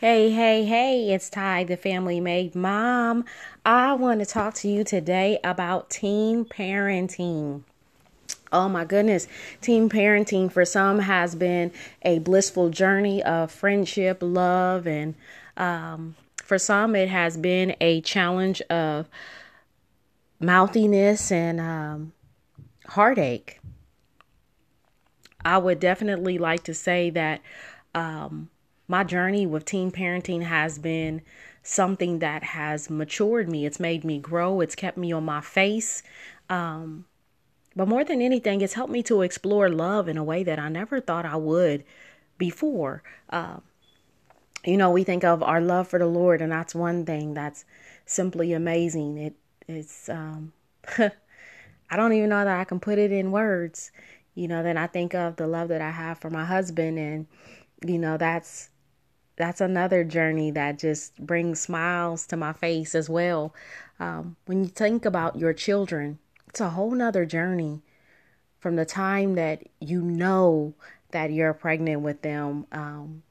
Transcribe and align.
Hey, 0.00 0.30
hey, 0.30 0.64
hey, 0.64 1.12
it's 1.12 1.28
Ty, 1.28 1.64
the 1.64 1.76
family 1.76 2.20
made 2.20 2.54
mom. 2.54 3.26
I 3.66 3.92
want 3.92 4.20
to 4.20 4.24
talk 4.24 4.54
to 4.54 4.68
you 4.68 4.82
today 4.82 5.38
about 5.44 5.90
teen 5.90 6.46
parenting. 6.46 7.64
Oh 8.50 8.66
my 8.70 8.86
goodness, 8.86 9.28
teen 9.60 9.90
parenting 9.90 10.50
for 10.50 10.64
some 10.64 11.00
has 11.00 11.34
been 11.34 11.70
a 12.00 12.18
blissful 12.18 12.70
journey 12.70 13.22
of 13.22 13.52
friendship, 13.52 14.20
love, 14.22 14.86
and 14.86 15.16
um, 15.58 16.16
for 16.42 16.58
some 16.58 16.96
it 16.96 17.10
has 17.10 17.36
been 17.36 17.76
a 17.78 18.00
challenge 18.00 18.62
of 18.70 19.06
mouthiness 20.40 21.30
and 21.30 21.60
um, 21.60 22.14
heartache. 22.86 23.60
I 25.44 25.58
would 25.58 25.78
definitely 25.78 26.38
like 26.38 26.62
to 26.64 26.72
say 26.72 27.10
that 27.10 27.42
um, 27.94 28.48
my 28.90 29.04
journey 29.04 29.46
with 29.46 29.64
teen 29.64 29.92
parenting 29.92 30.42
has 30.42 30.76
been 30.76 31.22
something 31.62 32.18
that 32.18 32.42
has 32.42 32.90
matured 32.90 33.48
me. 33.48 33.64
It's 33.64 33.78
made 33.78 34.04
me 34.04 34.18
grow. 34.18 34.60
It's 34.60 34.74
kept 34.74 34.96
me 34.96 35.12
on 35.12 35.24
my 35.24 35.40
face. 35.40 36.02
Um, 36.48 37.04
but 37.76 37.86
more 37.86 38.02
than 38.02 38.20
anything, 38.20 38.62
it's 38.62 38.72
helped 38.72 38.92
me 38.92 39.04
to 39.04 39.22
explore 39.22 39.68
love 39.68 40.08
in 40.08 40.16
a 40.16 40.24
way 40.24 40.42
that 40.42 40.58
I 40.58 40.68
never 40.68 41.00
thought 41.00 41.24
I 41.24 41.36
would 41.36 41.84
before. 42.36 43.04
Uh, 43.28 43.58
you 44.64 44.76
know, 44.76 44.90
we 44.90 45.04
think 45.04 45.22
of 45.22 45.40
our 45.40 45.60
love 45.60 45.86
for 45.86 46.00
the 46.00 46.06
Lord, 46.06 46.42
and 46.42 46.50
that's 46.50 46.74
one 46.74 47.06
thing 47.06 47.32
that's 47.32 47.64
simply 48.06 48.52
amazing. 48.52 49.18
It 49.18 49.36
it's 49.68 50.08
um, 50.08 50.52
I 50.98 51.96
don't 51.96 52.12
even 52.12 52.30
know 52.30 52.44
that 52.44 52.58
I 52.58 52.64
can 52.64 52.80
put 52.80 52.98
it 52.98 53.12
in 53.12 53.30
words. 53.30 53.92
You 54.34 54.48
know, 54.48 54.64
then 54.64 54.76
I 54.76 54.88
think 54.88 55.14
of 55.14 55.36
the 55.36 55.46
love 55.46 55.68
that 55.68 55.80
I 55.80 55.92
have 55.92 56.18
for 56.18 56.28
my 56.28 56.44
husband, 56.44 56.98
and 56.98 57.28
you 57.86 57.98
know, 57.98 58.16
that's 58.16 58.69
that's 59.40 59.62
another 59.62 60.04
journey 60.04 60.50
that 60.50 60.78
just 60.78 61.16
brings 61.16 61.58
smiles 61.60 62.26
to 62.26 62.36
my 62.36 62.52
face 62.52 62.94
as 62.94 63.08
well. 63.08 63.54
Um, 63.98 64.36
when 64.44 64.64
you 64.64 64.68
think 64.68 65.06
about 65.06 65.38
your 65.38 65.54
children, 65.54 66.18
it's 66.46 66.60
a 66.60 66.68
whole 66.68 66.90
nother 66.90 67.24
journey 67.24 67.80
from 68.58 68.76
the 68.76 68.84
time 68.84 69.36
that 69.36 69.62
you 69.80 70.02
know 70.02 70.74
that 71.12 71.32
you're 71.32 71.54
pregnant 71.54 72.02
with 72.02 72.20
them. 72.20 72.66
Um, 72.70 73.22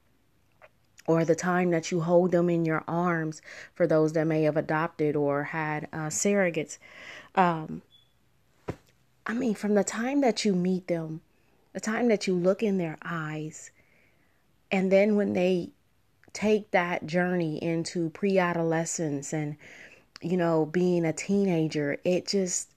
or 1.06 1.24
the 1.24 1.36
time 1.36 1.70
that 1.70 1.90
you 1.90 2.00
hold 2.00 2.32
them 2.32 2.50
in 2.50 2.64
your 2.64 2.84
arms 2.86 3.40
for 3.74 3.86
those 3.86 4.12
that 4.12 4.26
may 4.26 4.42
have 4.42 4.56
adopted 4.56 5.16
or 5.16 5.44
had 5.44 5.88
uh, 5.92 6.08
surrogates. 6.08 6.78
Um, 7.34 7.82
I 9.26 9.32
mean, 9.32 9.54
from 9.54 9.74
the 9.74 9.82
time 9.82 10.20
that 10.20 10.44
you 10.44 10.54
meet 10.54 10.88
them, 10.88 11.20
the 11.72 11.80
time 11.80 12.08
that 12.08 12.26
you 12.26 12.34
look 12.34 12.62
in 12.62 12.78
their 12.78 12.98
eyes, 13.02 13.70
and 14.70 14.92
then 14.92 15.16
when 15.16 15.32
they 15.32 15.70
take 16.32 16.70
that 16.70 17.06
journey 17.06 17.62
into 17.62 18.10
pre 18.10 18.38
adolescence 18.38 19.32
and, 19.32 19.56
you 20.22 20.36
know, 20.36 20.66
being 20.66 21.04
a 21.04 21.12
teenager, 21.12 21.98
it 22.04 22.26
just, 22.26 22.70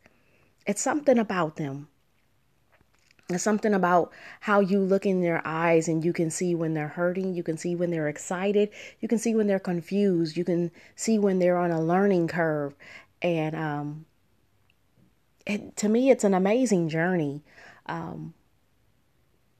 it's 0.66 0.82
something 0.82 1.18
about 1.18 1.56
them. 1.58 1.88
It's 3.30 3.44
something 3.44 3.74
about 3.74 4.12
how 4.42 4.60
you 4.60 4.80
look 4.80 5.06
in 5.06 5.22
their 5.22 5.42
eyes 5.46 5.88
and 5.88 6.04
you 6.04 6.14
can 6.14 6.30
see 6.30 6.56
when 6.56 6.74
they're 6.74 6.90
hurting. 6.90 7.34
You 7.34 7.44
can 7.44 7.58
see 7.58 7.76
when 7.76 7.90
they're 7.90 8.10
excited. 8.10 8.70
You 9.00 9.08
can 9.08 9.18
see 9.18 9.34
when 9.34 9.48
they're 9.48 9.60
confused. 9.60 10.36
You 10.36 10.44
can 10.44 10.72
see 10.96 11.18
when 11.18 11.40
they're 11.40 11.58
on 11.58 11.72
a 11.72 11.82
learning 11.82 12.28
curve. 12.28 12.76
And 13.22 13.56
um, 13.56 14.06
it, 15.46 15.76
to 15.78 15.90
me, 15.90 16.10
it's 16.10 16.26
an 16.26 16.34
amazing 16.34 16.90
journey. 16.90 17.42
Um, 17.86 18.34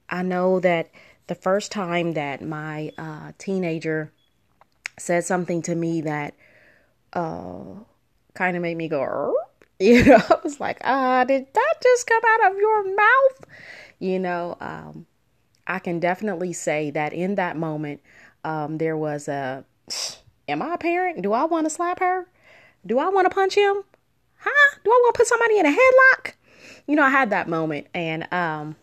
I 0.08 0.22
know 0.22 0.60
that 0.60 0.90
the 1.26 1.34
first 1.34 1.72
time 1.72 2.12
that 2.12 2.42
my 2.42 2.92
uh, 2.98 3.32
teenager 3.38 4.12
said 4.98 5.24
something 5.24 5.62
to 5.62 5.74
me 5.74 6.02
that 6.02 6.34
uh, 7.12 7.62
kind 8.34 8.56
of 8.56 8.62
made 8.62 8.76
me 8.76 8.88
go, 8.88 9.34
you 9.80 10.04
know, 10.04 10.16
I 10.16 10.36
was 10.42 10.60
like, 10.60 10.80
ah, 10.84 11.24
did 11.24 11.46
that 11.52 11.74
just 11.82 12.06
come 12.06 12.22
out 12.26 12.52
of 12.52 12.58
your 12.58 12.94
mouth? 12.94 13.46
You 13.98 14.18
know, 14.18 14.56
um, 14.60 15.06
I 15.66 15.78
can 15.78 15.98
definitely 15.98 16.52
say 16.52 16.90
that 16.90 17.12
in 17.12 17.36
that 17.36 17.56
moment, 17.56 18.00
um, 18.44 18.78
there 18.78 18.96
was 18.96 19.28
a, 19.28 19.64
am 20.46 20.62
I 20.62 20.74
a 20.74 20.78
parent? 20.78 21.22
Do 21.22 21.32
I 21.32 21.44
want 21.44 21.66
to 21.66 21.70
slap 21.70 22.00
her? 22.00 22.28
Do 22.86 22.98
I 22.98 23.08
want 23.08 23.28
to 23.28 23.34
punch 23.34 23.54
him? 23.54 23.82
Huh? 24.38 24.76
Do 24.84 24.90
I 24.90 25.00
want 25.02 25.14
to 25.14 25.18
put 25.18 25.26
somebody 25.26 25.58
in 25.58 25.66
a 25.66 25.70
headlock? 25.70 26.32
You 26.86 26.96
know, 26.96 27.02
I 27.02 27.08
had 27.08 27.30
that 27.30 27.48
moment 27.48 27.86
and, 27.94 28.30
um, 28.32 28.76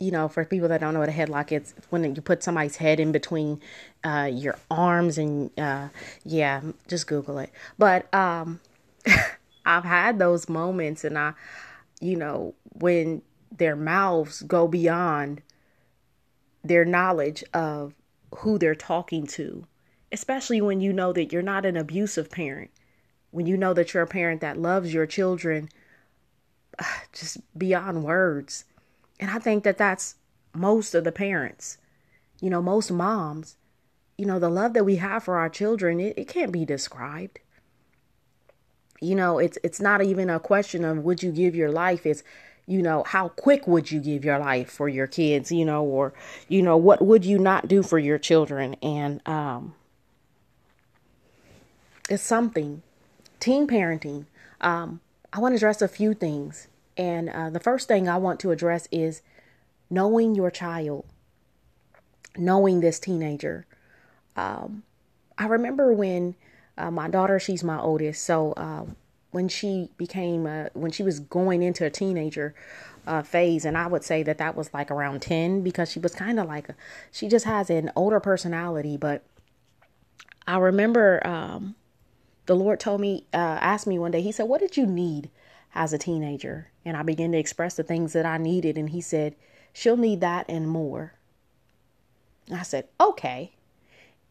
you 0.00 0.10
know, 0.10 0.28
for 0.28 0.44
people 0.44 0.68
that 0.68 0.80
don't 0.80 0.94
know 0.94 1.00
what 1.00 1.10
a 1.10 1.12
headlock 1.12 1.52
is, 1.52 1.74
when 1.90 2.14
you 2.14 2.22
put 2.22 2.42
somebody's 2.42 2.76
head 2.76 2.98
in 2.98 3.12
between 3.12 3.60
uh, 4.02 4.28
your 4.32 4.58
arms 4.70 5.18
and 5.18 5.50
uh, 5.58 5.88
yeah, 6.24 6.62
just 6.88 7.06
Google 7.06 7.38
it. 7.38 7.52
But 7.78 8.12
um, 8.14 8.60
I've 9.66 9.84
had 9.84 10.18
those 10.18 10.48
moments, 10.48 11.04
and 11.04 11.18
I, 11.18 11.34
you 12.00 12.16
know, 12.16 12.54
when 12.72 13.20
their 13.56 13.76
mouths 13.76 14.42
go 14.42 14.66
beyond 14.66 15.42
their 16.64 16.84
knowledge 16.86 17.44
of 17.52 17.94
who 18.36 18.58
they're 18.58 18.74
talking 18.74 19.26
to, 19.26 19.66
especially 20.12 20.62
when 20.62 20.80
you 20.80 20.94
know 20.94 21.12
that 21.12 21.30
you're 21.30 21.42
not 21.42 21.66
an 21.66 21.76
abusive 21.76 22.30
parent, 22.30 22.70
when 23.32 23.46
you 23.46 23.56
know 23.56 23.74
that 23.74 23.92
you're 23.92 24.02
a 24.02 24.06
parent 24.06 24.40
that 24.40 24.56
loves 24.56 24.94
your 24.94 25.06
children 25.06 25.68
just 27.12 27.38
beyond 27.58 28.02
words 28.02 28.64
and 29.20 29.30
I 29.30 29.38
think 29.38 29.62
that 29.64 29.78
that's 29.78 30.16
most 30.54 30.94
of 30.94 31.04
the 31.04 31.12
parents, 31.12 31.78
you 32.40 32.50
know, 32.50 32.62
most 32.62 32.90
moms, 32.90 33.56
you 34.16 34.26
know, 34.26 34.38
the 34.38 34.48
love 34.48 34.72
that 34.72 34.84
we 34.84 34.96
have 34.96 35.22
for 35.24 35.36
our 35.36 35.48
children, 35.48 36.00
it, 36.00 36.18
it 36.18 36.26
can't 36.26 36.50
be 36.50 36.64
described. 36.64 37.38
You 39.00 39.14
know, 39.14 39.38
it's 39.38 39.58
it's 39.62 39.80
not 39.80 40.02
even 40.02 40.28
a 40.28 40.40
question 40.40 40.84
of 40.84 40.98
would 40.98 41.22
you 41.22 41.30
give 41.30 41.54
your 41.54 41.70
life, 41.70 42.04
it's 42.04 42.22
you 42.66 42.82
know, 42.82 43.02
how 43.04 43.28
quick 43.28 43.66
would 43.66 43.90
you 43.90 44.00
give 44.00 44.24
your 44.24 44.38
life 44.38 44.70
for 44.70 44.88
your 44.88 45.06
kids, 45.06 45.52
you 45.52 45.64
know, 45.64 45.84
or 45.84 46.12
you 46.48 46.62
know, 46.62 46.76
what 46.76 47.02
would 47.02 47.24
you 47.24 47.38
not 47.38 47.68
do 47.68 47.82
for 47.82 47.98
your 47.98 48.18
children? 48.18 48.74
And 48.82 49.26
um 49.26 49.74
it's 52.08 52.22
something. 52.22 52.82
Teen 53.38 53.66
parenting. 53.66 54.26
Um, 54.60 55.00
I 55.32 55.38
want 55.38 55.52
to 55.52 55.56
address 55.56 55.80
a 55.80 55.88
few 55.88 56.12
things 56.12 56.66
and 56.96 57.28
uh, 57.30 57.50
the 57.50 57.60
first 57.60 57.88
thing 57.88 58.08
I 58.08 58.16
want 58.16 58.40
to 58.40 58.50
address 58.50 58.88
is 58.90 59.22
knowing 59.88 60.34
your 60.34 60.50
child, 60.50 61.04
knowing 62.36 62.80
this 62.80 62.98
teenager. 62.98 63.66
Um, 64.36 64.82
I 65.38 65.46
remember 65.46 65.92
when 65.92 66.36
uh, 66.76 66.90
my 66.90 67.08
daughter, 67.08 67.38
she's 67.38 67.64
my 67.64 67.78
oldest, 67.78 68.22
so 68.22 68.52
uh, 68.52 68.84
when 69.30 69.48
she 69.48 69.90
became, 69.96 70.44
when 70.74 70.90
she 70.90 71.02
was 71.02 71.20
going 71.20 71.62
into 71.62 71.84
a 71.84 71.90
teenager 71.90 72.54
uh, 73.06 73.22
phase, 73.22 73.64
and 73.64 73.76
I 73.76 73.86
would 73.86 74.04
say 74.04 74.22
that 74.22 74.38
that 74.38 74.56
was 74.56 74.72
like 74.72 74.90
around 74.90 75.22
10 75.22 75.62
because 75.62 75.90
she 75.90 75.98
was 75.98 76.14
kind 76.14 76.38
of 76.38 76.46
like, 76.46 76.68
a, 76.68 76.74
she 77.10 77.28
just 77.28 77.44
has 77.44 77.70
an 77.70 77.90
older 77.96 78.20
personality, 78.20 78.96
but 78.96 79.22
I 80.46 80.58
remember 80.58 81.26
um, 81.26 81.74
the 82.46 82.56
Lord 82.56 82.80
told 82.80 83.00
me, 83.00 83.24
uh, 83.32 83.36
asked 83.60 83.86
me 83.86 83.98
one 83.98 84.10
day, 84.10 84.20
He 84.20 84.32
said, 84.32 84.48
What 84.48 84.60
did 84.60 84.76
you 84.76 84.86
need 84.86 85.30
as 85.74 85.92
a 85.92 85.98
teenager? 85.98 86.70
And 86.84 86.96
I 86.96 87.02
began 87.02 87.32
to 87.32 87.38
express 87.38 87.74
the 87.74 87.82
things 87.82 88.12
that 88.12 88.26
I 88.26 88.38
needed. 88.38 88.76
And 88.78 88.90
he 88.90 89.00
said, 89.00 89.34
She'll 89.72 89.96
need 89.96 90.20
that 90.20 90.46
and 90.48 90.68
more. 90.68 91.14
I 92.52 92.62
said, 92.62 92.88
Okay. 93.00 93.52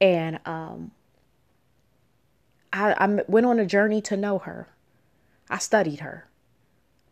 And 0.01 0.39
um, 0.45 0.91
I, 2.71 2.93
I 2.93 3.23
went 3.27 3.45
on 3.45 3.59
a 3.59 3.65
journey 3.65 4.01
to 4.03 4.17
know 4.17 4.39
her. 4.39 4.67
I 5.49 5.57
studied 5.57 5.99
her. 6.01 6.27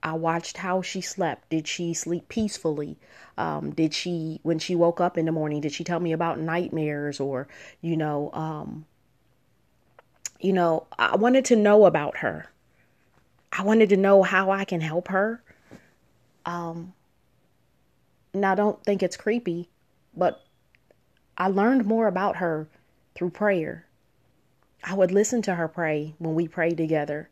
I 0.03 0.13
watched 0.13 0.57
how 0.57 0.81
she 0.81 1.01
slept. 1.01 1.49
Did 1.49 1.67
she 1.67 1.94
sleep 1.94 2.29
peacefully? 2.29 2.97
Um, 3.38 3.71
did 3.71 3.94
she, 3.94 4.39
when 4.44 4.59
she 4.59 4.75
woke 4.75 5.01
up 5.01 5.17
in 5.17 5.25
the 5.25 5.31
morning, 5.31 5.61
did 5.61 5.73
she 5.73 5.83
tell 5.83 5.99
me 5.99 6.11
about 6.11 6.39
nightmares 6.39 7.19
or, 7.19 7.47
you 7.81 7.97
know, 7.97 8.31
um, 8.33 8.85
you 10.39 10.53
know, 10.53 10.85
I 10.97 11.15
wanted 11.15 11.45
to 11.45 11.56
know 11.56 11.85
about 11.85 12.18
her. 12.18 12.47
I 13.51 13.63
wanted 13.63 13.89
to 13.89 13.97
know 13.97 14.23
how 14.23 14.51
I 14.51 14.65
can 14.65 14.81
help 14.81 15.07
her. 15.07 15.41
Um, 16.45 16.94
now, 18.33 18.55
don't 18.55 18.83
think 18.83 19.01
it's 19.01 19.17
creepy, 19.17 19.69
but 20.15 20.44
I 21.38 21.47
learned 21.47 21.85
more 21.85 22.07
about 22.07 22.38
her 22.38 22.67
through 23.15 23.31
prayer. 23.31 23.85
I 24.83 24.94
would 24.94 25.11
listen 25.11 25.41
to 25.44 25.55
her 25.55 25.67
pray 25.67 26.13
when 26.19 26.35
we 26.35 26.47
prayed 26.47 26.77
together, 26.77 27.29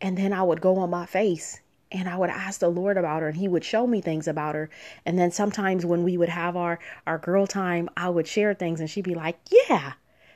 and 0.00 0.18
then 0.18 0.32
I 0.32 0.42
would 0.42 0.60
go 0.60 0.76
on 0.78 0.90
my 0.90 1.06
face 1.06 1.60
and 1.92 2.08
I 2.08 2.16
would 2.16 2.30
ask 2.30 2.60
the 2.60 2.70
Lord 2.70 2.96
about 2.96 3.20
her, 3.20 3.28
and 3.28 3.36
He 3.36 3.48
would 3.48 3.64
show 3.64 3.86
me 3.86 4.00
things 4.00 4.26
about 4.26 4.54
her. 4.54 4.70
And 5.04 5.18
then 5.18 5.30
sometimes 5.30 5.84
when 5.84 6.02
we 6.02 6.16
would 6.16 6.30
have 6.30 6.56
our 6.56 6.78
our 7.06 7.18
girl 7.18 7.46
time, 7.46 7.90
I 7.96 8.08
would 8.08 8.26
share 8.26 8.54
things, 8.54 8.80
and 8.80 8.88
she'd 8.88 9.04
be 9.04 9.14
like, 9.14 9.38
"Yeah, 9.50 9.92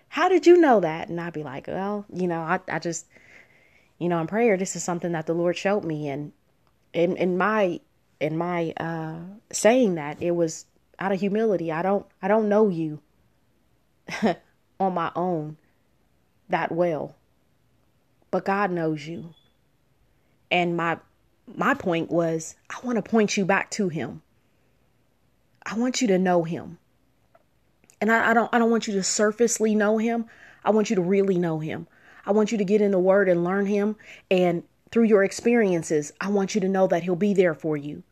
how 0.09 0.29
did 0.29 0.47
you 0.47 0.57
know 0.59 0.81
that?" 0.81 1.09
And 1.09 1.21
I'd 1.21 1.33
be 1.33 1.43
like, 1.43 1.67
"Well, 1.67 2.05
you 2.13 2.29
know, 2.29 2.41
I 2.41 2.61
I 2.69 2.79
just 2.79 3.07
you 3.99 4.09
know, 4.09 4.21
in 4.21 4.27
prayer, 4.27 4.57
this 4.57 4.77
is 4.77 4.85
something 4.85 5.13
that 5.13 5.27
the 5.27 5.35
Lord 5.35 5.57
showed 5.57 5.85
me. 5.85 6.09
And 6.09 6.33
in, 6.93 7.17
in 7.17 7.39
my, 7.39 7.81
in 8.21 8.37
my, 8.37 8.73
uh, 8.77 9.19
saying 9.51 9.95
that 9.97 10.23
it 10.23 10.33
was 10.33 10.67
out 10.99 11.13
of 11.13 11.21
humility. 11.21 11.73
I 11.73 11.83
don't, 11.83 12.07
I 12.23 12.29
don't 12.29 12.49
know 12.49 12.69
you. 12.69 13.01
on 14.79 14.95
my 14.95 15.11
own 15.15 15.57
that 16.49 16.73
well. 16.73 17.15
But 18.31 18.45
God 18.45 18.71
knows 18.71 19.07
you. 19.07 19.35
And 20.51 20.77
my 20.77 20.99
my 21.55 21.75
point 21.75 22.11
was 22.11 22.57
I 22.71 22.85
want 22.85 22.97
to 22.97 23.09
point 23.09 23.37
you 23.37 23.45
back 23.45 23.71
to 23.73 23.89
him. 23.89 24.23
I 25.65 25.77
want 25.77 26.01
you 26.01 26.09
to 26.09 26.19
know 26.19 26.45
him. 26.45 26.79
And 28.01 28.13
I, 28.13 28.31
I 28.31 28.35
don't 28.35 28.53
I 28.53 28.59
don't 28.59 28.71
want 28.71 28.87
you 28.87 28.95
to 28.95 29.03
surfacely 29.03 29.75
know 29.75 29.99
him. 29.99 30.27
I 30.65 30.71
want 30.71 30.91
you 30.91 30.97
to 30.97 31.03
really 31.03 31.39
know 31.39 31.59
him. 31.59 31.87
I 32.27 32.33
want 32.33 32.53
you 32.53 32.59
to 32.59 32.65
get 32.65 32.81
in 32.81 32.91
the 32.91 32.99
word 32.99 33.29
and 33.29 33.45
learn 33.45 33.67
him. 33.67 33.97
And 34.31 34.65
through 34.91 35.05
your 35.05 35.25
experiences, 35.25 36.13
I 36.21 36.29
want 36.29 36.55
you 36.55 36.61
to 36.61 36.69
know 36.69 36.87
that 36.89 37.03
he'll 37.05 37.17
be 37.17 37.35
there 37.35 37.55
for 37.55 37.77
you. 37.77 38.03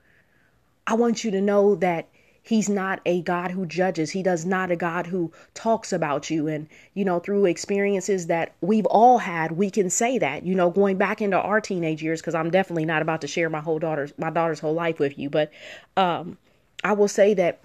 I 0.87 0.94
want 0.94 1.25
you 1.25 1.31
to 1.32 1.40
know 1.40 1.75
that 1.76 2.08
he's 2.43 2.69
not 2.69 3.00
a 3.06 3.22
God 3.22 3.50
who 3.50 3.64
judges. 3.64 4.11
He 4.11 4.22
does 4.22 4.44
not 4.44 4.70
a 4.70 4.76
God 4.76 5.06
who 5.06 5.32
talks 5.55 5.93
about 5.93 6.28
you. 6.28 6.46
And, 6.46 6.69
you 6.93 7.05
know, 7.05 7.19
through 7.19 7.46
experiences 7.46 8.26
that 8.26 8.55
we've 8.61 8.87
all 8.87 9.19
had, 9.19 9.52
we 9.52 9.70
can 9.70 9.88
say 9.88 10.19
that, 10.19 10.44
you 10.44 10.55
know, 10.55 10.69
going 10.69 10.99
back 10.99 11.22
into 11.22 11.40
our 11.40 11.61
teenage 11.61 12.02
years, 12.02 12.20
because 12.20 12.34
I'm 12.34 12.50
definitely 12.50 12.84
not 12.84 13.00
about 13.02 13.22
to 13.22 13.26
share 13.26 13.49
my 13.49 13.61
whole 13.61 13.78
daughter's, 13.78 14.12
my 14.19 14.31
daughter's 14.31 14.61
whole 14.61 14.75
life 14.75 14.99
with 14.99 15.19
you. 15.19 15.31
But, 15.31 15.50
um, 15.96 16.37
I 16.82 16.93
will 16.93 17.08
say 17.08 17.32
that, 17.34 17.61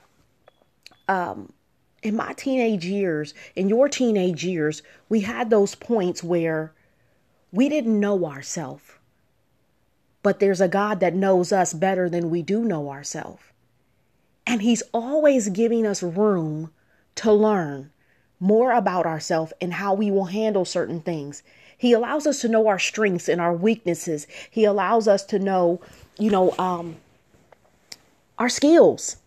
um, 1.10 1.52
in 2.02 2.16
my 2.16 2.34
teenage 2.34 2.86
years, 2.86 3.34
in 3.56 3.70
your 3.70 3.90
teenage 3.90 4.44
years, 4.44 4.82
we 5.10 5.22
had 5.22 5.50
those 5.50 5.76
points 5.76 6.24
where 6.24 6.72
we 7.52 7.70
didn't 7.70 8.00
know 8.00 8.26
ourselves. 8.26 8.84
But 10.22 10.40
there's 10.40 10.62
a 10.62 10.68
God 10.68 11.00
that 11.00 11.16
knows 11.16 11.52
us 11.52 11.74
better 11.74 12.10
than 12.10 12.30
we 12.30 12.42
do 12.42 12.64
know 12.64 12.90
ourselves. 12.90 13.42
And 14.46 14.62
He's 14.62 14.84
always 14.94 15.50
giving 15.50 15.86
us 15.86 16.04
room 16.04 16.72
to 17.16 17.32
learn 17.32 17.92
more 18.40 18.72
about 18.72 19.06
ourselves 19.06 19.54
and 19.60 19.74
how 19.74 19.94
we 19.94 20.10
will 20.10 20.26
handle 20.26 20.66
certain 20.66 21.02
things. 21.02 21.44
He 21.78 21.94
allows 21.94 22.26
us 22.28 22.42
to 22.42 22.50
know 22.50 22.68
our 22.68 22.80
strengths 22.80 23.30
and 23.30 23.40
our 23.40 23.54
weaknesses. 23.54 24.28
He 24.50 24.66
allows 24.66 25.08
us 25.08 25.24
to 25.26 25.40
know, 25.40 25.82
you 26.18 26.30
know, 26.30 26.54
um, 26.58 26.98
our 28.38 28.50
skills. 28.50 29.18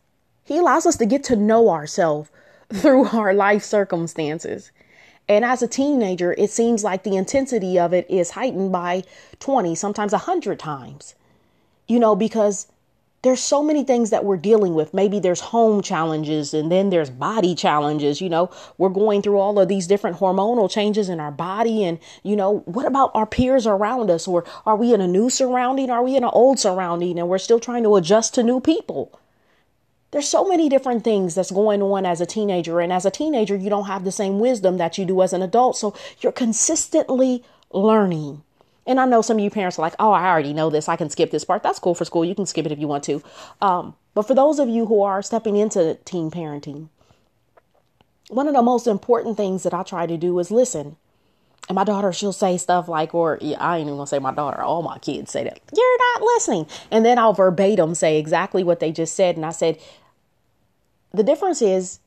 He 0.45 0.59
allows 0.59 0.87
us 0.87 0.97
to 0.97 1.07
get 1.07 1.25
to 1.25 1.37
know 1.37 1.69
ourselves 1.71 2.31
through 2.73 3.05
our 3.13 3.35
life 3.35 3.63
circumstances. 3.63 4.71
And 5.29 5.45
as 5.45 5.63
a 5.63 5.69
teenager, 5.69 6.35
it 6.37 6.51
seems 6.51 6.83
like 6.83 7.05
the 7.05 7.17
intensity 7.17 7.79
of 7.79 7.93
it 7.93 8.11
is 8.11 8.31
heightened 8.31 8.73
by 8.73 9.05
20, 9.39 9.75
sometimes 9.75 10.13
100 10.13 10.59
times. 10.59 11.15
You 11.87 11.99
know, 11.99 12.17
because 12.17 12.69
there's 13.23 13.41
so 13.41 13.63
many 13.63 13.85
things 13.85 14.11
that 14.11 14.25
we're 14.25 14.37
dealing 14.37 14.75
with. 14.75 14.93
Maybe 14.93 15.21
there's 15.21 15.41
home 15.41 15.81
challenges 15.81 16.53
and 16.53 16.73
then 16.73 16.91
there's 16.91 17.09
body 17.09 17.55
challenges. 17.55 18.21
You 18.21 18.29
know, 18.29 18.51
we're 18.79 18.89
going 18.89 19.23
through 19.23 19.39
all 19.39 19.61
of 19.61 19.69
these 19.69 19.87
different 19.87 20.19
hormonal 20.19 20.69
changes 20.69 21.09
in 21.09 21.21
our 21.21 21.31
body. 21.31 21.85
And, 21.85 22.01
you 22.25 22.35
know, 22.35 22.59
what 22.65 22.85
about 22.85 23.13
our 23.15 23.27
peers 23.27 23.65
around 23.65 24.11
us? 24.11 24.27
Or 24.27 24.45
are 24.67 24.77
we 24.77 24.93
in 24.93 25.01
a 25.01 25.07
new 25.07 25.31
surrounding? 25.31 25.89
Are 25.89 26.03
we 26.03 26.17
in 26.17 26.25
an 26.25 26.31
old 26.33 26.59
surrounding? 26.59 27.19
And 27.19 27.29
we're 27.29 27.39
still 27.39 27.61
trying 27.61 27.85
to 27.85 27.95
adjust 27.95 28.35
to 28.35 28.43
new 28.43 28.61
people 28.61 29.17
there's 30.13 30.29
so 30.29 30.47
many 30.47 30.69
different 30.69 31.05
things 31.05 31.35
that's 31.35 31.51
going 31.51 31.83
on 31.83 32.07
as 32.07 32.21
a 32.21 32.27
teenager. 32.27 32.81
And 32.81 32.93
as 32.93 33.05
a 33.05 33.11
teenager, 33.11 33.57
you 33.57 33.71
don't 33.71 33.87
have 33.87 34.05
the 34.05 34.13
same 34.13 34.39
wisdom 34.39 34.77
that 34.77 34.99
you 34.99 35.05
do 35.05 35.23
as 35.23 35.33
an 35.33 35.43
adult. 35.43 35.77
So 35.77 35.97
you're 36.21 36.33
consistently 36.33 37.43
learning. 37.73 38.43
And 38.87 39.01
I 39.01 39.07
know 39.07 39.23
some 39.23 39.39
of 39.39 39.45
you 39.45 39.51
parents 39.51 39.79
are 39.79 39.83
like, 39.83 39.95
oh, 39.99 40.13
I 40.13 40.29
already 40.29 40.53
know 40.53 40.69
this. 40.69 40.89
I 40.89 40.97
can 40.97 41.09
skip 41.09 41.31
this 41.31 41.45
part. 41.45 41.63
That's 41.63 41.79
cool 41.79 41.95
for 41.95 42.05
school. 42.05 42.25
You 42.25 42.35
can 42.35 42.47
skip 42.47 42.67
it 42.67 42.73
if 42.73 42.79
you 42.79 42.89
want 42.89 43.05
to. 43.05 43.23
Um, 43.63 43.95
but 44.15 44.27
for 44.27 44.35
those 44.35 44.59
of 44.59 44.69
you 44.69 44.87
who 44.87 45.03
are 45.03 45.23
stepping 45.23 45.57
into 45.57 45.99
teen 46.05 46.31
parenting, 46.31 46.89
one 48.29 48.49
of 48.49 48.55
the 48.55 48.63
most 48.63 48.87
important 48.87 49.37
things 49.37 49.63
that 49.63 49.73
I 49.73 49.83
try 49.83 50.07
to 50.07 50.17
do 50.19 50.39
is 50.39 50.51
listen. 50.51 50.97
And 51.69 51.77
my 51.77 51.85
daughter, 51.85 52.13
she'll 52.13 52.33
say 52.33 52.59
stuff 52.59 52.89
like, 52.89 53.15
or 53.15 53.39
yeah, 53.41 53.57
I 53.61 53.79
ain't 53.79 53.87
even 53.87 53.97
gonna 53.97 54.07
say 54.07 54.19
my 54.19 54.35
daughter, 54.35 54.61
all 54.61 54.83
my 54.83 54.99
kids 54.99 55.31
say 55.31 55.45
that, 55.45 55.61
you're 55.75 55.99
not 55.99 56.23
listening. 56.23 56.67
And 56.91 57.05
then 57.05 57.19
I'll 57.19 57.35
verbatim 57.35 57.95
say 57.95 58.19
exactly 58.19 58.65
what 58.65 58.81
they 58.81 58.91
just 58.91 59.15
said. 59.15 59.37
And 59.37 59.47
I 59.47 59.53
said, 59.53 59.79
the 61.13 61.23
difference 61.23 61.63
is, 61.63 62.01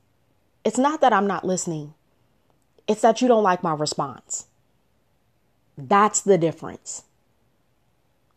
it's 0.64 0.78
not 0.78 1.02
that 1.02 1.14
I'm 1.14 1.28
not 1.28 1.46
listening, 1.46 1.94
it's 2.88 3.02
that 3.02 3.22
you 3.22 3.28
don't 3.28 3.44
like 3.44 3.64
my 3.64 3.74
response. 3.74 4.48
That's 5.78 6.22
the 6.22 6.38
difference. 6.38 7.04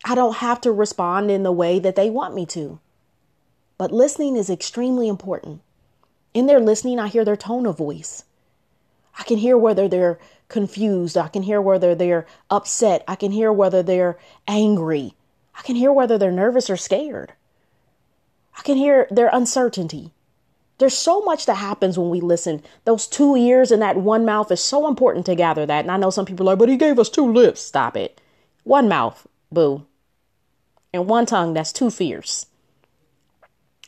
I 0.05 0.15
don't 0.15 0.37
have 0.37 0.61
to 0.63 0.73
respond 0.73 1.31
in 1.31 1.43
the 1.43 1.53
way 1.53 1.79
that 1.79 1.97
they 1.97 2.11
want 2.11 2.35
me 2.35 2.47
to. 2.47 2.81
But 3.77 3.93
listening 3.93 4.37
is 4.37 4.51
extremely 4.51 5.09
important. 5.09 5.61
In 6.35 6.47
their 6.47 6.61
listening, 6.61 6.99
I 6.99 7.09
hear 7.09 7.25
their 7.25 7.37
tone 7.37 7.67
of 7.67 7.79
voice. 7.79 8.25
I 9.19 9.25
can 9.25 9.39
hear 9.39 9.57
whether 9.57 9.89
they're 9.89 10.19
confused. 10.49 11.17
I 11.17 11.29
can 11.29 11.43
hear 11.43 11.61
whether 11.61 11.95
they're 11.95 12.27
upset. 12.51 13.05
I 13.09 13.17
can 13.17 13.33
hear 13.33 13.53
whether 13.53 13.83
they're 13.83 14.19
angry. 14.47 15.15
I 15.55 15.63
can 15.63 15.77
hear 15.77 15.93
whether 15.93 16.19
they're 16.19 16.31
nervous 16.31 16.71
or 16.71 16.77
scared. 16.77 17.33
I 18.57 18.63
can 18.63 18.77
hear 18.77 19.07
their 19.11 19.31
uncertainty. 19.33 20.13
There's 20.79 20.97
so 20.97 21.21
much 21.23 21.47
that 21.47 21.55
happens 21.55 21.99
when 21.99 22.09
we 22.09 22.21
listen. 22.21 22.63
Those 22.85 23.07
two 23.07 23.37
ears 23.37 23.73
and 23.73 23.83
that 23.83 23.97
one 23.97 24.25
mouth 24.25 24.51
is 24.53 24.63
so 24.63 24.87
important 24.87 25.27
to 25.27 25.35
gather 25.35 25.67
that. 25.67 25.85
And 25.85 25.91
I 25.91 25.97
know 25.97 26.11
some 26.11 26.25
people 26.25 26.49
are 26.49 26.53
like, 26.53 26.59
but 26.61 26.69
he 26.69 26.77
gave 26.77 26.99
us 26.99 27.11
two 27.11 27.31
lips. 27.31 27.61
Stop 27.61 27.97
it. 27.97 28.21
One 28.63 28.89
mouth, 28.89 29.27
boo. 29.51 29.87
And 30.93 31.09
one 31.09 31.27
tongue, 31.27 31.53
that's 31.53 31.73
too 31.73 31.91
fierce. 31.91 32.47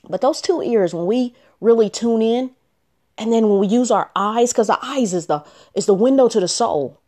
But 0.08 0.20
those 0.20 0.40
two 0.40 0.62
ears, 0.62 0.92
when 0.92 1.06
we 1.06 1.34
really 1.60 1.88
tune 1.88 2.22
in, 2.22 2.50
and 3.16 3.32
then 3.32 3.48
when 3.48 3.58
we 3.60 3.66
use 3.66 3.90
our 3.90 4.10
eyes, 4.16 4.52
because 4.52 4.66
the 4.66 4.78
eyes 4.82 5.12
is 5.14 5.26
the 5.26 5.44
is 5.74 5.86
the 5.86 5.94
window 5.94 6.28
to 6.28 6.40
the 6.40 6.48
soul. 6.48 6.98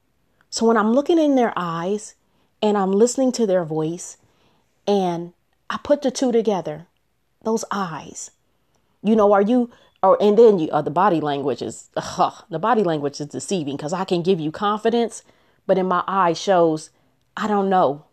So 0.51 0.67
when 0.67 0.77
I'm 0.77 0.93
looking 0.93 1.19
in 1.19 1.35
their 1.35 1.55
eyes 1.57 2.15
and 2.61 2.77
I'm 2.77 2.93
listening 2.93 3.33
to 3.33 3.47
their 3.47 3.65
voice, 3.65 4.19
and 4.87 5.33
I 5.71 5.79
put 5.83 6.03
the 6.03 6.11
two 6.11 6.31
together, 6.31 6.87
those 7.43 7.65
eyes, 7.71 8.31
you 9.03 9.17
know, 9.17 9.33
are 9.33 9.43
you 9.43 9.71
or 10.03 10.21
and 10.21 10.37
then 10.39 10.59
you 10.59 10.69
uh, 10.71 10.83
the 10.83 10.91
body 10.91 11.21
language 11.21 11.63
is 11.63 11.89
the 11.95 12.59
body 12.59 12.83
language 12.83 13.21
is 13.21 13.27
deceiving 13.27 13.77
because 13.77 13.93
I 13.93 14.05
can 14.05 14.23
give 14.23 14.41
you 14.41 14.51
confidence, 14.51 15.23
but 15.67 15.79
in 15.79 15.87
my 15.87 16.03
eye 16.07 16.33
shows 16.33 16.91
I 17.37 17.47
don't 17.49 17.69
know. 17.69 18.05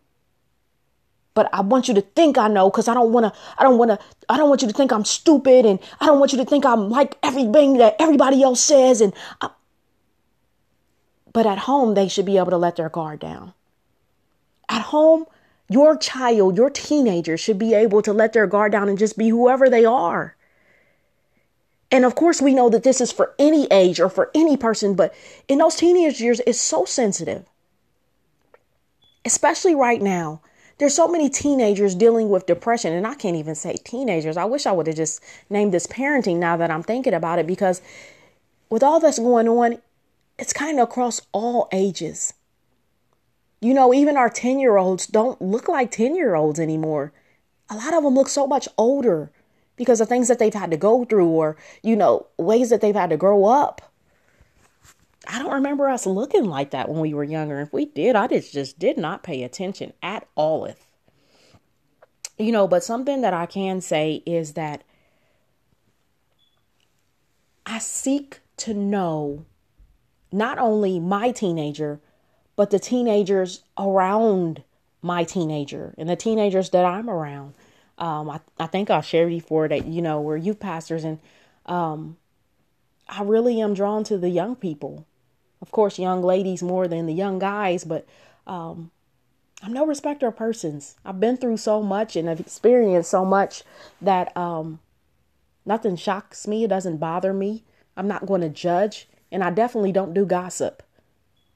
But 1.34 1.48
I 1.52 1.60
want 1.60 1.88
you 1.88 1.94
to 1.94 2.00
think 2.00 2.38
I 2.38 2.48
know 2.48 2.70
because 2.70 2.88
I 2.88 2.94
don't 2.94 3.12
want 3.12 3.32
to. 3.32 3.40
I 3.56 3.62
don't 3.62 3.78
want 3.78 3.92
to. 3.92 3.98
I 4.28 4.36
don't 4.36 4.48
want 4.48 4.62
you 4.62 4.68
to 4.68 4.74
think 4.74 4.92
I'm 4.92 5.04
stupid, 5.04 5.64
and 5.64 5.78
I 6.00 6.06
don't 6.06 6.18
want 6.18 6.32
you 6.32 6.38
to 6.38 6.44
think 6.44 6.66
I'm 6.66 6.90
like 6.90 7.16
everything 7.22 7.78
that 7.78 7.96
everybody 7.98 8.42
else 8.42 8.60
says. 8.60 9.00
And 9.00 9.14
I, 9.40 9.50
but 11.32 11.46
at 11.46 11.58
home, 11.58 11.94
they 11.94 12.08
should 12.08 12.26
be 12.26 12.38
able 12.38 12.50
to 12.50 12.56
let 12.56 12.76
their 12.76 12.88
guard 12.88 13.20
down. 13.20 13.54
At 14.68 14.82
home, 14.82 15.26
your 15.68 15.96
child, 15.96 16.56
your 16.56 16.70
teenager 16.70 17.36
should 17.36 17.58
be 17.58 17.74
able 17.74 18.02
to 18.02 18.12
let 18.12 18.32
their 18.32 18.48
guard 18.48 18.72
down 18.72 18.88
and 18.88 18.98
just 18.98 19.16
be 19.16 19.28
whoever 19.28 19.70
they 19.70 19.84
are. 19.84 20.34
And 21.90 22.04
of 22.04 22.14
course, 22.14 22.40
we 22.40 22.54
know 22.54 22.68
that 22.70 22.84
this 22.84 23.00
is 23.00 23.10
for 23.10 23.34
any 23.38 23.66
age 23.70 23.98
or 24.00 24.08
for 24.08 24.30
any 24.34 24.56
person, 24.56 24.94
but 24.94 25.14
in 25.48 25.58
those 25.58 25.76
teenage 25.76 26.20
years, 26.20 26.40
it's 26.46 26.60
so 26.60 26.84
sensitive. 26.84 27.44
Especially 29.24 29.74
right 29.74 30.00
now. 30.00 30.40
There's 30.78 30.94
so 30.94 31.08
many 31.08 31.28
teenagers 31.28 31.94
dealing 31.94 32.30
with 32.30 32.46
depression, 32.46 32.94
and 32.94 33.06
I 33.06 33.14
can't 33.14 33.36
even 33.36 33.54
say 33.54 33.74
teenagers. 33.84 34.38
I 34.38 34.46
wish 34.46 34.64
I 34.64 34.72
would 34.72 34.86
have 34.86 34.96
just 34.96 35.22
named 35.50 35.74
this 35.74 35.86
parenting 35.86 36.36
now 36.36 36.56
that 36.56 36.70
I'm 36.70 36.82
thinking 36.82 37.12
about 37.12 37.38
it, 37.38 37.46
because 37.46 37.82
with 38.70 38.82
all 38.82 38.98
that's 38.98 39.18
going 39.18 39.46
on, 39.46 39.78
it's 40.38 40.54
kind 40.54 40.78
of 40.78 40.88
across 40.88 41.20
all 41.32 41.68
ages. 41.70 42.32
You 43.60 43.74
know, 43.74 43.92
even 43.92 44.16
our 44.16 44.30
10 44.30 44.58
year 44.58 44.78
olds 44.78 45.06
don't 45.06 45.42
look 45.42 45.68
like 45.68 45.90
10 45.90 46.16
year 46.16 46.34
olds 46.34 46.58
anymore. 46.58 47.12
A 47.68 47.76
lot 47.76 47.92
of 47.92 48.02
them 48.02 48.14
look 48.14 48.28
so 48.28 48.46
much 48.46 48.66
older 48.78 49.30
because 49.80 50.02
of 50.02 50.10
things 50.10 50.28
that 50.28 50.38
they've 50.38 50.52
had 50.52 50.70
to 50.70 50.76
go 50.76 51.06
through 51.06 51.30
or, 51.30 51.56
you 51.82 51.96
know, 51.96 52.26
ways 52.36 52.68
that 52.68 52.82
they've 52.82 52.94
had 52.94 53.08
to 53.08 53.16
grow 53.16 53.46
up. 53.46 53.80
I 55.26 55.38
don't 55.38 55.54
remember 55.54 55.88
us 55.88 56.04
looking 56.04 56.44
like 56.44 56.72
that 56.72 56.90
when 56.90 57.00
we 57.00 57.14
were 57.14 57.24
younger. 57.24 57.60
If 57.60 57.72
we 57.72 57.86
did, 57.86 58.14
I 58.14 58.26
just, 58.26 58.52
just 58.52 58.78
did 58.78 58.98
not 58.98 59.22
pay 59.22 59.42
attention 59.42 59.94
at 60.02 60.28
all. 60.34 60.66
If, 60.66 60.86
you 62.36 62.52
know, 62.52 62.68
but 62.68 62.84
something 62.84 63.22
that 63.22 63.32
I 63.32 63.46
can 63.46 63.80
say 63.80 64.22
is 64.26 64.52
that 64.52 64.84
I 67.64 67.78
seek 67.78 68.40
to 68.58 68.74
know 68.74 69.46
not 70.30 70.58
only 70.58 71.00
my 71.00 71.30
teenager, 71.30 72.00
but 72.54 72.68
the 72.68 72.78
teenagers 72.78 73.62
around 73.78 74.62
my 75.00 75.24
teenager 75.24 75.94
and 75.96 76.06
the 76.06 76.16
teenagers 76.16 76.68
that 76.68 76.84
I'm 76.84 77.08
around. 77.08 77.54
Um, 78.00 78.30
I, 78.30 78.40
I 78.58 78.66
think 78.66 78.90
I'll 78.90 79.02
share 79.02 79.28
before 79.28 79.68
that, 79.68 79.86
you 79.86 80.02
know, 80.02 80.20
we're 80.20 80.36
youth 80.36 80.58
pastors 80.58 81.04
and 81.04 81.20
um, 81.66 82.16
I 83.08 83.22
really 83.22 83.60
am 83.60 83.74
drawn 83.74 84.02
to 84.04 84.18
the 84.18 84.30
young 84.30 84.56
people. 84.56 85.06
Of 85.60 85.70
course, 85.70 85.98
young 85.98 86.22
ladies 86.22 86.62
more 86.62 86.88
than 86.88 87.06
the 87.06 87.12
young 87.12 87.38
guys, 87.38 87.84
but 87.84 88.06
um, 88.46 88.90
I'm 89.62 89.72
no 89.74 89.84
respecter 89.84 90.28
of 90.28 90.36
persons. 90.36 90.96
I've 91.04 91.20
been 91.20 91.36
through 91.36 91.58
so 91.58 91.82
much 91.82 92.16
and 92.16 92.30
I've 92.30 92.40
experienced 92.40 93.10
so 93.10 93.24
much 93.24 93.62
that 94.00 94.34
um, 94.36 94.80
nothing 95.66 95.96
shocks 95.96 96.48
me. 96.48 96.64
It 96.64 96.68
doesn't 96.68 96.96
bother 96.96 97.34
me. 97.34 97.64
I'm 97.96 98.08
not 98.08 98.26
going 98.26 98.40
to 98.40 98.48
judge 98.48 99.08
And 99.30 99.44
I 99.44 99.50
definitely 99.50 99.92
don't 99.92 100.14
do 100.14 100.24
gossip. 100.24 100.82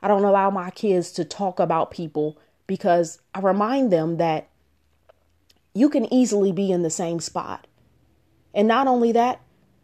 I 0.02 0.08
don't 0.08 0.24
allow 0.24 0.50
my 0.50 0.70
kids 0.70 1.10
to 1.12 1.24
talk 1.24 1.58
about 1.58 1.90
people 1.90 2.38
because 2.66 3.20
I 3.34 3.40
remind 3.40 3.90
them 3.90 4.18
that 4.18 4.48
you 5.74 5.88
can 5.88 6.12
easily 6.12 6.52
be 6.52 6.70
in 6.70 6.82
the 6.82 6.90
same 6.90 7.20
spot. 7.20 7.66
And 8.54 8.68
not 8.68 8.86
only 8.86 9.12
that, 9.12 9.40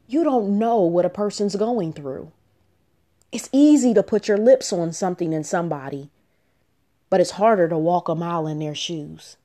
you 0.07 0.25
don't 0.25 0.59
know 0.59 0.81
what 0.81 1.05
a 1.05 1.11
person's 1.11 1.57
going 1.57 1.93
through. 1.93 2.33
It's 3.33 3.49
easy 3.53 3.93
to 3.95 4.03
put 4.03 4.29
your 4.29 4.39
lips 4.39 4.73
on 4.73 4.93
something 4.93 5.33
in 5.33 5.45
somebody, 5.45 6.11
but 7.11 7.21
it's 7.21 7.33
harder 7.33 7.69
to 7.69 7.79
walk 7.79 8.09
a 8.09 8.15
mile 8.15 8.47
in 8.47 8.59
their 8.59 8.75
shoes. 8.75 9.37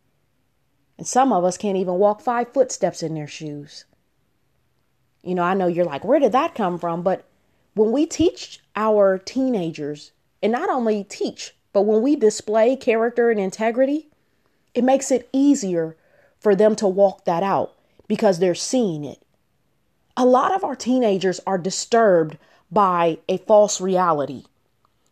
And 0.97 1.05
some 1.05 1.33
of 1.33 1.43
us 1.43 1.57
can't 1.57 1.77
even 1.77 1.95
walk 1.95 2.21
five 2.21 2.53
footsteps 2.53 3.03
in 3.03 3.15
their 3.15 3.27
shoes. 3.27 3.85
You 5.23 5.35
know, 5.35 5.43
I 5.43 5.55
know 5.55 5.67
you're 5.67 5.85
like, 5.85 6.05
where 6.05 6.19
did 6.19 6.31
that 6.31 6.55
come 6.55 6.79
from? 6.79 7.01
But 7.01 7.25
when 7.73 7.91
we 7.91 8.05
teach 8.05 8.59
our 8.75 9.17
teenagers, 9.17 10.11
and 10.41 10.51
not 10.51 10.69
only 10.69 11.03
teach, 11.03 11.55
but 11.73 11.81
when 11.81 12.01
we 12.01 12.15
display 12.15 12.75
character 12.75 13.31
and 13.31 13.39
integrity, 13.39 14.07
it 14.73 14.83
makes 14.83 15.11
it 15.11 15.27
easier 15.33 15.97
for 16.45 16.53
them 16.53 16.75
to 16.75 16.87
walk 16.87 17.25
that 17.25 17.41
out 17.41 17.73
because 18.07 18.37
they're 18.37 18.53
seeing 18.53 19.03
it. 19.03 19.19
A 20.15 20.23
lot 20.23 20.53
of 20.53 20.63
our 20.63 20.75
teenagers 20.75 21.39
are 21.47 21.57
disturbed 21.57 22.37
by 22.71 23.17
a 23.27 23.37
false 23.39 23.81
reality. 23.81 24.43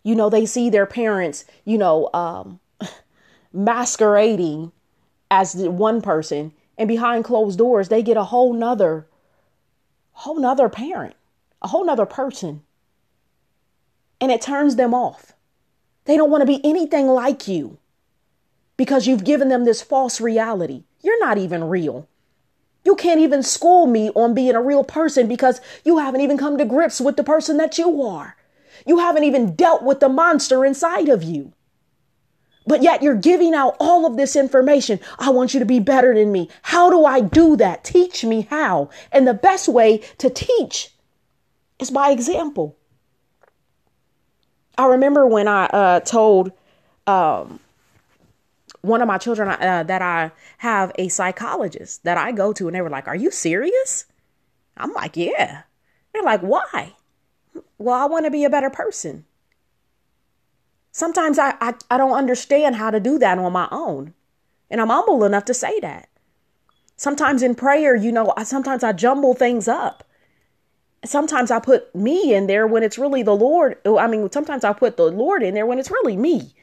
You 0.04 0.14
know, 0.14 0.30
they 0.30 0.46
see 0.46 0.70
their 0.70 0.86
parents, 0.86 1.46
you 1.66 1.80
know, 1.80 2.12
um, 2.14 2.60
masquerading 3.52 4.74
as 5.32 5.56
one 5.56 6.04
person, 6.04 6.52
and 6.78 6.88
behind 6.88 7.24
closed 7.24 7.58
doors, 7.58 7.90
they 7.90 8.04
get 8.04 8.16
a 8.16 8.26
whole 8.26 8.54
nother, 8.54 9.08
whole 10.12 10.40
nother 10.40 10.70
parent, 10.70 11.16
a 11.64 11.68
whole 11.70 11.84
nother 11.84 12.06
person. 12.06 12.62
And 14.22 14.32
it 14.32 14.40
turns 14.40 14.76
them 14.76 14.94
off. 14.94 15.34
They 16.06 16.16
don't 16.16 16.30
want 16.30 16.44
to 16.44 16.46
be 16.46 16.64
anything 16.64 17.08
like 17.08 17.48
you 17.48 17.80
because 18.78 19.08
you've 19.08 19.24
given 19.24 19.50
them 19.50 19.66
this 19.66 19.82
false 19.82 20.22
reality. 20.22 20.84
You're 21.04 21.20
not 21.20 21.38
even 21.38 21.66
real. 21.66 22.08
You 22.84 22.96
can't 22.96 23.20
even 23.20 23.44
school 23.44 23.86
me 23.86 24.10
on 24.12 24.34
being 24.34 24.56
a 24.56 24.62
real 24.62 24.84
person 24.84 25.28
because 25.28 25.62
you 25.86 26.00
haven't 26.00 26.22
even 26.22 26.38
come 26.38 26.58
to 26.58 26.66
grips 26.66 27.00
with 27.00 27.18
the 27.18 27.24
person 27.24 27.58
that 27.58 27.78
you 27.78 28.02
are. 28.02 28.36
You 28.86 29.00
haven't 29.00 29.24
even 29.24 29.56
dealt 29.56 29.84
with 29.84 30.00
the 30.00 30.10
monster 30.10 30.66
inside 30.66 31.10
of 31.10 31.24
you. 31.24 31.54
But 32.66 32.82
yet 32.82 33.04
you're 33.04 33.16
giving 33.16 33.54
out 33.54 33.76
all 33.80 34.06
of 34.06 34.16
this 34.16 34.36
information. 34.36 35.00
I 35.20 35.30
want 35.30 35.54
you 35.54 35.60
to 35.60 35.66
be 35.66 35.80
better 35.80 36.14
than 36.14 36.32
me. 36.32 36.50
How 36.62 36.90
do 36.90 37.06
I 37.06 37.20
do 37.20 37.58
that? 37.58 37.84
Teach 37.84 38.24
me 38.24 38.48
how. 38.50 38.90
And 39.12 39.28
the 39.28 39.34
best 39.34 39.68
way 39.68 40.00
to 40.20 40.30
teach 40.30 40.90
is 41.80 41.92
by 41.92 42.12
example. 42.12 42.78
I 44.78 44.88
remember 44.88 45.28
when 45.28 45.48
I 45.48 45.66
uh, 45.66 46.00
told 46.00 46.52
um, 47.06 47.60
one 48.84 49.02
of 49.02 49.08
my 49.08 49.18
children 49.18 49.48
uh, 49.48 49.84
that 49.84 50.02
I 50.02 50.32
have 50.58 50.92
a 51.00 51.08
psychologist 51.08 52.04
that 52.04 52.18
I 52.18 52.32
go 52.34 52.54
to, 52.54 52.68
and 52.68 52.76
they 52.76 52.82
were 52.82 52.90
like, 52.90 53.08
Are 53.08 53.16
you 53.16 53.32
serious? 53.32 54.06
I'm 54.78 54.94
like, 54.94 55.18
Yeah. 55.18 55.64
They're 56.14 56.22
like, 56.22 56.42
Why? 56.42 56.94
Well, 57.78 57.96
I 57.96 58.06
want 58.06 58.26
to 58.26 58.32
be 58.32 58.44
a 58.44 58.50
better 58.50 58.70
person. 58.70 59.26
Sometimes 60.92 61.40
I, 61.40 61.56
I, 61.60 61.74
I 61.90 61.98
don't 61.98 62.14
understand 62.14 62.76
how 62.76 62.92
to 62.92 63.00
do 63.00 63.18
that 63.20 63.40
on 63.40 63.52
my 63.54 63.68
own. 63.72 64.14
And 64.70 64.80
I'm 64.80 64.90
humble 64.90 65.24
enough 65.24 65.46
to 65.46 65.54
say 65.54 65.80
that. 65.80 66.10
Sometimes 66.98 67.42
in 67.42 67.56
prayer, 67.56 67.96
you 67.96 68.12
know, 68.12 68.34
I, 68.38 68.44
sometimes 68.44 68.84
I 68.84 68.92
jumble 68.92 69.34
things 69.34 69.68
up. 69.68 70.04
Sometimes 71.06 71.52
I 71.52 71.60
put 71.60 71.94
me 71.96 72.34
in 72.34 72.48
there 72.48 72.68
when 72.68 72.84
it's 72.84 72.98
really 72.98 73.24
the 73.24 73.36
Lord. 73.36 73.78
I 73.86 74.08
mean, 74.08 74.30
sometimes 74.32 74.64
I 74.64 74.74
put 74.74 74.98
the 74.98 75.12
Lord 75.12 75.42
in 75.42 75.54
there 75.54 75.66
when 75.66 75.80
it's 75.80 75.92
really 75.92 76.16
me. 76.16 76.54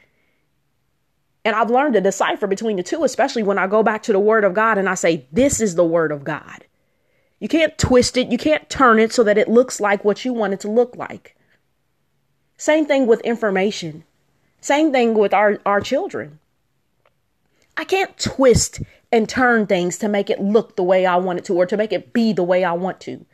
And 1.43 1.55
I've 1.55 1.71
learned 1.71 1.95
to 1.95 2.01
decipher 2.01 2.47
between 2.47 2.77
the 2.77 2.83
two, 2.83 3.03
especially 3.03 3.43
when 3.43 3.57
I 3.57 3.67
go 3.67 3.81
back 3.81 4.03
to 4.03 4.13
the 4.13 4.19
Word 4.19 4.43
of 4.43 4.53
God 4.53 4.77
and 4.77 4.87
I 4.87 4.95
say, 4.95 5.25
This 5.31 5.59
is 5.59 5.75
the 5.75 5.85
Word 5.85 6.11
of 6.11 6.23
God. 6.23 6.65
You 7.39 7.47
can't 7.47 7.77
twist 7.77 8.17
it, 8.17 8.31
you 8.31 8.37
can't 8.37 8.69
turn 8.69 8.99
it 8.99 9.11
so 9.11 9.23
that 9.23 9.37
it 9.37 9.47
looks 9.47 9.79
like 9.79 10.05
what 10.05 10.23
you 10.23 10.33
want 10.33 10.53
it 10.53 10.59
to 10.61 10.69
look 10.69 10.95
like. 10.95 11.35
Same 12.57 12.85
thing 12.85 13.07
with 13.07 13.21
information, 13.21 14.03
same 14.59 14.91
thing 14.91 15.15
with 15.15 15.33
our, 15.33 15.59
our 15.65 15.81
children. 15.81 16.39
I 17.75 17.85
can't 17.85 18.15
twist 18.19 18.81
and 19.11 19.27
turn 19.27 19.65
things 19.65 19.97
to 19.97 20.07
make 20.07 20.29
it 20.29 20.39
look 20.39 20.75
the 20.75 20.83
way 20.83 21.07
I 21.07 21.15
want 21.15 21.39
it 21.39 21.45
to 21.45 21.55
or 21.55 21.65
to 21.65 21.77
make 21.77 21.91
it 21.91 22.13
be 22.13 22.31
the 22.33 22.43
way 22.43 22.63
I 22.63 22.73
want 22.73 22.99
to. 23.01 23.25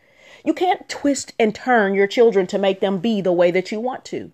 You 0.45 0.53
can't 0.53 0.87
twist 0.87 1.33
and 1.37 1.53
turn 1.53 1.93
your 1.93 2.07
children 2.07 2.47
to 2.47 2.57
make 2.57 2.79
them 2.79 2.99
be 2.99 3.19
the 3.19 3.33
way 3.33 3.51
that 3.51 3.73
you 3.73 3.81
want 3.81 4.05
to. 4.05 4.31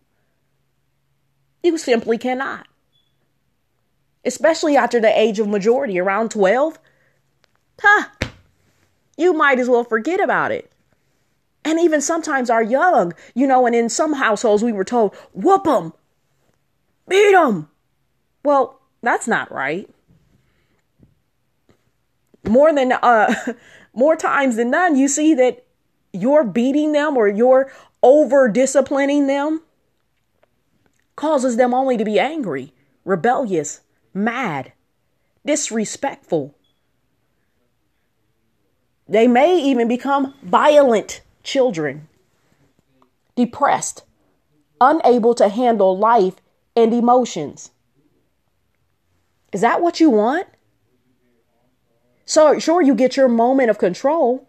You 1.63 1.79
simply 1.79 2.19
cannot 2.19 2.67
especially 4.25 4.75
after 4.77 4.99
the 4.99 5.19
age 5.19 5.39
of 5.39 5.47
majority, 5.47 5.99
around 5.99 6.31
12, 6.31 6.79
huh, 7.81 8.05
you 9.17 9.33
might 9.33 9.59
as 9.59 9.69
well 9.69 9.83
forget 9.83 10.19
about 10.19 10.51
it. 10.51 10.71
And 11.65 11.79
even 11.79 12.01
sometimes 12.01 12.49
our 12.49 12.63
young, 12.63 13.13
you 13.33 13.47
know, 13.47 13.65
and 13.65 13.75
in 13.75 13.89
some 13.89 14.13
households 14.13 14.63
we 14.63 14.73
were 14.73 14.83
told, 14.83 15.15
whoop 15.33 15.63
them, 15.63 15.93
beat 17.07 17.31
them. 17.31 17.69
Well, 18.43 18.81
that's 19.01 19.27
not 19.27 19.51
right. 19.51 19.89
More 22.47 22.73
than, 22.73 22.91
uh, 22.91 23.33
more 23.93 24.15
times 24.15 24.57
than 24.57 24.71
none, 24.71 24.97
you 24.97 25.07
see 25.07 25.33
that 25.35 25.65
you're 26.11 26.43
beating 26.43 26.91
them 26.91 27.15
or 27.15 27.27
you're 27.27 27.71
over 28.01 28.49
disciplining 28.49 29.27
them 29.27 29.61
causes 31.15 31.57
them 31.57 31.73
only 31.73 31.95
to 31.97 32.03
be 32.03 32.19
angry, 32.19 32.73
rebellious, 33.05 33.81
mad, 34.13 34.73
disrespectful. 35.45 36.55
They 39.07 39.27
may 39.27 39.59
even 39.59 39.87
become 39.87 40.33
violent 40.43 41.21
children, 41.43 42.07
depressed, 43.35 44.03
unable 44.79 45.35
to 45.35 45.49
handle 45.49 45.97
life 45.97 46.35
and 46.75 46.93
emotions. 46.93 47.71
Is 49.51 49.61
that 49.61 49.81
what 49.81 49.99
you 49.99 50.09
want? 50.09 50.47
So, 52.25 52.57
sure, 52.57 52.81
you 52.81 52.95
get 52.95 53.17
your 53.17 53.27
moment 53.27 53.69
of 53.69 53.77
control, 53.77 54.47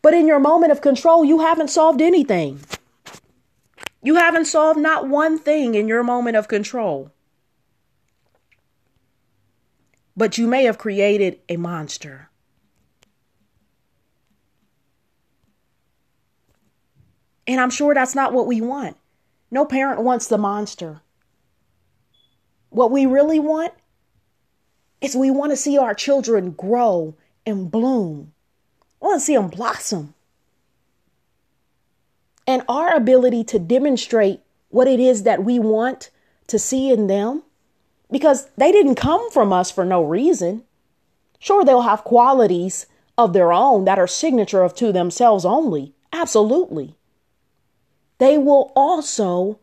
but 0.00 0.14
in 0.14 0.26
your 0.26 0.40
moment 0.40 0.72
of 0.72 0.80
control, 0.80 1.24
you 1.24 1.40
haven't 1.40 1.68
solved 1.68 2.00
anything. 2.00 2.60
You 4.02 4.16
haven't 4.16 4.46
solved 4.46 4.80
not 4.80 5.08
one 5.08 5.38
thing 5.38 5.74
in 5.74 5.86
your 5.86 6.02
moment 6.02 6.36
of 6.36 6.48
control. 6.48 7.12
But 10.16 10.38
you 10.38 10.46
may 10.46 10.64
have 10.64 10.78
created 10.78 11.38
a 11.48 11.56
monster. 11.56 12.28
And 17.46 17.60
I'm 17.60 17.70
sure 17.70 17.94
that's 17.94 18.14
not 18.14 18.32
what 18.32 18.46
we 18.46 18.60
want. 18.60 18.96
No 19.50 19.64
parent 19.64 20.02
wants 20.02 20.28
the 20.28 20.38
monster. 20.38 21.00
What 22.70 22.90
we 22.90 23.04
really 23.04 23.38
want 23.38 23.72
is 25.00 25.16
we 25.16 25.30
want 25.30 25.50
to 25.52 25.56
see 25.56 25.76
our 25.76 25.94
children 25.94 26.52
grow 26.52 27.14
and 27.44 27.70
bloom. 27.70 28.32
We 29.00 29.08
want 29.08 29.20
to 29.20 29.24
see 29.24 29.34
them 29.34 29.48
blossom. 29.48 30.14
And 32.46 32.62
our 32.68 32.94
ability 32.94 33.44
to 33.44 33.58
demonstrate 33.58 34.40
what 34.68 34.88
it 34.88 35.00
is 35.00 35.24
that 35.24 35.44
we 35.44 35.58
want 35.58 36.10
to 36.46 36.58
see 36.58 36.90
in 36.90 37.06
them 37.06 37.42
because 38.12 38.48
they 38.56 38.70
didn't 38.70 38.94
come 38.94 39.30
from 39.30 39.52
us 39.52 39.70
for 39.70 39.84
no 39.84 40.02
reason. 40.02 40.62
Sure, 41.38 41.64
they'll 41.64 41.82
have 41.82 42.04
qualities 42.04 42.86
of 43.18 43.32
their 43.32 43.52
own 43.52 43.84
that 43.84 43.98
are 43.98 44.06
signature 44.06 44.62
of 44.62 44.74
to 44.76 44.92
themselves 44.92 45.44
only. 45.44 45.94
Absolutely. 46.12 46.94
They 48.18 48.38
will 48.38 48.72
also 48.76 49.58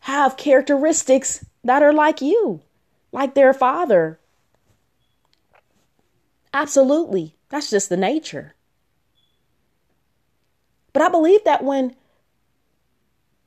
have 0.00 0.36
characteristics 0.36 1.44
that 1.64 1.82
are 1.82 1.92
like 1.92 2.20
you, 2.20 2.62
like 3.12 3.34
their 3.34 3.54
father. 3.54 4.18
Absolutely. 6.52 7.36
That's 7.48 7.70
just 7.70 7.88
the 7.88 7.96
nature. 7.96 8.54
But 10.92 11.02
I 11.02 11.08
believe 11.08 11.44
that 11.44 11.64
when 11.64 11.94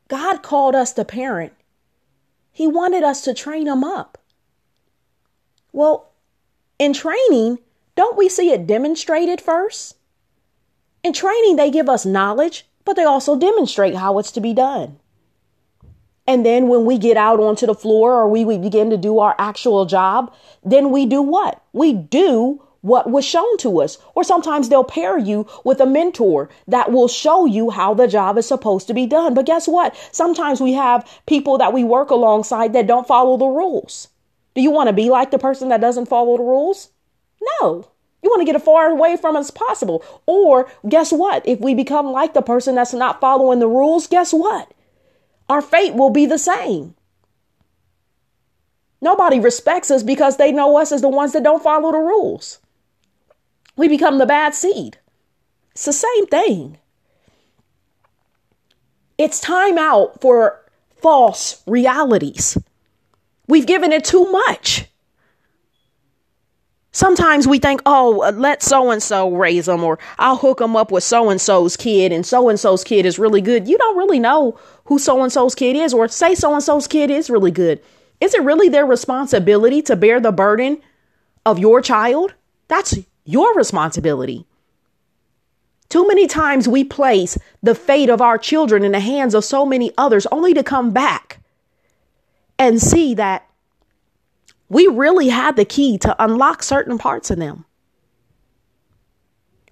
God 0.08 0.42
called 0.44 0.76
us 0.76 0.94
to 0.94 1.06
parent, 1.06 1.54
He 2.52 2.68
wanted 2.68 3.04
us 3.04 3.22
to 3.22 3.34
train 3.34 3.66
them 3.66 3.84
up. 3.84 4.18
Well, 5.72 6.12
in 6.80 6.94
training, 6.94 7.60
don't 7.96 8.18
we 8.18 8.30
see 8.30 8.52
it 8.52 8.68
demonstrated 8.68 9.40
first? 9.42 9.96
In 11.04 11.14
training, 11.14 11.56
they 11.56 11.72
give 11.72 11.90
us 11.90 12.06
knowledge, 12.06 12.66
but 12.86 12.96
they 12.96 13.04
also 13.04 13.38
demonstrate 13.38 13.96
how 13.96 14.20
it's 14.20 14.32
to 14.32 14.42
be 14.42 14.54
done. 14.54 15.00
And 16.28 16.46
then 16.46 16.68
when 16.68 16.86
we 16.86 16.98
get 16.98 17.18
out 17.18 17.40
onto 17.40 17.66
the 17.66 17.76
floor 17.76 18.14
or 18.14 18.28
we, 18.28 18.46
we 18.46 18.58
begin 18.58 18.90
to 18.92 18.98
do 18.98 19.20
our 19.20 19.36
actual 19.38 19.86
job, 19.86 20.34
then 20.64 20.92
we 20.92 21.06
do 21.06 21.22
what? 21.22 21.62
We 21.74 21.94
do 21.94 22.62
what 22.82 23.10
was 23.10 23.26
shown 23.26 23.58
to 23.58 23.82
us. 23.82 23.98
Or 24.16 24.24
sometimes 24.24 24.70
they'll 24.70 24.84
pair 24.84 25.18
you 25.18 25.48
with 25.64 25.80
a 25.80 25.86
mentor 25.86 26.50
that 26.68 26.92
will 26.92 27.08
show 27.08 27.46
you 27.46 27.70
how 27.70 27.94
the 27.94 28.08
job 28.08 28.38
is 28.38 28.48
supposed 28.48 28.88
to 28.88 28.94
be 28.94 29.06
done. 29.06 29.34
But 29.34 29.46
guess 29.46 29.68
what? 29.68 29.96
Sometimes 30.12 30.62
we 30.62 30.74
have 30.74 31.08
people 31.26 31.58
that 31.58 31.74
we 31.74 31.84
work 31.84 32.10
alongside 32.12 32.74
that 32.74 32.88
don't 32.88 33.08
follow 33.08 33.38
the 33.38 33.46
rules. 33.46 34.08
Do 34.54 34.62
you 34.62 34.72
want 34.72 34.88
to 34.88 34.94
be 34.94 35.10
like 35.10 35.32
the 35.32 35.40
person 35.40 35.70
that 35.70 35.82
doesn't 35.82 36.08
follow 36.08 36.38
the 36.38 36.44
rules? 36.44 36.90
No. 37.60 37.88
You 38.22 38.30
want 38.30 38.42
to 38.42 38.46
get 38.46 38.56
as 38.56 38.64
far 38.64 38.90
away 38.90 39.18
from 39.18 39.36
as 39.36 39.50
possible. 39.50 40.04
Or 40.26 40.70
guess 40.88 41.12
what? 41.12 41.48
If 41.48 41.60
we 41.60 41.74
become 41.74 42.12
like 42.12 42.34
the 42.34 42.42
person 42.42 42.76
that's 42.76 42.94
not 42.94 43.22
following 43.22 43.60
the 43.60 43.68
rules, 43.68 44.08
guess 44.08 44.34
what? 44.34 44.72
Our 45.50 45.62
fate 45.62 45.96
will 45.96 46.12
be 46.12 46.26
the 46.26 46.38
same. 46.38 46.96
Nobody 49.02 49.40
respects 49.40 49.90
us 49.90 50.04
because 50.04 50.38
they 50.38 50.52
know 50.52 50.78
us 50.78 50.92
as 50.92 51.02
the 51.02 51.10
ones 51.10 51.34
that 51.34 51.44
don't 51.44 51.64
follow 51.64 51.92
the 51.92 51.98
rules. 51.98 52.60
We 53.76 53.88
become 53.88 54.20
the 54.20 54.28
bad 54.28 54.54
seed. 54.54 54.98
It's 55.72 55.86
the 55.86 55.94
same 55.94 56.28
thing. 56.28 56.78
It's 59.18 59.40
time 59.40 59.78
out 59.78 60.22
for 60.22 60.62
false 61.02 61.64
realities. 61.66 62.58
We've 63.52 63.66
given 63.66 63.92
it 63.92 64.06
too 64.06 64.32
much. 64.32 64.86
Sometimes 66.94 67.46
we 67.46 67.60
think, 67.60 67.82
oh, 67.86 68.32
let 68.34 68.64
so 68.64 68.92
and 68.92 69.04
so 69.04 69.30
raise 69.30 69.66
them, 69.66 69.84
or 69.84 70.00
I'll 70.18 70.38
hook 70.38 70.60
them 70.60 70.78
up 70.78 70.90
with 70.90 71.04
so 71.04 71.30
and 71.30 71.42
so's 71.42 71.76
kid, 71.76 72.14
and 72.14 72.26
so 72.26 72.48
and 72.48 72.58
so's 72.58 72.86
kid 72.86 73.06
is 73.06 73.20
really 73.20 73.42
good. 73.42 73.68
You 73.68 73.78
don't 73.78 73.98
really 73.98 74.20
know 74.20 74.58
who 74.86 74.98
so 74.98 75.22
and 75.22 75.34
so's 75.34 75.54
kid 75.54 75.76
is, 75.76 75.94
or 75.94 76.08
say 76.08 76.34
so 76.34 76.54
and 76.54 76.64
so's 76.64 76.88
kid 76.88 77.12
is 77.12 77.30
really 77.30 77.52
good. 77.52 77.82
Is 78.22 78.34
it 78.34 78.42
really 78.42 78.70
their 78.70 78.86
responsibility 78.86 79.82
to 79.82 79.98
bear 79.98 80.22
the 80.22 80.32
burden 80.32 80.82
of 81.46 81.60
your 81.60 81.82
child? 81.82 82.34
That's 82.70 83.00
your 83.26 83.54
responsibility. 83.54 84.46
Too 85.90 86.08
many 86.08 86.26
times 86.26 86.70
we 86.70 86.86
place 86.86 87.38
the 87.62 87.76
fate 87.76 88.10
of 88.10 88.22
our 88.22 88.38
children 88.38 88.86
in 88.86 88.94
the 88.94 89.02
hands 89.02 89.36
of 89.36 89.44
so 89.44 89.66
many 89.66 89.92
others 89.98 90.26
only 90.28 90.54
to 90.54 90.64
come 90.64 90.92
back 90.92 91.41
and 92.62 92.80
see 92.80 93.16
that 93.16 93.50
we 94.70 94.86
really 94.86 95.30
had 95.30 95.56
the 95.56 95.66
key 95.66 95.98
to 95.98 96.24
unlock 96.24 96.62
certain 96.62 97.00
parts 97.00 97.32
of 97.32 97.40
them. 97.40 97.66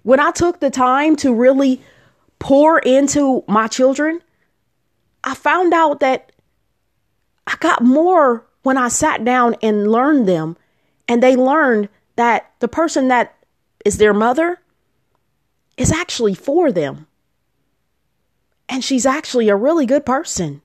When 0.02 0.18
I 0.18 0.32
took 0.32 0.58
the 0.58 0.70
time 0.70 1.14
to 1.16 1.32
really 1.32 1.80
pour 2.40 2.80
into 2.80 3.44
my 3.46 3.68
children, 3.68 4.20
I 5.22 5.36
found 5.36 5.72
out 5.72 6.00
that 6.00 6.32
I 7.46 7.54
got 7.60 7.80
more 7.80 8.44
when 8.64 8.76
I 8.76 8.88
sat 8.88 9.24
down 9.24 9.54
and 9.62 9.92
learned 9.92 10.26
them, 10.26 10.56
and 11.06 11.22
they 11.22 11.36
learned 11.36 11.88
that 12.16 12.50
the 12.58 12.66
person 12.66 13.06
that 13.06 13.36
is 13.84 13.98
their 13.98 14.12
mother 14.12 14.58
is 15.76 15.92
actually 15.92 16.34
for 16.34 16.72
them. 16.72 17.06
And 18.68 18.82
she's 18.82 19.06
actually 19.06 19.48
a 19.48 19.54
really 19.54 19.86
good 19.86 20.04
person. 20.04 20.62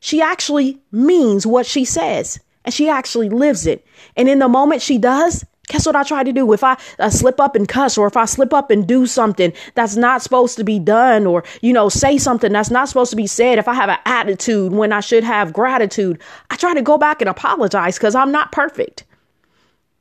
She 0.00 0.20
actually 0.20 0.80
means 0.90 1.46
what 1.46 1.66
she 1.66 1.84
says 1.84 2.40
and 2.64 2.74
she 2.74 2.88
actually 2.88 3.28
lives 3.28 3.66
it. 3.66 3.86
And 4.16 4.28
in 4.28 4.38
the 4.38 4.48
moment 4.48 4.82
she 4.82 4.98
does, 4.98 5.44
guess 5.68 5.86
what 5.86 5.96
I 5.96 6.02
try 6.02 6.24
to 6.24 6.32
do? 6.32 6.52
If 6.52 6.64
I 6.64 6.76
uh, 6.98 7.10
slip 7.10 7.40
up 7.40 7.54
and 7.54 7.68
cuss, 7.68 7.96
or 7.96 8.06
if 8.06 8.16
I 8.16 8.24
slip 8.24 8.52
up 8.52 8.70
and 8.70 8.86
do 8.86 9.06
something 9.06 9.52
that's 9.74 9.96
not 9.96 10.22
supposed 10.22 10.56
to 10.56 10.64
be 10.64 10.78
done, 10.78 11.26
or, 11.26 11.44
you 11.62 11.72
know, 11.72 11.88
say 11.88 12.18
something 12.18 12.52
that's 12.52 12.70
not 12.70 12.88
supposed 12.88 13.10
to 13.10 13.16
be 13.16 13.26
said, 13.26 13.58
if 13.58 13.68
I 13.68 13.74
have 13.74 13.88
an 13.88 13.98
attitude 14.04 14.72
when 14.72 14.92
I 14.92 15.00
should 15.00 15.24
have 15.24 15.52
gratitude, 15.52 16.20
I 16.50 16.56
try 16.56 16.74
to 16.74 16.82
go 16.82 16.98
back 16.98 17.22
and 17.22 17.28
apologize 17.28 17.96
because 17.96 18.14
I'm 18.14 18.32
not 18.32 18.52
perfect. 18.52 19.04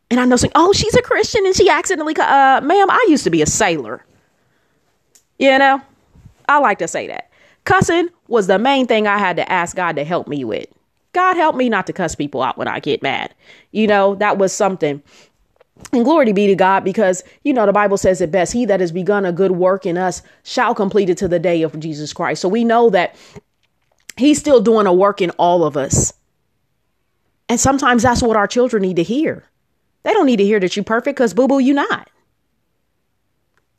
And 0.10 0.20
I 0.20 0.26
know 0.26 0.38
saying, 0.38 0.54
oh, 0.56 0.74
she's 0.74 0.96
a 0.96 1.04
Christian 1.04 1.46
and 1.46 1.56
she 1.56 1.70
accidentally, 1.70 2.16
uh, 2.18 2.62
ma'am, 2.62 2.90
I 2.90 3.06
used 3.10 3.24
to 3.26 3.30
be 3.30 3.44
a 3.44 3.46
sailor. 3.46 4.04
You 5.38 5.58
know, 5.60 5.82
I 6.48 6.58
like 6.60 6.80
to 6.80 6.88
say 6.88 7.08
that. 7.08 7.29
Cussing 7.66 8.10
was 8.28 8.48
the 8.48 8.60
main 8.60 8.88
thing 8.88 9.08
I 9.08 9.18
had 9.18 9.36
to 9.38 9.52
ask 9.52 9.76
God 9.76 9.96
to 9.96 10.04
help 10.04 10.28
me 10.28 10.44
with. 10.44 10.68
God 11.14 11.36
help 11.36 11.56
me 11.56 11.70
not 11.70 11.88
to 11.88 11.94
cuss 11.94 12.16
people 12.16 12.42
out 12.42 12.58
when 12.58 12.68
I 12.68 12.80
get 12.80 13.02
mad. 13.02 13.34
You 13.72 13.88
know, 13.88 14.16
that 14.16 14.38
was 14.38 14.54
something. 14.54 15.02
And 15.92 16.04
glory 16.04 16.32
be 16.34 16.48
to 16.48 16.56
God 16.56 16.84
because, 16.84 17.24
you 17.44 17.54
know, 17.54 17.66
the 17.66 17.72
Bible 17.72 17.98
says 17.98 18.22
it 18.22 18.32
best 18.32 18.54
He 18.54 18.66
that 18.66 18.80
has 18.80 18.92
begun 18.92 19.26
a 19.26 19.32
good 19.32 19.52
work 19.52 19.86
in 19.86 19.98
us 19.98 20.22
shall 20.44 20.76
complete 20.76 21.10
it 21.10 21.18
to 21.20 21.28
the 21.28 21.40
day 21.40 21.62
of 21.62 21.80
Jesus 21.80 22.14
Christ. 22.14 22.42
So 22.42 22.50
we 22.50 22.64
know 22.64 22.90
that 22.90 23.16
He's 24.18 24.40
still 24.40 24.60
doing 24.60 24.86
a 24.86 24.94
work 24.94 25.22
in 25.22 25.30
all 25.32 25.64
of 25.64 25.78
us. 25.78 26.14
And 27.48 27.60
sometimes 27.60 28.04
that's 28.04 28.22
what 28.22 28.38
our 28.38 28.48
children 28.48 28.82
need 28.82 28.98
to 28.98 29.04
hear. 29.04 29.46
They 30.04 30.14
don't 30.14 30.26
need 30.26 30.38
to 30.38 30.46
hear 30.46 30.60
that 30.60 30.76
you're 30.76 30.86
perfect 30.86 31.18
because, 31.18 31.34
boo 31.34 31.48
boo, 31.48 31.60
you're 31.60 31.76
not. 31.76 32.10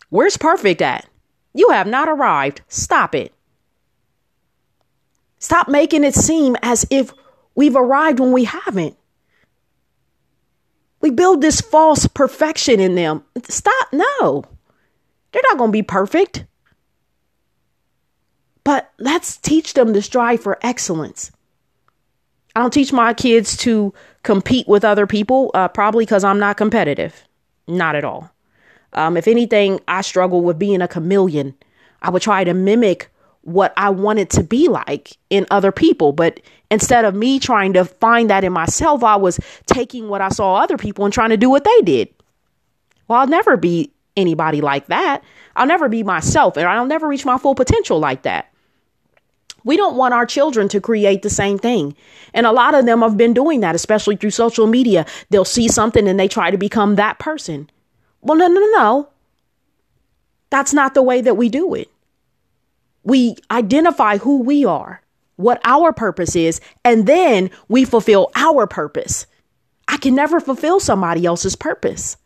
Where's 0.08 0.36
perfect 0.36 0.82
at? 0.82 1.06
You 1.54 1.70
have 1.70 1.86
not 1.86 2.08
arrived. 2.08 2.62
Stop 2.68 3.14
it. 3.14 3.32
Stop 5.50 5.66
making 5.66 6.04
it 6.04 6.14
seem 6.14 6.56
as 6.62 6.86
if 6.90 7.12
we've 7.56 7.74
arrived 7.74 8.20
when 8.20 8.30
we 8.30 8.44
haven't. 8.44 8.96
We 11.00 11.10
build 11.10 11.42
this 11.42 11.60
false 11.60 12.06
perfection 12.06 12.78
in 12.78 12.94
them. 12.94 13.24
Stop. 13.48 13.88
No, 13.92 14.44
they're 15.32 15.42
not 15.50 15.58
going 15.58 15.70
to 15.70 15.72
be 15.72 15.82
perfect. 15.82 16.44
But 18.62 18.92
let's 19.00 19.38
teach 19.38 19.74
them 19.74 19.92
to 19.92 20.00
strive 20.00 20.40
for 20.40 20.56
excellence. 20.62 21.32
I 22.54 22.60
don't 22.60 22.72
teach 22.72 22.92
my 22.92 23.12
kids 23.12 23.56
to 23.56 23.92
compete 24.22 24.68
with 24.68 24.84
other 24.84 25.08
people, 25.08 25.50
uh, 25.54 25.66
probably 25.66 26.04
because 26.04 26.22
I'm 26.22 26.38
not 26.38 26.58
competitive. 26.58 27.24
Not 27.66 27.96
at 27.96 28.04
all. 28.04 28.30
Um, 28.92 29.16
if 29.16 29.26
anything, 29.26 29.80
I 29.88 30.02
struggle 30.02 30.42
with 30.42 30.60
being 30.60 30.80
a 30.80 30.86
chameleon. 30.86 31.56
I 32.02 32.10
would 32.10 32.22
try 32.22 32.44
to 32.44 32.54
mimic 32.54 33.10
what 33.42 33.72
I 33.76 33.90
wanted 33.90 34.30
to 34.30 34.42
be 34.42 34.68
like 34.68 35.16
in 35.30 35.46
other 35.50 35.72
people. 35.72 36.12
But 36.12 36.40
instead 36.70 37.04
of 37.04 37.14
me 37.14 37.38
trying 37.38 37.72
to 37.74 37.84
find 37.84 38.30
that 38.30 38.44
in 38.44 38.52
myself, 38.52 39.02
I 39.02 39.16
was 39.16 39.40
taking 39.66 40.08
what 40.08 40.20
I 40.20 40.28
saw 40.28 40.56
other 40.56 40.76
people 40.76 41.04
and 41.04 41.14
trying 41.14 41.30
to 41.30 41.36
do 41.36 41.50
what 41.50 41.64
they 41.64 41.80
did. 41.82 42.08
Well, 43.08 43.20
I'll 43.20 43.26
never 43.26 43.56
be 43.56 43.92
anybody 44.16 44.60
like 44.60 44.86
that. 44.86 45.22
I'll 45.56 45.66
never 45.66 45.88
be 45.88 46.02
myself 46.02 46.56
and 46.56 46.66
I'll 46.66 46.86
never 46.86 47.08
reach 47.08 47.24
my 47.24 47.38
full 47.38 47.54
potential 47.54 47.98
like 47.98 48.22
that. 48.22 48.52
We 49.64 49.76
don't 49.76 49.96
want 49.96 50.14
our 50.14 50.24
children 50.24 50.68
to 50.68 50.80
create 50.80 51.22
the 51.22 51.30
same 51.30 51.58
thing. 51.58 51.94
And 52.32 52.46
a 52.46 52.52
lot 52.52 52.74
of 52.74 52.86
them 52.86 53.02
have 53.02 53.16
been 53.16 53.34
doing 53.34 53.60
that, 53.60 53.74
especially 53.74 54.16
through 54.16 54.30
social 54.30 54.66
media. 54.66 55.04
They'll 55.28 55.44
see 55.44 55.68
something 55.68 56.08
and 56.08 56.18
they 56.18 56.28
try 56.28 56.50
to 56.50 56.56
become 56.56 56.96
that 56.96 57.18
person. 57.18 57.68
Well, 58.22 58.38
no, 58.38 58.46
no, 58.46 58.60
no. 58.60 59.08
That's 60.50 60.72
not 60.72 60.94
the 60.94 61.02
way 61.02 61.20
that 61.20 61.36
we 61.36 61.48
do 61.48 61.74
it. 61.74 61.90
We 63.02 63.36
identify 63.50 64.18
who 64.18 64.42
we 64.42 64.64
are, 64.64 65.02
what 65.36 65.60
our 65.64 65.92
purpose 65.92 66.36
is, 66.36 66.60
and 66.84 67.06
then 67.06 67.50
we 67.68 67.84
fulfill 67.84 68.30
our 68.34 68.66
purpose. 68.66 69.26
I 69.88 69.96
can 69.96 70.14
never 70.14 70.40
fulfill 70.40 70.80
somebody 70.80 71.26
else's 71.26 71.56
purpose. 71.56 72.16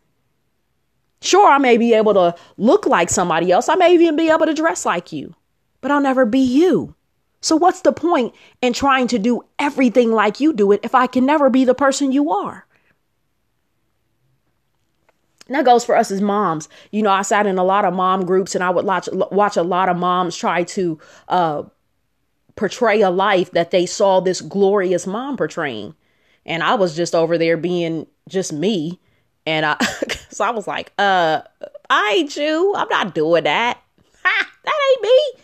Sure, 1.21 1.49
I 1.51 1.59
may 1.59 1.79
be 1.79 1.95
able 1.95 2.13
to 2.15 2.35
look 2.59 2.87
like 2.87 3.09
somebody 3.09 3.51
else. 3.51 3.69
I 3.69 3.77
may 3.77 3.95
even 3.95 4.17
be 4.17 4.31
able 4.31 4.45
to 4.47 4.53
dress 4.53 4.85
like 4.85 5.13
you, 5.13 5.35
but 5.81 5.91
I'll 5.91 6.03
never 6.03 6.27
be 6.27 6.41
you. 6.41 6.95
So, 7.41 7.57
what's 7.57 7.81
the 7.81 7.93
point 7.93 8.35
in 8.61 8.73
trying 8.73 9.07
to 9.09 9.19
do 9.19 9.43
everything 9.59 10.13
like 10.13 10.41
you 10.41 10.53
do 10.53 10.73
it 10.73 10.81
if 10.83 10.95
I 10.95 11.07
can 11.07 11.25
never 11.25 11.49
be 11.49 11.65
the 11.65 11.75
person 11.75 12.13
you 12.13 12.31
are? 12.31 12.67
That 15.49 15.65
goes 15.65 15.85
for 15.85 15.95
us 15.95 16.11
as 16.11 16.21
moms. 16.21 16.69
You 16.91 17.03
know, 17.03 17.11
I 17.11 17.23
sat 17.23 17.47
in 17.47 17.59
a 17.59 17.65
lot 17.65 17.85
of 17.85 17.93
mom 17.93 18.25
groups 18.25 18.55
and 18.55 18.65
I 18.65 18.71
would 18.71 18.87
watch 18.87 19.09
watch 19.13 19.57
a 19.57 19.63
lot 19.63 19.89
of 19.89 19.97
moms 19.97 20.37
try 20.37 20.65
to 20.65 20.99
uh, 21.29 21.65
portray 22.57 23.03
a 23.03 23.11
life 23.11 23.51
that 23.51 23.71
they 23.71 23.85
saw 23.85 24.21
this 24.21 24.41
glorious 24.41 25.07
mom 25.07 25.37
portraying. 25.37 25.95
And 26.47 26.63
I 26.63 26.75
was 26.75 26.97
just 26.97 27.15
over 27.15 27.37
there 27.37 27.57
being 27.57 28.07
just 28.29 28.53
me. 28.53 28.99
And 29.47 29.67
I 29.67 29.77
so 30.31 30.45
I 30.45 30.51
was 30.51 30.67
like, 30.67 30.93
uh, 30.99 31.43
I 31.91 32.15
ain't 32.17 32.37
you. 32.37 32.73
I'm 32.77 32.89
not 32.89 33.15
doing 33.15 33.45
that. 33.45 33.81
Ha, 34.27 34.51
that 34.65 34.75
ain't 34.91 35.03
me. 35.03 35.43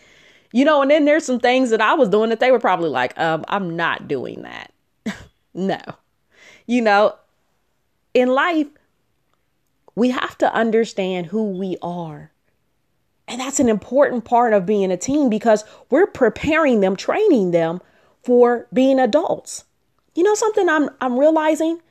You 0.52 0.64
know, 0.64 0.80
and 0.80 0.90
then 0.90 1.04
there's 1.04 1.26
some 1.26 1.38
things 1.38 1.68
that 1.68 1.82
I 1.82 1.92
was 1.92 2.08
doing 2.08 2.30
that 2.30 2.40
they 2.40 2.50
were 2.50 2.58
probably 2.58 2.88
like, 2.88 3.18
um, 3.18 3.44
I'm 3.48 3.76
not 3.76 4.08
doing 4.08 4.40
that. 4.40 4.72
no. 5.54 5.80
You 6.66 6.80
know, 6.80 7.14
in 8.14 8.30
life, 8.30 8.66
we 10.00 10.08
have 10.08 10.38
to 10.38 10.50
understand 10.54 11.26
who 11.26 11.44
we 11.50 11.76
are. 11.82 12.32
And 13.28 13.38
that's 13.38 13.60
an 13.60 13.68
important 13.68 14.24
part 14.24 14.54
of 14.54 14.64
being 14.64 14.90
a 14.90 14.96
teen 14.96 15.28
because 15.28 15.62
we're 15.90 16.06
preparing 16.06 16.80
them, 16.80 16.96
training 16.96 17.50
them 17.50 17.82
for 18.22 18.66
being 18.72 18.98
adults. 18.98 19.64
You 20.14 20.22
know 20.22 20.34
something 20.34 20.70
I'm 20.70 20.88
I'm 21.02 21.18
realizing? 21.18 21.82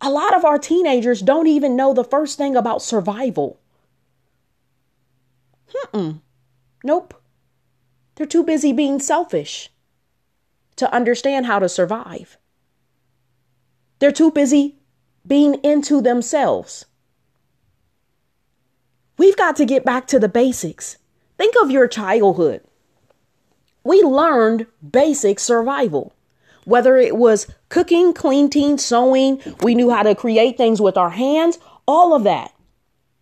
A 0.00 0.10
lot 0.10 0.34
of 0.36 0.44
our 0.44 0.58
teenagers 0.58 1.22
don't 1.22 1.46
even 1.46 1.76
know 1.76 1.94
the 1.94 2.02
first 2.02 2.36
thing 2.36 2.56
about 2.56 2.82
survival. 2.82 3.60
mm-hmm 5.72 6.18
Nope. 6.82 7.14
They're 8.16 8.26
too 8.26 8.42
busy 8.42 8.72
being 8.72 8.98
selfish 8.98 9.70
to 10.74 10.92
understand 10.92 11.46
how 11.46 11.60
to 11.60 11.68
survive. 11.68 12.38
They're 14.00 14.10
too 14.10 14.32
busy 14.32 14.80
being 15.24 15.54
into 15.62 16.00
themselves 16.00 16.86
We've 19.22 19.36
got 19.36 19.54
to 19.54 19.64
get 19.64 19.84
back 19.84 20.08
to 20.08 20.18
the 20.18 20.28
basics. 20.28 20.96
Think 21.38 21.54
of 21.62 21.70
your 21.70 21.86
childhood. 21.86 22.60
We 23.84 24.02
learned 24.02 24.66
basic 24.90 25.38
survival. 25.38 26.12
Whether 26.64 26.96
it 26.96 27.14
was 27.16 27.46
cooking, 27.68 28.14
cleaning, 28.14 28.78
sewing, 28.78 29.40
we 29.62 29.76
knew 29.76 29.90
how 29.90 30.02
to 30.02 30.16
create 30.16 30.56
things 30.56 30.80
with 30.80 30.96
our 30.96 31.10
hands, 31.10 31.60
all 31.86 32.16
of 32.16 32.24
that. 32.24 32.52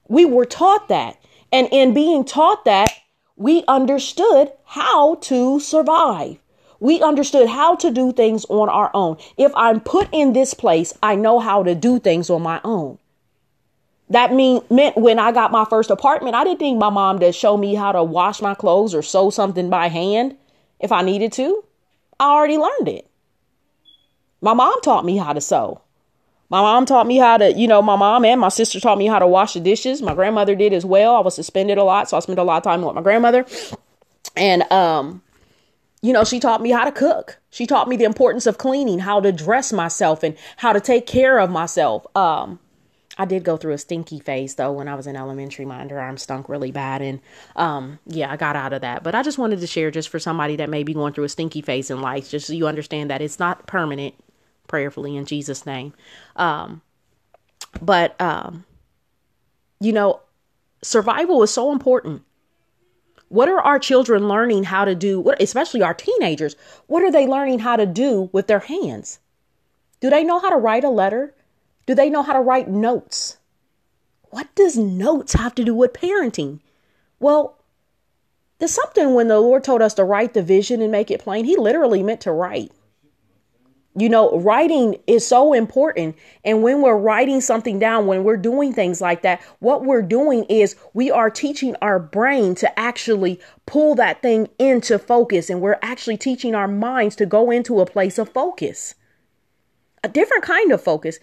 We 0.08 0.24
were 0.24 0.46
taught 0.46 0.88
that. 0.88 1.18
And 1.52 1.68
in 1.70 1.92
being 1.92 2.24
taught 2.24 2.64
that, 2.64 2.88
we 3.36 3.62
understood 3.68 4.52
how 4.64 5.16
to 5.16 5.60
survive. 5.60 6.38
We 6.78 7.02
understood 7.02 7.46
how 7.46 7.76
to 7.76 7.90
do 7.90 8.14
things 8.14 8.46
on 8.46 8.70
our 8.70 8.90
own. 8.94 9.18
If 9.36 9.52
I'm 9.54 9.80
put 9.80 10.08
in 10.12 10.32
this 10.32 10.54
place, 10.54 10.94
I 11.02 11.14
know 11.16 11.40
how 11.40 11.62
to 11.62 11.74
do 11.74 11.98
things 11.98 12.30
on 12.30 12.40
my 12.40 12.62
own. 12.64 12.96
That 14.10 14.34
mean 14.34 14.60
meant 14.70 14.96
when 14.96 15.18
I 15.18 15.30
got 15.30 15.52
my 15.52 15.64
first 15.64 15.90
apartment, 15.90 16.34
I 16.34 16.42
didn't 16.42 16.60
need 16.60 16.74
my 16.74 16.90
mom 16.90 17.20
to 17.20 17.32
show 17.32 17.56
me 17.56 17.74
how 17.74 17.92
to 17.92 18.02
wash 18.02 18.42
my 18.42 18.54
clothes 18.54 18.94
or 18.94 19.02
sew 19.02 19.30
something 19.30 19.70
by 19.70 19.88
hand 19.88 20.36
if 20.80 20.90
I 20.90 21.02
needed 21.02 21.32
to. 21.34 21.64
I 22.18 22.24
already 22.24 22.58
learned 22.58 22.88
it. 22.88 23.08
My 24.40 24.52
mom 24.52 24.80
taught 24.82 25.04
me 25.04 25.16
how 25.16 25.32
to 25.32 25.40
sew. 25.40 25.80
My 26.48 26.60
mom 26.60 26.84
taught 26.84 27.06
me 27.06 27.18
how 27.18 27.36
to, 27.36 27.52
you 27.52 27.68
know, 27.68 27.80
my 27.80 27.94
mom 27.94 28.24
and 28.24 28.40
my 28.40 28.48
sister 28.48 28.80
taught 28.80 28.98
me 28.98 29.06
how 29.06 29.20
to 29.20 29.26
wash 29.26 29.54
the 29.54 29.60
dishes. 29.60 30.02
My 30.02 30.14
grandmother 30.14 30.56
did 30.56 30.72
as 30.72 30.84
well. 30.84 31.14
I 31.14 31.20
was 31.20 31.36
suspended 31.36 31.78
a 31.78 31.84
lot, 31.84 32.08
so 32.08 32.16
I 32.16 32.20
spent 32.20 32.40
a 32.40 32.42
lot 32.42 32.56
of 32.56 32.62
time 32.64 32.82
with 32.82 32.96
my 32.96 33.02
grandmother. 33.02 33.46
And 34.36 34.70
um 34.72 35.22
you 36.02 36.12
know, 36.14 36.24
she 36.24 36.40
taught 36.40 36.62
me 36.62 36.70
how 36.70 36.84
to 36.84 36.92
cook. 36.92 37.38
She 37.50 37.66
taught 37.66 37.86
me 37.86 37.96
the 37.96 38.04
importance 38.04 38.46
of 38.46 38.56
cleaning, 38.56 39.00
how 39.00 39.20
to 39.20 39.32
dress 39.32 39.70
myself 39.70 40.22
and 40.22 40.34
how 40.56 40.72
to 40.72 40.80
take 40.80 41.06
care 41.06 41.38
of 41.38 41.50
myself. 41.50 42.04
Um 42.16 42.58
I 43.18 43.24
did 43.24 43.44
go 43.44 43.56
through 43.56 43.72
a 43.72 43.78
stinky 43.78 44.20
phase 44.20 44.54
though 44.54 44.72
when 44.72 44.88
I 44.88 44.94
was 44.94 45.06
in 45.06 45.16
elementary. 45.16 45.64
My 45.64 45.84
underarm 45.84 46.18
stunk 46.18 46.48
really 46.48 46.70
bad, 46.70 47.02
and 47.02 47.20
um, 47.56 47.98
yeah, 48.06 48.30
I 48.30 48.36
got 48.36 48.56
out 48.56 48.72
of 48.72 48.82
that. 48.82 49.02
But 49.02 49.14
I 49.14 49.22
just 49.22 49.38
wanted 49.38 49.60
to 49.60 49.66
share 49.66 49.90
just 49.90 50.08
for 50.08 50.18
somebody 50.18 50.56
that 50.56 50.70
may 50.70 50.82
be 50.82 50.94
going 50.94 51.12
through 51.12 51.24
a 51.24 51.28
stinky 51.28 51.62
phase 51.62 51.90
in 51.90 52.00
life, 52.00 52.30
just 52.30 52.46
so 52.46 52.52
you 52.52 52.66
understand 52.66 53.10
that 53.10 53.20
it's 53.20 53.38
not 53.38 53.66
permanent. 53.66 54.14
Prayerfully 54.68 55.16
in 55.16 55.26
Jesus' 55.26 55.66
name. 55.66 55.92
Um, 56.36 56.80
but 57.82 58.18
um, 58.20 58.64
you 59.80 59.92
know, 59.92 60.20
survival 60.82 61.42
is 61.42 61.52
so 61.52 61.72
important. 61.72 62.22
What 63.28 63.48
are 63.48 63.60
our 63.60 63.78
children 63.78 64.28
learning 64.28 64.64
how 64.64 64.84
to 64.84 64.94
do? 64.94 65.18
What, 65.20 65.42
especially 65.42 65.82
our 65.82 65.94
teenagers, 65.94 66.54
what 66.86 67.02
are 67.02 67.10
they 67.10 67.26
learning 67.26 67.60
how 67.60 67.76
to 67.76 67.86
do 67.86 68.30
with 68.32 68.46
their 68.46 68.60
hands? 68.60 69.18
Do 70.00 70.10
they 70.10 70.24
know 70.24 70.38
how 70.38 70.50
to 70.50 70.56
write 70.56 70.84
a 70.84 70.88
letter? 70.88 71.34
Do 71.90 71.96
they 71.96 72.08
know 72.08 72.22
how 72.22 72.34
to 72.34 72.40
write 72.40 72.68
notes? 72.68 73.38
What 74.30 74.46
does 74.54 74.78
notes 74.78 75.32
have 75.32 75.56
to 75.56 75.64
do 75.64 75.74
with 75.74 75.92
parenting? 75.92 76.60
Well, 77.18 77.58
there's 78.60 78.70
something 78.70 79.14
when 79.14 79.26
the 79.26 79.40
Lord 79.40 79.64
told 79.64 79.82
us 79.82 79.94
to 79.94 80.04
write 80.04 80.32
the 80.32 80.40
vision 80.40 80.80
and 80.82 80.92
make 80.92 81.10
it 81.10 81.18
plain, 81.18 81.46
He 81.46 81.56
literally 81.56 82.04
meant 82.04 82.20
to 82.20 82.30
write. 82.30 82.70
You 83.96 84.08
know, 84.08 84.38
writing 84.38 85.00
is 85.08 85.26
so 85.26 85.52
important. 85.52 86.14
And 86.44 86.62
when 86.62 86.80
we're 86.80 86.96
writing 86.96 87.40
something 87.40 87.80
down, 87.80 88.06
when 88.06 88.22
we're 88.22 88.36
doing 88.36 88.72
things 88.72 89.00
like 89.00 89.22
that, 89.22 89.42
what 89.58 89.84
we're 89.84 90.00
doing 90.00 90.44
is 90.44 90.76
we 90.94 91.10
are 91.10 91.28
teaching 91.28 91.74
our 91.82 91.98
brain 91.98 92.54
to 92.54 92.78
actually 92.78 93.40
pull 93.66 93.96
that 93.96 94.22
thing 94.22 94.48
into 94.60 94.96
focus. 94.96 95.50
And 95.50 95.60
we're 95.60 95.80
actually 95.82 96.18
teaching 96.18 96.54
our 96.54 96.68
minds 96.68 97.16
to 97.16 97.26
go 97.26 97.50
into 97.50 97.80
a 97.80 97.84
place 97.84 98.16
of 98.16 98.28
focus, 98.28 98.94
a 100.04 100.08
different 100.08 100.44
kind 100.44 100.70
of 100.70 100.80
focus. 100.80 101.18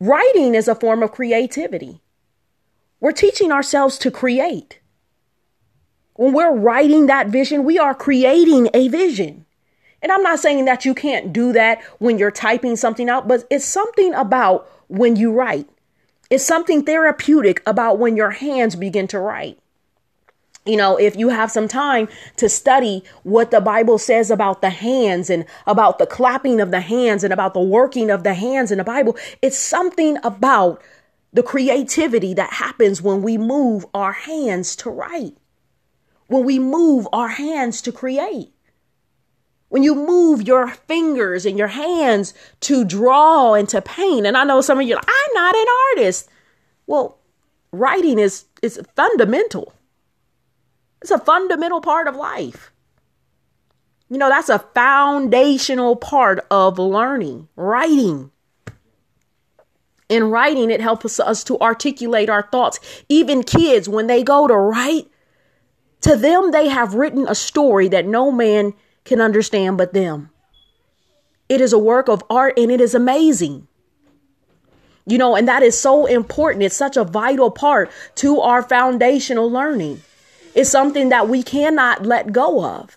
Writing 0.00 0.54
is 0.54 0.66
a 0.66 0.74
form 0.74 1.02
of 1.02 1.12
creativity. 1.12 2.00
We're 3.00 3.12
teaching 3.12 3.52
ourselves 3.52 3.98
to 3.98 4.10
create. 4.10 4.80
When 6.14 6.32
we're 6.32 6.56
writing 6.56 7.06
that 7.06 7.28
vision, 7.28 7.64
we 7.64 7.78
are 7.78 7.94
creating 7.94 8.70
a 8.72 8.88
vision. 8.88 9.44
And 10.00 10.10
I'm 10.10 10.22
not 10.22 10.38
saying 10.38 10.64
that 10.64 10.86
you 10.86 10.94
can't 10.94 11.34
do 11.34 11.52
that 11.52 11.82
when 11.98 12.18
you're 12.18 12.30
typing 12.30 12.76
something 12.76 13.10
out, 13.10 13.28
but 13.28 13.44
it's 13.50 13.66
something 13.66 14.14
about 14.14 14.66
when 14.88 15.16
you 15.16 15.32
write. 15.32 15.68
It's 16.30 16.44
something 16.44 16.82
therapeutic 16.82 17.62
about 17.66 17.98
when 17.98 18.16
your 18.16 18.30
hands 18.30 18.76
begin 18.76 19.06
to 19.08 19.18
write 19.18 19.59
you 20.66 20.76
know, 20.76 20.96
if 20.96 21.16
you 21.16 21.30
have 21.30 21.50
some 21.50 21.68
time 21.68 22.08
to 22.36 22.48
study 22.48 23.02
what 23.22 23.50
the 23.50 23.60
Bible 23.60 23.98
says 23.98 24.30
about 24.30 24.60
the 24.60 24.70
hands 24.70 25.30
and 25.30 25.46
about 25.66 25.98
the 25.98 26.06
clapping 26.06 26.60
of 26.60 26.70
the 26.70 26.80
hands 26.80 27.24
and 27.24 27.32
about 27.32 27.54
the 27.54 27.60
working 27.60 28.10
of 28.10 28.24
the 28.24 28.34
hands 28.34 28.70
in 28.70 28.78
the 28.78 28.84
Bible, 28.84 29.16
it's 29.40 29.58
something 29.58 30.18
about 30.22 30.82
the 31.32 31.42
creativity 31.42 32.34
that 32.34 32.52
happens 32.52 33.00
when 33.00 33.22
we 33.22 33.38
move 33.38 33.86
our 33.94 34.12
hands 34.12 34.76
to 34.76 34.90
write, 34.90 35.36
when 36.26 36.44
we 36.44 36.58
move 36.58 37.08
our 37.12 37.28
hands 37.28 37.80
to 37.82 37.92
create. 37.92 38.52
When 39.70 39.84
you 39.84 39.94
move 39.94 40.42
your 40.48 40.66
fingers 40.66 41.46
and 41.46 41.56
your 41.56 41.68
hands 41.68 42.34
to 42.62 42.84
draw 42.84 43.54
and 43.54 43.68
to 43.68 43.80
paint. 43.80 44.26
And 44.26 44.36
I 44.36 44.42
know 44.42 44.60
some 44.60 44.80
of 44.80 44.86
you 44.86 44.94
are 44.94 44.96
like, 44.96 45.08
I'm 45.08 45.34
not 45.34 45.54
an 45.54 45.66
artist. 45.90 46.28
Well, 46.88 47.18
writing 47.70 48.18
is 48.18 48.46
is 48.62 48.80
fundamental 48.96 49.72
it's 51.02 51.10
a 51.10 51.18
fundamental 51.18 51.80
part 51.80 52.06
of 52.08 52.16
life. 52.16 52.72
You 54.08 54.18
know, 54.18 54.28
that's 54.28 54.48
a 54.48 54.58
foundational 54.58 55.96
part 55.96 56.44
of 56.50 56.78
learning, 56.78 57.48
writing. 57.56 58.32
In 60.08 60.24
writing, 60.24 60.70
it 60.70 60.80
helps 60.80 61.20
us 61.20 61.44
to 61.44 61.58
articulate 61.60 62.28
our 62.28 62.42
thoughts. 62.42 62.80
Even 63.08 63.44
kids, 63.44 63.88
when 63.88 64.08
they 64.08 64.24
go 64.24 64.48
to 64.48 64.54
write, 64.54 65.06
to 66.00 66.16
them, 66.16 66.50
they 66.50 66.68
have 66.68 66.94
written 66.94 67.28
a 67.28 67.34
story 67.34 67.86
that 67.88 68.06
no 68.06 68.32
man 68.32 68.74
can 69.04 69.20
understand 69.20 69.78
but 69.78 69.92
them. 69.92 70.30
It 71.48 71.60
is 71.60 71.72
a 71.72 71.78
work 71.78 72.08
of 72.08 72.24
art 72.28 72.58
and 72.58 72.70
it 72.70 72.80
is 72.80 72.94
amazing. 72.94 73.68
You 75.06 75.18
know, 75.18 75.36
and 75.36 75.46
that 75.46 75.62
is 75.62 75.78
so 75.78 76.06
important. 76.06 76.64
It's 76.64 76.76
such 76.76 76.96
a 76.96 77.04
vital 77.04 77.50
part 77.50 77.90
to 78.16 78.40
our 78.40 78.62
foundational 78.62 79.50
learning 79.50 80.02
is 80.54 80.70
something 80.70 81.08
that 81.10 81.28
we 81.28 81.42
cannot 81.42 82.04
let 82.04 82.32
go 82.32 82.64
of. 82.64 82.96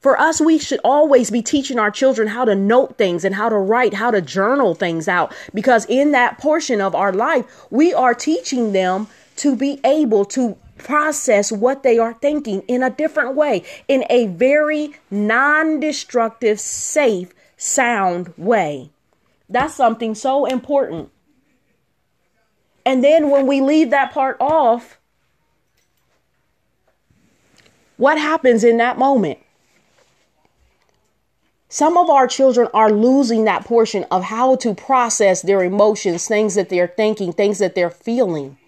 For 0.00 0.18
us, 0.18 0.40
we 0.40 0.58
should 0.58 0.80
always 0.82 1.30
be 1.30 1.42
teaching 1.42 1.78
our 1.78 1.90
children 1.90 2.26
how 2.26 2.44
to 2.44 2.56
note 2.56 2.98
things 2.98 3.24
and 3.24 3.36
how 3.36 3.48
to 3.48 3.56
write, 3.56 3.94
how 3.94 4.10
to 4.10 4.20
journal 4.20 4.74
things 4.74 5.06
out, 5.06 5.32
because 5.54 5.86
in 5.86 6.10
that 6.10 6.38
portion 6.38 6.80
of 6.80 6.94
our 6.94 7.12
life, 7.12 7.44
we 7.70 7.94
are 7.94 8.14
teaching 8.14 8.72
them 8.72 9.06
to 9.36 9.54
be 9.54 9.80
able 9.84 10.24
to 10.24 10.56
process 10.78 11.52
what 11.52 11.84
they 11.84 11.98
are 11.98 12.14
thinking 12.14 12.62
in 12.62 12.82
a 12.82 12.90
different 12.90 13.36
way, 13.36 13.62
in 13.86 14.04
a 14.10 14.26
very 14.26 14.94
non 15.10 15.78
destructive, 15.78 16.58
safe, 16.58 17.32
sound 17.56 18.34
way. 18.36 18.90
That's 19.48 19.74
something 19.74 20.16
so 20.16 20.46
important. 20.46 21.10
And 22.84 23.04
then 23.04 23.30
when 23.30 23.46
we 23.46 23.60
leave 23.60 23.90
that 23.90 24.12
part 24.12 24.36
off, 24.40 24.98
what 28.02 28.18
happens 28.18 28.64
in 28.64 28.78
that 28.78 28.98
moment? 28.98 29.38
Some 31.68 31.96
of 31.96 32.10
our 32.10 32.26
children 32.26 32.66
are 32.74 32.90
losing 32.90 33.44
that 33.44 33.64
portion 33.64 34.04
of 34.10 34.24
how 34.24 34.56
to 34.56 34.74
process 34.74 35.42
their 35.42 35.62
emotions, 35.62 36.26
things 36.26 36.56
that 36.56 36.68
they're 36.68 36.88
thinking, 36.88 37.32
things 37.32 37.60
that 37.60 37.76
they're 37.76 37.90
feeling. 37.90 38.58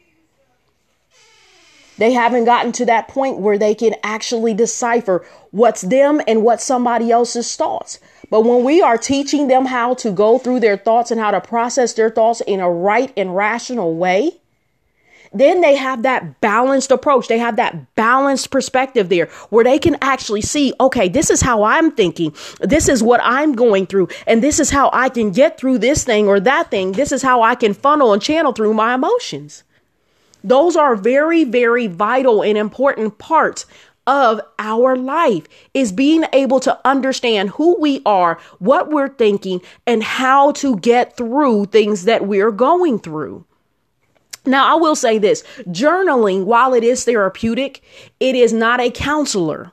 They 1.98 2.12
haven't 2.12 2.44
gotten 2.44 2.70
to 2.72 2.84
that 2.84 3.08
point 3.08 3.38
where 3.38 3.58
they 3.58 3.74
can 3.74 3.96
actually 4.04 4.54
decipher 4.54 5.26
what's 5.50 5.82
them 5.82 6.20
and 6.28 6.44
what 6.44 6.60
somebody 6.60 7.10
else's 7.10 7.56
thoughts. 7.56 7.98
But 8.30 8.42
when 8.42 8.62
we 8.62 8.82
are 8.82 8.96
teaching 8.96 9.48
them 9.48 9.66
how 9.66 9.94
to 9.94 10.12
go 10.12 10.38
through 10.38 10.60
their 10.60 10.76
thoughts 10.76 11.10
and 11.10 11.20
how 11.20 11.32
to 11.32 11.40
process 11.40 11.92
their 11.94 12.08
thoughts 12.08 12.40
in 12.42 12.60
a 12.60 12.70
right 12.70 13.12
and 13.16 13.34
rational 13.34 13.96
way, 13.96 14.38
then 15.34 15.60
they 15.60 15.74
have 15.74 16.02
that 16.04 16.40
balanced 16.40 16.90
approach. 16.90 17.28
They 17.28 17.38
have 17.38 17.56
that 17.56 17.94
balanced 17.96 18.50
perspective 18.50 19.08
there 19.08 19.26
where 19.50 19.64
they 19.64 19.78
can 19.78 19.96
actually 20.00 20.40
see, 20.40 20.72
okay, 20.80 21.08
this 21.08 21.28
is 21.28 21.42
how 21.42 21.64
I'm 21.64 21.90
thinking. 21.90 22.34
This 22.60 22.88
is 22.88 23.02
what 23.02 23.20
I'm 23.22 23.52
going 23.54 23.86
through. 23.86 24.08
And 24.26 24.42
this 24.42 24.60
is 24.60 24.70
how 24.70 24.90
I 24.92 25.08
can 25.08 25.32
get 25.32 25.58
through 25.58 25.78
this 25.78 26.04
thing 26.04 26.28
or 26.28 26.40
that 26.40 26.70
thing. 26.70 26.92
This 26.92 27.12
is 27.12 27.22
how 27.22 27.42
I 27.42 27.56
can 27.56 27.74
funnel 27.74 28.12
and 28.12 28.22
channel 28.22 28.52
through 28.52 28.74
my 28.74 28.94
emotions. 28.94 29.64
Those 30.44 30.76
are 30.76 30.94
very, 30.94 31.44
very 31.44 31.88
vital 31.88 32.42
and 32.42 32.56
important 32.56 33.18
parts 33.18 33.66
of 34.06 34.40
our 34.58 34.96
life 34.96 35.46
is 35.72 35.90
being 35.90 36.24
able 36.32 36.60
to 36.60 36.78
understand 36.86 37.50
who 37.50 37.80
we 37.80 38.02
are, 38.04 38.38
what 38.58 38.90
we're 38.90 39.08
thinking, 39.08 39.60
and 39.86 40.02
how 40.02 40.52
to 40.52 40.76
get 40.76 41.16
through 41.16 41.64
things 41.66 42.04
that 42.04 42.26
we're 42.26 42.52
going 42.52 42.98
through. 42.98 43.46
Now, 44.46 44.74
I 44.74 44.78
will 44.78 44.96
say 44.96 45.18
this 45.18 45.42
journaling, 45.68 46.44
while 46.44 46.74
it 46.74 46.85
is 46.85 47.04
therapeutic, 47.04 47.83
it 48.20 48.35
is 48.35 48.52
not 48.52 48.80
a 48.80 48.90
counselor. 48.90 49.72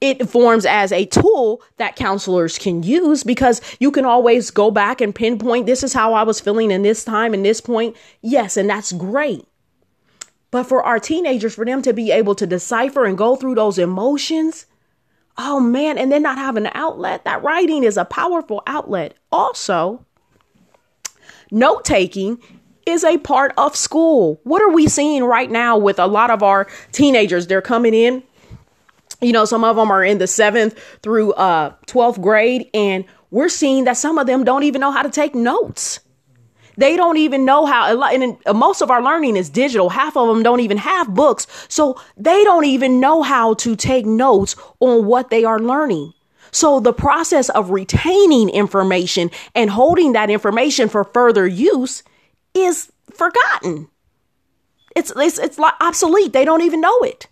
It 0.00 0.28
forms 0.28 0.66
as 0.66 0.92
a 0.92 1.06
tool 1.06 1.62
that 1.78 1.96
counselors 1.96 2.58
can 2.58 2.82
use 2.82 3.24
because 3.24 3.60
you 3.80 3.90
can 3.90 4.04
always 4.04 4.50
go 4.50 4.70
back 4.70 5.00
and 5.00 5.14
pinpoint 5.14 5.66
this 5.66 5.82
is 5.82 5.94
how 5.94 6.12
I 6.12 6.24
was 6.24 6.40
feeling 6.40 6.70
in 6.70 6.82
this 6.82 7.04
time 7.04 7.32
and 7.32 7.44
this 7.44 7.60
point. 7.60 7.96
Yes, 8.20 8.56
and 8.56 8.68
that's 8.68 8.92
great. 8.92 9.46
But 10.50 10.64
for 10.64 10.82
our 10.82 11.00
teenagers, 11.00 11.54
for 11.54 11.64
them 11.64 11.82
to 11.82 11.92
be 11.92 12.12
able 12.12 12.34
to 12.36 12.46
decipher 12.46 13.06
and 13.06 13.18
go 13.18 13.34
through 13.34 13.56
those 13.56 13.78
emotions, 13.78 14.66
oh 15.36 15.58
man, 15.58 15.98
and 15.98 16.12
then 16.12 16.22
not 16.22 16.38
have 16.38 16.56
an 16.56 16.68
outlet, 16.74 17.24
that 17.24 17.42
writing 17.42 17.82
is 17.82 17.96
a 17.96 18.04
powerful 18.04 18.62
outlet. 18.66 19.14
Also, 19.32 20.04
note 21.50 21.84
taking 21.84 22.38
is 22.86 23.04
a 23.04 23.18
part 23.18 23.52
of 23.56 23.76
school. 23.76 24.40
What 24.44 24.62
are 24.62 24.70
we 24.70 24.88
seeing 24.88 25.24
right 25.24 25.50
now 25.50 25.76
with 25.76 25.98
a 25.98 26.06
lot 26.06 26.30
of 26.30 26.42
our 26.42 26.66
teenagers? 26.92 27.46
They're 27.46 27.62
coming 27.62 27.94
in 27.94 28.22
you 29.20 29.32
know 29.32 29.44
some 29.44 29.64
of 29.64 29.76
them 29.76 29.90
are 29.90 30.04
in 30.04 30.18
the 30.18 30.26
seventh 30.26 30.78
through 31.02 31.32
uh 31.32 31.72
12th 31.86 32.20
grade 32.20 32.68
and 32.74 33.04
we're 33.30 33.48
seeing 33.48 33.84
that 33.84 33.96
some 33.96 34.18
of 34.18 34.26
them 34.26 34.44
don't 34.44 34.62
even 34.62 34.80
know 34.80 34.90
how 34.90 35.02
to 35.02 35.10
take 35.10 35.34
notes 35.34 36.00
they 36.76 36.96
don't 36.96 37.16
even 37.16 37.44
know 37.44 37.64
how 37.66 38.02
and 38.08 38.36
most 38.54 38.82
of 38.82 38.90
our 38.90 39.02
learning 39.02 39.36
is 39.36 39.48
digital 39.48 39.88
half 39.88 40.16
of 40.16 40.28
them 40.28 40.42
don't 40.42 40.60
even 40.60 40.76
have 40.76 41.14
books 41.14 41.46
so 41.68 42.00
they 42.16 42.44
don't 42.44 42.64
even 42.64 43.00
know 43.00 43.22
how 43.22 43.54
to 43.54 43.76
take 43.76 44.04
notes 44.04 44.56
on 44.80 45.06
what 45.06 45.30
they 45.30 45.44
are 45.44 45.58
learning 45.58 46.12
so 46.50 46.78
the 46.78 46.92
process 46.92 47.48
of 47.50 47.70
retaining 47.70 48.48
information 48.50 49.30
and 49.54 49.70
holding 49.70 50.12
that 50.12 50.30
information 50.30 50.88
for 50.88 51.04
further 51.04 51.46
use 51.46 52.02
is 52.54 52.90
forgotten. 53.12 53.88
It's 54.96 55.12
it's, 55.16 55.38
it's 55.38 55.58
like 55.58 55.74
obsolete. 55.80 56.32
They 56.32 56.44
don't 56.44 56.62
even 56.62 56.80
know 56.80 57.00
it. 57.00 57.28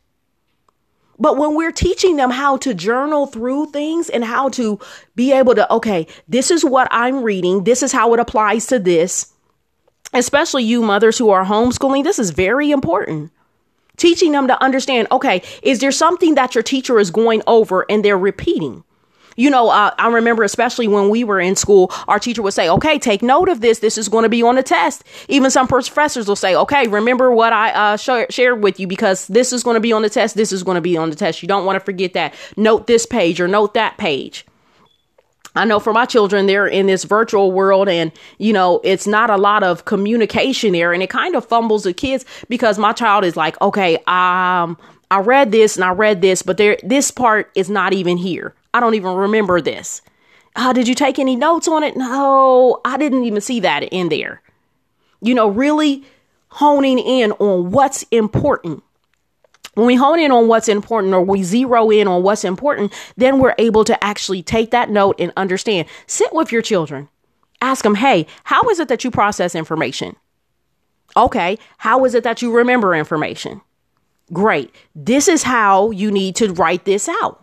But 1.18 1.36
when 1.36 1.54
we're 1.54 1.72
teaching 1.72 2.16
them 2.16 2.30
how 2.30 2.56
to 2.58 2.74
journal 2.74 3.26
through 3.26 3.66
things 3.66 4.10
and 4.10 4.24
how 4.24 4.48
to 4.50 4.80
be 5.14 5.32
able 5.32 5.54
to, 5.54 5.72
okay, 5.72 6.08
this 6.26 6.50
is 6.50 6.64
what 6.64 6.88
I'm 6.90 7.22
reading, 7.22 7.62
this 7.62 7.82
is 7.82 7.92
how 7.92 8.12
it 8.14 8.18
applies 8.18 8.66
to 8.66 8.80
this, 8.80 9.32
especially 10.12 10.64
you 10.64 10.82
mothers 10.82 11.18
who 11.18 11.30
are 11.30 11.44
homeschooling, 11.44 12.02
this 12.02 12.18
is 12.18 12.30
very 12.30 12.72
important. 12.72 13.30
Teaching 13.96 14.32
them 14.32 14.48
to 14.48 14.60
understand, 14.60 15.06
okay, 15.12 15.42
is 15.62 15.78
there 15.78 15.92
something 15.92 16.34
that 16.34 16.56
your 16.56 16.62
teacher 16.62 16.98
is 16.98 17.12
going 17.12 17.42
over 17.46 17.86
and 17.88 18.04
they're 18.04 18.18
repeating? 18.18 18.82
You 19.36 19.50
know, 19.50 19.70
uh, 19.70 19.94
I 19.98 20.08
remember 20.08 20.42
especially 20.42 20.88
when 20.88 21.08
we 21.08 21.24
were 21.24 21.40
in 21.40 21.56
school, 21.56 21.90
our 22.08 22.18
teacher 22.18 22.42
would 22.42 22.54
say, 22.54 22.68
okay, 22.68 22.98
take 22.98 23.22
note 23.22 23.48
of 23.48 23.60
this. 23.60 23.78
This 23.78 23.96
is 23.98 24.08
going 24.08 24.24
to 24.24 24.28
be 24.28 24.42
on 24.42 24.56
the 24.56 24.62
test. 24.62 25.04
Even 25.28 25.50
some 25.50 25.68
professors 25.68 26.28
will 26.28 26.36
say, 26.36 26.54
okay, 26.54 26.86
remember 26.88 27.32
what 27.32 27.52
I 27.52 27.72
uh, 27.72 27.96
sh- 27.96 28.32
shared 28.32 28.62
with 28.62 28.78
you 28.78 28.86
because 28.86 29.26
this 29.28 29.52
is 29.52 29.62
going 29.62 29.74
to 29.74 29.80
be 29.80 29.92
on 29.92 30.02
the 30.02 30.10
test. 30.10 30.36
This 30.36 30.52
is 30.52 30.62
going 30.62 30.76
to 30.76 30.80
be 30.80 30.96
on 30.96 31.10
the 31.10 31.16
test. 31.16 31.42
You 31.42 31.48
don't 31.48 31.64
want 31.64 31.76
to 31.76 31.84
forget 31.84 32.12
that. 32.14 32.34
Note 32.56 32.86
this 32.86 33.06
page 33.06 33.40
or 33.40 33.48
note 33.48 33.74
that 33.74 33.98
page. 33.98 34.46
I 35.54 35.66
know 35.66 35.80
for 35.80 35.92
my 35.92 36.06
children, 36.06 36.46
they're 36.46 36.66
in 36.66 36.86
this 36.86 37.04
virtual 37.04 37.52
world 37.52 37.88
and, 37.88 38.10
you 38.38 38.54
know, 38.54 38.80
it's 38.84 39.06
not 39.06 39.28
a 39.28 39.36
lot 39.36 39.62
of 39.62 39.84
communication 39.84 40.72
there 40.72 40.94
and 40.94 41.02
it 41.02 41.10
kind 41.10 41.34
of 41.36 41.44
fumbles 41.44 41.82
the 41.82 41.92
kids 41.92 42.24
because 42.48 42.78
my 42.78 42.92
child 42.92 43.24
is 43.24 43.36
like, 43.36 43.60
okay, 43.60 43.96
um, 44.06 44.78
I 45.10 45.18
read 45.22 45.52
this 45.52 45.76
and 45.76 45.84
I 45.84 45.90
read 45.90 46.22
this, 46.22 46.42
but 46.42 46.56
there, 46.56 46.78
this 46.82 47.10
part 47.10 47.50
is 47.54 47.68
not 47.68 47.92
even 47.92 48.16
here. 48.16 48.54
I 48.74 48.80
don't 48.80 48.94
even 48.94 49.14
remember 49.14 49.60
this. 49.60 50.02
Uh, 50.54 50.72
did 50.72 50.86
you 50.86 50.94
take 50.94 51.18
any 51.18 51.36
notes 51.36 51.68
on 51.68 51.82
it? 51.82 51.96
No, 51.96 52.80
I 52.84 52.96
didn't 52.96 53.24
even 53.24 53.40
see 53.40 53.60
that 53.60 53.84
in 53.84 54.08
there. 54.08 54.42
You 55.20 55.34
know, 55.34 55.48
really 55.48 56.04
honing 56.48 56.98
in 56.98 57.32
on 57.32 57.70
what's 57.70 58.02
important. 58.10 58.82
When 59.74 59.86
we 59.86 59.94
hone 59.94 60.18
in 60.18 60.30
on 60.30 60.48
what's 60.48 60.68
important 60.68 61.14
or 61.14 61.22
we 61.22 61.42
zero 61.42 61.90
in 61.90 62.06
on 62.06 62.22
what's 62.22 62.44
important, 62.44 62.92
then 63.16 63.38
we're 63.38 63.54
able 63.58 63.84
to 63.84 64.04
actually 64.04 64.42
take 64.42 64.70
that 64.70 64.90
note 64.90 65.16
and 65.18 65.32
understand. 65.36 65.88
Sit 66.06 66.34
with 66.34 66.52
your 66.52 66.60
children. 66.60 67.08
Ask 67.62 67.84
them, 67.84 67.94
hey, 67.94 68.26
how 68.44 68.68
is 68.68 68.80
it 68.80 68.88
that 68.88 69.04
you 69.04 69.10
process 69.10 69.54
information? 69.54 70.16
Okay, 71.16 71.58
how 71.78 72.04
is 72.04 72.14
it 72.14 72.24
that 72.24 72.42
you 72.42 72.52
remember 72.52 72.94
information? 72.94 73.62
Great. 74.32 74.74
This 74.94 75.28
is 75.28 75.42
how 75.42 75.90
you 75.90 76.10
need 76.10 76.36
to 76.36 76.52
write 76.52 76.84
this 76.84 77.08
out. 77.08 77.41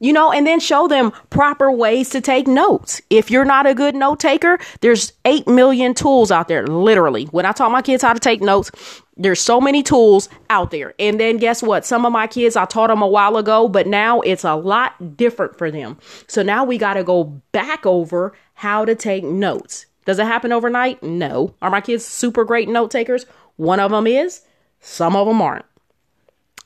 You 0.00 0.12
know, 0.12 0.30
and 0.30 0.46
then 0.46 0.60
show 0.60 0.86
them 0.86 1.10
proper 1.30 1.72
ways 1.72 2.10
to 2.10 2.20
take 2.20 2.46
notes. 2.46 3.02
If 3.10 3.30
you're 3.30 3.44
not 3.44 3.66
a 3.66 3.74
good 3.74 3.96
note 3.96 4.20
taker, 4.20 4.58
there's 4.80 5.12
8 5.24 5.48
million 5.48 5.92
tools 5.92 6.30
out 6.30 6.46
there, 6.46 6.66
literally. 6.66 7.24
When 7.26 7.44
I 7.44 7.52
taught 7.52 7.72
my 7.72 7.82
kids 7.82 8.02
how 8.02 8.12
to 8.12 8.20
take 8.20 8.40
notes, 8.40 8.70
there's 9.16 9.40
so 9.40 9.60
many 9.60 9.82
tools 9.82 10.28
out 10.50 10.70
there. 10.70 10.94
And 11.00 11.18
then 11.18 11.38
guess 11.38 11.62
what? 11.62 11.84
Some 11.84 12.06
of 12.06 12.12
my 12.12 12.28
kids 12.28 12.54
I 12.54 12.64
taught 12.64 12.86
them 12.88 13.02
a 13.02 13.08
while 13.08 13.36
ago, 13.36 13.68
but 13.68 13.88
now 13.88 14.20
it's 14.20 14.44
a 14.44 14.54
lot 14.54 15.16
different 15.16 15.58
for 15.58 15.70
them. 15.70 15.98
So 16.28 16.42
now 16.42 16.64
we 16.64 16.78
got 16.78 16.94
to 16.94 17.02
go 17.02 17.24
back 17.50 17.84
over 17.84 18.32
how 18.54 18.84
to 18.84 18.94
take 18.94 19.24
notes. 19.24 19.86
Does 20.04 20.20
it 20.20 20.26
happen 20.26 20.52
overnight? 20.52 21.02
No. 21.02 21.54
Are 21.60 21.70
my 21.70 21.80
kids 21.80 22.04
super 22.04 22.44
great 22.44 22.68
note 22.68 22.90
takers? 22.90 23.26
One 23.56 23.80
of 23.80 23.90
them 23.90 24.06
is, 24.06 24.42
some 24.80 25.16
of 25.16 25.26
them 25.26 25.42
aren't. 25.42 25.66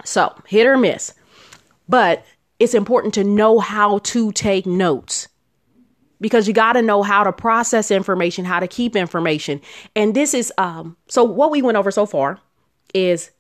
So, 0.05 0.35
hit 0.47 0.67
or 0.67 0.77
miss. 0.77 1.15
But 1.89 2.25
it's 2.63 2.75
important 2.75 3.13
to 3.15 3.25
know 3.25 3.59
how 3.59 3.99
to 3.99 4.31
take 4.31 4.67
notes 4.67 5.27
because 6.21 6.47
you 6.47 6.55
got 6.55 6.75
to 6.75 6.83
know 6.83 7.03
how 7.03 7.25
to 7.25 7.33
process 7.33 7.91
information, 7.91 8.45
how 8.45 8.61
to 8.61 8.69
keep 8.69 8.95
information. 8.95 9.61
And 9.97 10.15
this 10.15 10.33
is 10.33 10.53
um 10.59 10.97
so 11.09 11.25
what 11.25 11.51
we 11.51 11.61
went 11.61 11.77
over 11.77 11.91
so 11.91 12.07
far 12.07 12.39
is 12.95 13.33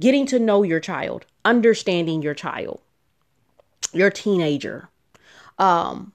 getting 0.00 0.26
to 0.26 0.40
know 0.40 0.64
your 0.64 0.80
child, 0.80 1.24
understanding 1.44 2.20
your 2.20 2.34
child, 2.34 2.80
your 3.92 4.10
teenager, 4.10 4.88
um 5.60 6.12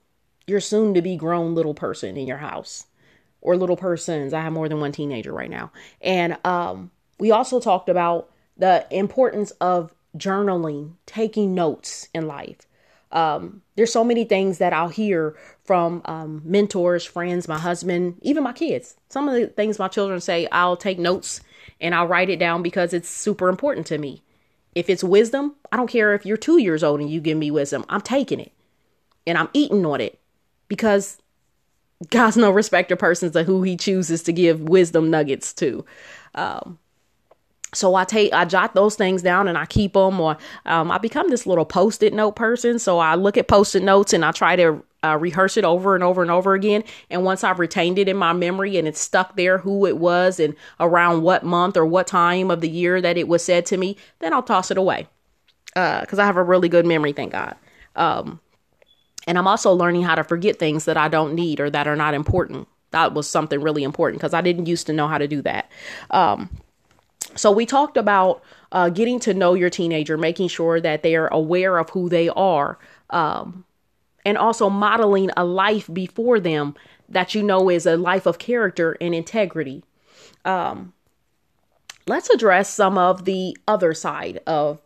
your 0.48 0.60
soon 0.60 0.94
to 0.94 1.02
be 1.02 1.16
grown 1.16 1.56
little 1.56 1.74
person 1.74 2.18
in 2.18 2.28
your 2.28 2.40
house 2.40 2.88
or 3.40 3.56
little 3.56 3.78
persons. 3.78 4.34
I 4.34 4.42
have 4.42 4.52
more 4.52 4.68
than 4.68 4.82
one 4.82 4.92
teenager 4.92 5.32
right 5.32 5.50
now. 5.50 5.72
And 6.02 6.38
um 6.46 6.92
we 7.22 7.32
also 7.32 7.62
talked 7.62 7.88
about 7.88 8.30
the 8.58 8.86
importance 8.92 9.52
of 9.62 9.94
journaling, 10.18 10.94
taking 11.06 11.54
notes 11.54 12.10
in 12.14 12.28
life. 12.28 12.68
Um, 13.12 13.62
there's 13.76 13.92
so 13.92 14.04
many 14.04 14.24
things 14.24 14.58
that 14.60 14.74
I'll 14.74 14.90
hear 14.90 15.36
from 15.64 16.02
um, 16.06 16.42
mentors, 16.46 17.04
friends, 17.04 17.48
my 17.48 17.58
husband, 17.58 18.18
even 18.22 18.44
my 18.44 18.54
kids. 18.54 18.96
Some 19.10 19.28
of 19.28 19.36
the 19.36 19.48
things 19.48 19.80
my 19.80 19.90
children 19.90 20.22
say, 20.22 20.48
I'll 20.52 20.78
take 20.78 20.98
notes 20.98 21.42
and 21.80 21.94
I'll 21.94 22.08
write 22.08 22.30
it 22.30 22.40
down 22.40 22.64
because 22.64 22.94
it's 22.94 23.10
super 23.10 23.50
important 23.50 23.88
to 23.88 23.98
me. 23.98 24.22
If 24.76 24.90
it's 24.90 25.04
wisdom, 25.04 25.56
I 25.72 25.78
don't 25.78 25.90
care 25.90 26.14
if 26.14 26.26
you're 26.26 26.38
two 26.38 26.58
years 26.58 26.84
old 26.84 27.02
and 27.02 27.10
you 27.10 27.20
give 27.20 27.38
me 27.38 27.52
wisdom, 27.52 27.84
I'm 27.90 28.02
taking 28.02 28.40
it 28.40 28.54
and 29.28 29.38
I'm 29.38 29.50
eating 29.54 29.86
on 29.86 30.00
it 30.00 30.20
because 30.70 31.18
God's 32.10 32.38
no 32.38 32.50
respecter 32.52 32.96
persons 32.96 33.36
of 33.36 33.46
who 33.46 33.64
he 33.64 33.76
chooses 33.76 34.24
to 34.24 34.34
give 34.34 34.62
wisdom 34.62 35.10
nuggets 35.12 35.54
to. 35.56 35.86
Um, 36.34 36.80
so 37.74 37.96
I 37.96 38.04
take, 38.04 38.34
I 38.34 38.46
jot 38.46 38.74
those 38.74 38.96
things 38.96 39.22
down 39.22 39.48
and 39.48 39.58
I 39.58 39.66
keep 39.66 39.94
them, 39.94 40.20
or 40.20 40.38
um, 40.66 40.92
I 40.92 40.98
become 40.98 41.30
this 41.30 41.46
little 41.46 41.66
post-it 41.66 42.14
note 42.14 42.36
person. 42.36 42.80
So 42.80 43.00
I 43.00 43.16
look 43.16 43.38
at 43.38 43.48
post-it 43.48 43.84
notes 43.84 44.14
and 44.14 44.26
I 44.26 44.32
try 44.32 44.56
to 44.58 44.84
uh, 45.04 45.18
rehearse 45.18 45.58
it 45.58 45.64
over 45.64 45.96
and 45.96 46.04
over 46.04 46.22
and 46.22 46.30
over 46.30 46.54
again. 46.54 46.84
And 47.10 47.24
once 47.24 47.44
I've 47.44 47.60
retained 47.60 47.98
it 47.98 48.10
in 48.10 48.18
my 48.18 48.34
memory 48.34 48.78
and 48.78 48.88
it's 48.88 49.00
stuck 49.00 49.36
there, 49.36 49.58
who 49.58 49.86
it 49.86 49.98
was 49.98 50.40
and 50.40 50.56
around 50.80 51.24
what 51.24 51.44
month 51.44 51.78
or 51.78 51.86
what 51.86 52.08
time 52.08 52.52
of 52.52 52.62
the 52.62 52.70
year 52.70 53.02
that 53.02 53.18
it 53.18 53.28
was 53.28 53.44
said 53.44 53.66
to 53.68 53.78
me, 53.78 53.98
then 54.20 54.34
I'll 54.34 54.44
toss 54.44 54.70
it 54.70 54.78
away. 54.78 55.08
Uh, 55.76 56.06
cause 56.06 56.20
I 56.20 56.26
have 56.26 56.38
a 56.38 56.44
really 56.44 56.68
good 56.68 56.86
memory, 56.86 57.14
thank 57.14 57.32
God. 57.32 57.56
Um, 57.96 58.42
and 59.28 59.38
I'm 59.38 59.48
also 59.48 59.72
learning 59.72 60.04
how 60.04 60.16
to 60.16 60.24
forget 60.24 60.60
things 60.60 60.86
that 60.86 60.98
I 60.98 61.08
don't 61.08 61.36
need 61.36 61.60
or 61.60 61.70
that 61.70 61.88
are 61.88 61.96
not 61.96 62.14
important. 62.14 62.68
That 62.92 63.14
was 63.14 63.30
something 63.30 63.62
really 63.62 63.84
important 63.84 64.20
because 64.20 64.34
I 64.34 64.42
didn't 64.42 64.66
used 64.66 64.88
to 64.88 64.94
know 64.94 65.08
how 65.08 65.18
to 65.18 65.28
do 65.28 65.42
that. 65.44 65.72
Um, 66.10 66.50
so 67.36 67.52
we 67.52 67.66
talked 67.66 67.98
about 67.98 68.42
uh, 68.72 68.90
getting 68.90 69.20
to 69.22 69.34
know 69.34 69.54
your 69.54 69.70
teenager, 69.70 70.18
making 70.18 70.48
sure 70.48 70.80
that 70.82 71.04
they 71.04 71.16
are 71.16 71.28
aware 71.28 71.78
of 71.78 71.90
who 71.92 72.10
they 72.10 72.30
are, 72.30 72.78
um, 73.10 73.66
and 74.26 74.38
also 74.38 74.70
modeling 74.70 75.30
a 75.36 75.44
life 75.44 75.90
before 75.92 76.40
them 76.40 76.76
that 77.10 77.36
you 77.36 77.44
know 77.44 77.70
is 77.70 77.86
a 77.86 77.98
life 77.98 78.26
of 78.26 78.40
character 78.40 78.98
and 79.02 79.14
integrity. 79.14 79.84
Um, 80.46 80.94
let's 82.08 82.30
address 82.30 82.70
some 82.70 82.98
of 82.98 83.26
the 83.26 83.58
other 83.68 83.94
side 83.94 84.40
of 84.48 84.82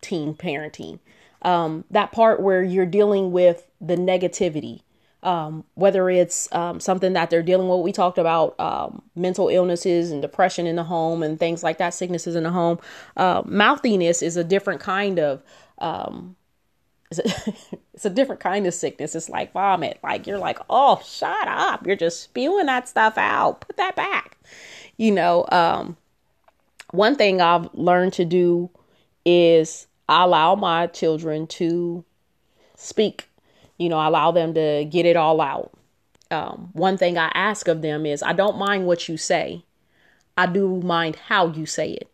teen 0.00 0.34
parenting. 0.34 0.98
Um, 1.42 1.84
that 1.90 2.12
part 2.12 2.40
where 2.40 2.62
you're 2.62 2.86
dealing 2.86 3.32
with 3.32 3.68
the 3.80 3.96
negativity 3.96 4.82
um, 5.22 5.64
whether 5.74 6.10
it's 6.10 6.52
um, 6.52 6.80
something 6.80 7.12
that 7.12 7.30
they're 7.30 7.42
dealing 7.42 7.68
with. 7.68 7.80
We 7.80 7.92
talked 7.92 8.18
about 8.18 8.58
um, 8.58 9.02
mental 9.14 9.48
illnesses 9.48 10.10
and 10.10 10.20
depression 10.20 10.66
in 10.66 10.76
the 10.76 10.84
home 10.84 11.22
and 11.22 11.38
things 11.38 11.62
like 11.62 11.78
that, 11.78 11.94
sicknesses 11.94 12.34
in 12.34 12.42
the 12.42 12.50
home. 12.50 12.78
Uh, 13.16 13.42
mouthiness 13.44 14.22
is 14.22 14.36
a 14.36 14.44
different 14.44 14.80
kind 14.80 15.18
of. 15.18 15.42
Um, 15.78 16.36
it's 17.10 17.20
a, 17.48 17.54
it's 17.94 18.04
a 18.04 18.10
different 18.10 18.40
kind 18.40 18.66
of 18.66 18.74
sickness. 18.74 19.14
It's 19.14 19.28
like 19.28 19.52
vomit. 19.52 19.98
Like 20.02 20.26
you're 20.26 20.38
like, 20.38 20.58
oh, 20.68 21.00
shut 21.04 21.48
up! 21.48 21.86
You're 21.86 21.96
just 21.96 22.22
spewing 22.22 22.66
that 22.66 22.88
stuff 22.88 23.16
out. 23.16 23.60
Put 23.60 23.76
that 23.76 23.96
back. 23.96 24.38
You 24.96 25.12
know. 25.12 25.46
Um, 25.50 25.96
one 26.92 27.16
thing 27.16 27.40
I've 27.40 27.72
learned 27.72 28.12
to 28.14 28.24
do 28.24 28.70
is 29.24 29.86
I 30.08 30.24
allow 30.24 30.54
my 30.54 30.86
children 30.88 31.46
to 31.48 32.04
speak 32.76 33.28
you 33.78 33.88
know, 33.88 33.96
allow 33.96 34.30
them 34.32 34.54
to 34.54 34.86
get 34.88 35.06
it 35.06 35.16
all 35.16 35.40
out. 35.40 35.72
Um, 36.30 36.70
one 36.72 36.96
thing 36.96 37.18
I 37.18 37.30
ask 37.34 37.68
of 37.68 37.82
them 37.82 38.06
is 38.06 38.22
I 38.22 38.32
don't 38.32 38.58
mind 38.58 38.86
what 38.86 39.08
you 39.08 39.16
say. 39.16 39.64
I 40.36 40.46
do 40.46 40.80
mind 40.80 41.16
how 41.16 41.48
you 41.48 41.66
say 41.66 41.92
it. 41.92 42.08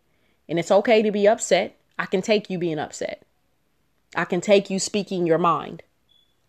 And 0.49 0.59
it's 0.59 0.71
okay 0.71 1.01
to 1.01 1.11
be 1.11 1.27
upset. 1.27 1.77
I 1.97 2.05
can 2.05 2.21
take 2.21 2.49
you 2.49 2.57
being 2.57 2.79
upset. 2.79 3.23
I 4.15 4.25
can 4.25 4.41
take 4.41 4.69
you 4.69 4.79
speaking 4.79 5.27
your 5.27 5.37
mind. 5.37 5.83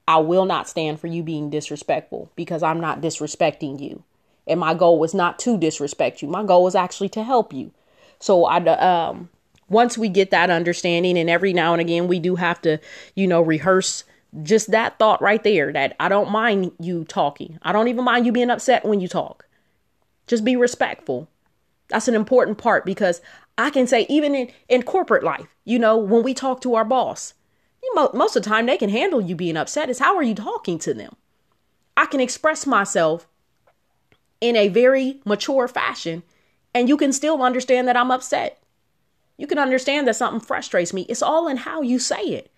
I 0.08 0.18
will 0.18 0.46
not 0.46 0.68
stand 0.68 0.98
for 0.98 1.06
you 1.06 1.22
being 1.22 1.50
disrespectful 1.50 2.32
because 2.34 2.62
I'm 2.62 2.80
not 2.80 3.00
disrespecting 3.00 3.80
you. 3.80 4.02
And 4.46 4.58
my 4.58 4.74
goal 4.74 4.98
was 4.98 5.14
not 5.14 5.38
to 5.40 5.56
disrespect 5.56 6.22
you. 6.22 6.28
My 6.28 6.42
goal 6.42 6.64
was 6.64 6.74
actually 6.74 7.10
to 7.10 7.22
help 7.22 7.52
you. 7.52 7.70
So 8.18 8.44
I 8.44 8.58
um 8.58 9.28
once 9.68 9.96
we 9.96 10.08
get 10.08 10.32
that 10.32 10.50
understanding 10.50 11.16
and 11.16 11.30
every 11.30 11.52
now 11.52 11.72
and 11.72 11.80
again 11.80 12.08
we 12.08 12.18
do 12.18 12.36
have 12.36 12.60
to, 12.62 12.78
you 13.14 13.28
know, 13.28 13.40
rehearse 13.40 14.02
just 14.42 14.70
that 14.70 14.98
thought 14.98 15.20
right 15.20 15.42
there 15.42 15.72
that 15.72 15.96
I 15.98 16.08
don't 16.08 16.30
mind 16.30 16.72
you 16.78 17.04
talking. 17.04 17.58
I 17.62 17.72
don't 17.72 17.88
even 17.88 18.04
mind 18.04 18.26
you 18.26 18.32
being 18.32 18.50
upset 18.50 18.84
when 18.84 19.00
you 19.00 19.08
talk. 19.08 19.46
Just 20.26 20.44
be 20.44 20.56
respectful. 20.56 21.28
That's 21.88 22.08
an 22.08 22.14
important 22.14 22.58
part 22.58 22.86
because 22.86 23.20
I 23.58 23.70
can 23.70 23.86
say, 23.86 24.06
even 24.08 24.34
in, 24.34 24.50
in 24.68 24.82
corporate 24.84 25.24
life, 25.24 25.54
you 25.64 25.78
know, 25.78 25.96
when 25.96 26.22
we 26.22 26.32
talk 26.34 26.60
to 26.62 26.74
our 26.76 26.84
boss, 26.84 27.34
you 27.82 27.94
know, 27.94 28.10
most 28.14 28.36
of 28.36 28.42
the 28.42 28.48
time 28.48 28.66
they 28.66 28.76
can 28.76 28.90
handle 28.90 29.20
you 29.20 29.34
being 29.34 29.56
upset. 29.56 29.90
Is 29.90 29.98
how 29.98 30.16
are 30.16 30.22
you 30.22 30.34
talking 30.34 30.78
to 30.80 30.94
them? 30.94 31.16
I 31.96 32.06
can 32.06 32.20
express 32.20 32.66
myself 32.66 33.26
in 34.40 34.56
a 34.56 34.68
very 34.68 35.20
mature 35.24 35.68
fashion, 35.68 36.22
and 36.74 36.88
you 36.88 36.96
can 36.96 37.12
still 37.12 37.42
understand 37.42 37.88
that 37.88 37.96
I'm 37.96 38.10
upset. 38.10 38.62
You 39.36 39.46
can 39.46 39.58
understand 39.58 40.06
that 40.06 40.16
something 40.16 40.40
frustrates 40.40 40.92
me. 40.92 41.02
It's 41.08 41.22
all 41.22 41.48
in 41.48 41.58
how 41.58 41.82
you 41.82 41.98
say 41.98 42.22
it. 42.22 42.49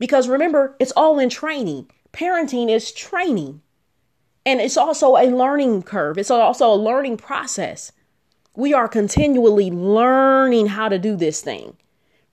Because 0.00 0.26
remember, 0.26 0.74
it's 0.80 0.92
all 0.96 1.20
in 1.20 1.28
training. 1.28 1.88
Parenting 2.12 2.68
is 2.68 2.90
training. 2.90 3.62
And 4.44 4.60
it's 4.60 4.76
also 4.76 5.16
a 5.16 5.30
learning 5.30 5.82
curve, 5.84 6.18
it's 6.18 6.30
also 6.30 6.72
a 6.72 6.74
learning 6.74 7.18
process. 7.18 7.92
We 8.56 8.74
are 8.74 8.88
continually 8.88 9.70
learning 9.70 10.68
how 10.68 10.88
to 10.88 10.98
do 10.98 11.14
this 11.14 11.42
thing. 11.42 11.76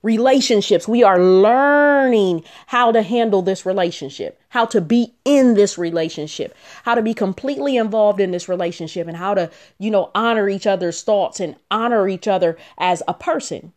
Relationships, 0.02 0.88
we 0.88 1.02
are 1.02 1.20
learning 1.20 2.44
how 2.66 2.92
to 2.92 3.02
handle 3.02 3.42
this 3.42 3.66
relationship, 3.66 4.40
how 4.48 4.64
to 4.66 4.80
be 4.80 5.14
in 5.24 5.54
this 5.54 5.76
relationship, 5.76 6.56
how 6.84 6.94
to 6.94 7.02
be 7.02 7.12
completely 7.12 7.76
involved 7.76 8.20
in 8.20 8.30
this 8.30 8.48
relationship, 8.48 9.06
and 9.06 9.16
how 9.16 9.34
to, 9.34 9.50
you 9.78 9.90
know, 9.90 10.10
honor 10.14 10.48
each 10.48 10.66
other's 10.66 11.02
thoughts 11.02 11.40
and 11.40 11.56
honor 11.70 12.08
each 12.08 12.26
other 12.26 12.56
as 12.78 13.02
a 13.06 13.14
person, 13.14 13.72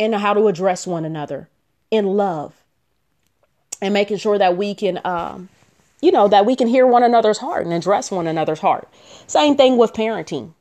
and 0.00 0.14
how 0.14 0.34
to 0.34 0.48
address 0.48 0.86
one 0.86 1.04
another 1.04 1.48
in 1.90 2.06
love, 2.06 2.64
and 3.80 3.92
making 3.94 4.18
sure 4.18 4.38
that 4.38 4.56
we 4.56 4.74
can 4.74 5.00
um, 5.04 5.48
you 6.00 6.12
know, 6.12 6.28
that 6.28 6.46
we 6.46 6.56
can 6.56 6.68
hear 6.68 6.86
one 6.86 7.02
another's 7.02 7.38
heart 7.38 7.64
and 7.64 7.72
address 7.72 8.10
one 8.10 8.26
another's 8.26 8.60
heart. 8.60 8.88
Same 9.26 9.56
thing 9.56 9.76
with 9.76 9.92
parenting. 9.92 10.52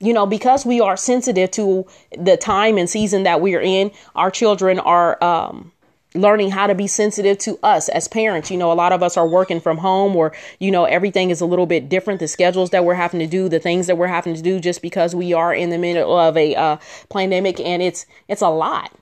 You 0.00 0.12
know, 0.12 0.26
because 0.26 0.64
we 0.64 0.80
are 0.80 0.96
sensitive 0.96 1.50
to 1.52 1.84
the 2.16 2.36
time 2.36 2.78
and 2.78 2.88
season 2.88 3.24
that 3.24 3.40
we're 3.40 3.60
in, 3.60 3.90
our 4.14 4.30
children 4.30 4.78
are 4.78 5.22
um, 5.24 5.72
learning 6.14 6.52
how 6.52 6.68
to 6.68 6.74
be 6.76 6.86
sensitive 6.86 7.38
to 7.38 7.58
us 7.64 7.88
as 7.88 8.06
parents. 8.06 8.48
You 8.48 8.58
know, 8.58 8.70
a 8.70 8.74
lot 8.74 8.92
of 8.92 9.02
us 9.02 9.16
are 9.16 9.26
working 9.26 9.60
from 9.60 9.78
home 9.78 10.14
or, 10.14 10.32
you 10.60 10.70
know, 10.70 10.84
everything 10.84 11.30
is 11.30 11.40
a 11.40 11.46
little 11.46 11.66
bit 11.66 11.88
different. 11.88 12.20
The 12.20 12.28
schedules 12.28 12.70
that 12.70 12.84
we're 12.84 12.94
having 12.94 13.18
to 13.18 13.26
do, 13.26 13.48
the 13.48 13.58
things 13.58 13.88
that 13.88 13.98
we're 13.98 14.06
having 14.06 14.34
to 14.34 14.42
do 14.42 14.60
just 14.60 14.82
because 14.82 15.16
we 15.16 15.32
are 15.32 15.52
in 15.52 15.70
the 15.70 15.78
middle 15.78 16.16
of 16.16 16.36
a 16.36 16.54
uh, 16.54 16.76
pandemic 17.10 17.58
and 17.58 17.82
it's, 17.82 18.06
it's 18.28 18.42
a 18.42 18.50
lot. 18.50 18.92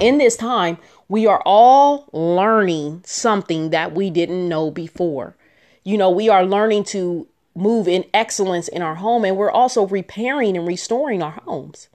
In 0.00 0.18
this 0.18 0.36
time, 0.36 0.76
we 1.08 1.26
are 1.26 1.42
all 1.44 2.08
learning 2.12 3.02
something 3.04 3.70
that 3.70 3.94
we 3.94 4.10
didn't 4.10 4.48
know 4.48 4.70
before. 4.70 5.36
You 5.84 5.96
know, 5.96 6.10
we 6.10 6.28
are 6.28 6.44
learning 6.44 6.84
to 6.84 7.26
move 7.54 7.88
in 7.88 8.04
excellence 8.12 8.68
in 8.68 8.82
our 8.82 8.94
home 8.94 9.24
and 9.24 9.36
we're 9.36 9.50
also 9.50 9.86
repairing 9.86 10.56
and 10.56 10.66
restoring 10.66 11.22
our 11.22 11.40
homes. 11.44 11.88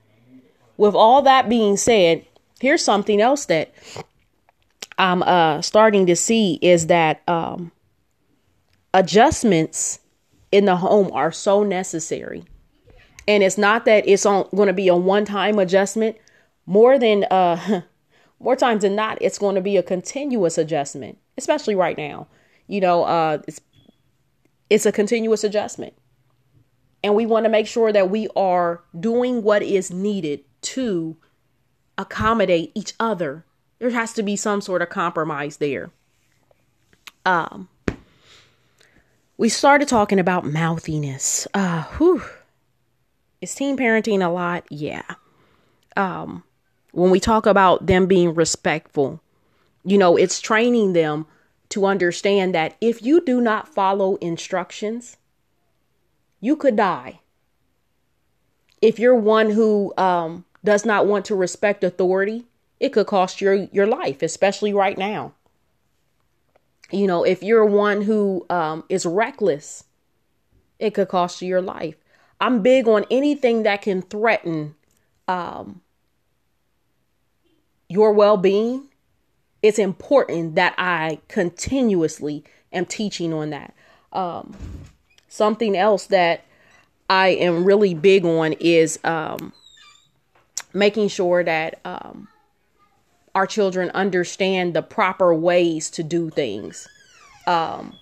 With 0.78 0.95
all 0.95 1.21
that 1.21 1.47
being 1.47 1.78
said, 1.78 2.26
here's 2.60 2.84
something 2.84 3.21
else 3.21 3.45
that 3.45 3.73
I'm 4.97 5.21
uh, 5.23 5.62
starting 5.62 6.08
to 6.08 6.15
see 6.15 6.58
is 6.62 6.88
that 6.88 7.21
um, 7.28 7.71
adjustments 8.93 9.99
in 10.52 10.65
the 10.65 10.78
home 10.78 11.12
are 11.13 11.32
so 11.32 11.63
necessary. 11.63 12.45
And 13.28 13.43
it's 13.43 13.58
not 13.58 13.86
that 13.86 14.08
it's 14.08 14.23
going 14.23 14.67
to 14.67 14.73
be 14.73 14.88
a 14.88 14.95
one-time 14.95 15.60
adjustment. 15.60 16.17
More 16.65 16.97
than 16.97 17.26
uh 17.26 17.82
more 18.43 18.56
times 18.56 18.82
than 18.82 18.95
not, 18.95 19.17
it's 19.21 19.38
going 19.38 19.56
to 19.56 19.62
be 19.62 19.77
a 19.77 19.84
continuous 19.84 20.58
adjustment, 20.58 21.17
especially 21.38 21.75
right 21.75 21.97
now. 21.97 22.27
You 22.67 22.82
know, 22.82 23.03
uh, 23.03 23.39
it's 23.47 23.62
it's 24.69 24.86
a 24.86 24.91
continuous 24.91 25.43
adjustment, 25.43 25.93
and 27.03 27.15
we 27.15 27.25
want 27.25 27.45
to 27.45 27.49
make 27.49 27.67
sure 27.67 27.91
that 27.91 28.10
we 28.10 28.27
are 28.36 28.84
doing 28.99 29.43
what 29.43 29.63
is 29.63 29.91
needed 29.91 30.41
to 30.62 31.17
accommodate 31.97 32.71
each 32.75 32.93
other. 32.99 33.45
There 33.79 33.89
has 33.91 34.13
to 34.13 34.23
be 34.23 34.36
some 34.36 34.62
sort 34.62 34.82
of 34.82 34.89
compromise 34.89 35.58
there. 35.58 35.91
Um, 37.25 37.69
we 39.38 39.49
started 39.49 39.88
talking 39.88 40.19
about 40.19 40.45
mouthiness. 40.45 41.47
Uh, 41.53 41.84
whew. 41.97 42.23
Is 43.41 43.53
teen 43.56 43.75
parenting 43.77 44.25
a 44.25 44.29
lot? 44.29 44.65
Yeah. 44.69 45.03
Um, 45.97 46.43
when 46.93 47.10
we 47.10 47.19
talk 47.19 47.45
about 47.45 47.88
them 47.88 48.06
being 48.06 48.34
respectful, 48.34 49.19
you 49.84 49.97
know, 49.97 50.15
it's 50.15 50.39
training 50.39 50.93
them 50.93 51.25
to 51.69 51.86
understand 51.86 52.53
that 52.53 52.77
if 52.79 53.01
you 53.01 53.19
do 53.19 53.41
not 53.41 53.67
follow 53.67 54.15
instructions, 54.17 55.17
you 56.39 56.56
could 56.56 56.75
die. 56.75 57.19
If 58.79 58.99
you're 58.99 59.15
one 59.15 59.49
who 59.49 59.91
um, 59.97 60.45
does 60.63 60.86
not 60.86 61.08
want 61.08 61.25
to 61.25 61.36
respect 61.36 61.84
authority, 61.84 62.45
it 62.79 62.89
could 62.89 63.08
cost 63.08 63.41
your 63.41 63.53
your 63.71 63.88
life, 63.88 64.21
especially 64.21 64.73
right 64.73 64.97
now. 64.97 65.34
You 66.91 67.08
know, 67.08 67.23
if 67.23 67.41
you're 67.41 67.65
one 67.65 68.03
who 68.03 68.45
um, 68.51 68.84
is 68.88 69.06
reckless, 69.06 69.86
it 70.77 70.93
could 70.93 71.08
cost 71.08 71.41
you 71.41 71.47
your 71.47 71.62
life. 71.62 71.95
I'm 72.39 72.62
big 72.62 72.88
on 72.88 73.06
anything 73.10 73.63
that 73.63 73.82
can 73.82 74.03
threaten 74.03 74.75
um, 75.27 75.82
your 77.93 78.12
well 78.12 78.38
being, 78.38 78.89
it's 79.62 79.77
important 79.77 80.56
that 80.56 80.73
I 80.79 81.19
continuously 81.27 82.43
am 82.73 82.86
teaching 82.88 83.32
on 83.32 83.51
that. 83.51 83.73
Um, 84.12 84.56
something 85.29 85.77
else 85.77 86.08
that 86.08 86.43
I 87.08 87.29
am 87.29 87.63
really 87.63 87.93
big 87.93 88.25
on 88.25 88.53
is 88.53 88.99
um, 89.03 89.53
making 90.73 91.10
sure 91.10 91.43
that 91.43 91.79
um, 91.86 92.27
our 93.36 93.45
children 93.45 93.91
understand 93.91 94.73
the 94.73 94.82
proper 94.82 95.34
ways 95.34 95.91
to 95.91 96.03
do 96.03 96.32
things. 96.32 96.88
Um, 97.45 97.93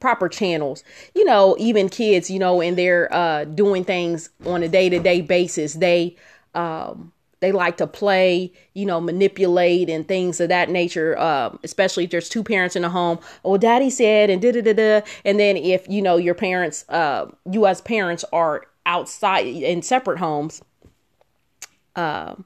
proper 0.00 0.28
channels 0.28 0.82
you 1.14 1.24
know 1.24 1.54
even 1.60 1.88
kids 1.88 2.28
you 2.28 2.36
know 2.36 2.60
and 2.60 2.76
they're 2.76 3.08
uh 3.14 3.44
doing 3.44 3.84
things 3.84 4.30
on 4.44 4.64
a 4.64 4.68
day-to-day 4.68 5.20
basis 5.20 5.74
they 5.74 6.16
um 6.56 7.11
they 7.42 7.50
like 7.50 7.76
to 7.78 7.88
play, 7.88 8.52
you 8.72 8.86
know, 8.86 9.00
manipulate 9.00 9.90
and 9.90 10.06
things 10.06 10.40
of 10.40 10.48
that 10.48 10.70
nature. 10.70 11.18
Um, 11.18 11.58
especially 11.64 12.04
if 12.04 12.10
there's 12.10 12.28
two 12.28 12.44
parents 12.44 12.76
in 12.76 12.82
the 12.82 12.88
home. 12.88 13.18
Oh, 13.44 13.58
daddy 13.58 13.90
said, 13.90 14.30
and 14.30 14.40
da 14.40 14.52
da 14.52 14.62
da 14.62 14.72
da. 14.72 15.06
And 15.24 15.40
then 15.40 15.56
if 15.56 15.88
you 15.88 16.00
know 16.00 16.16
your 16.16 16.34
parents, 16.34 16.84
uh, 16.88 17.26
you 17.50 17.66
as 17.66 17.80
parents 17.80 18.24
are 18.32 18.66
outside 18.86 19.44
in 19.44 19.82
separate 19.82 20.18
homes, 20.18 20.62
uh, 21.96 22.36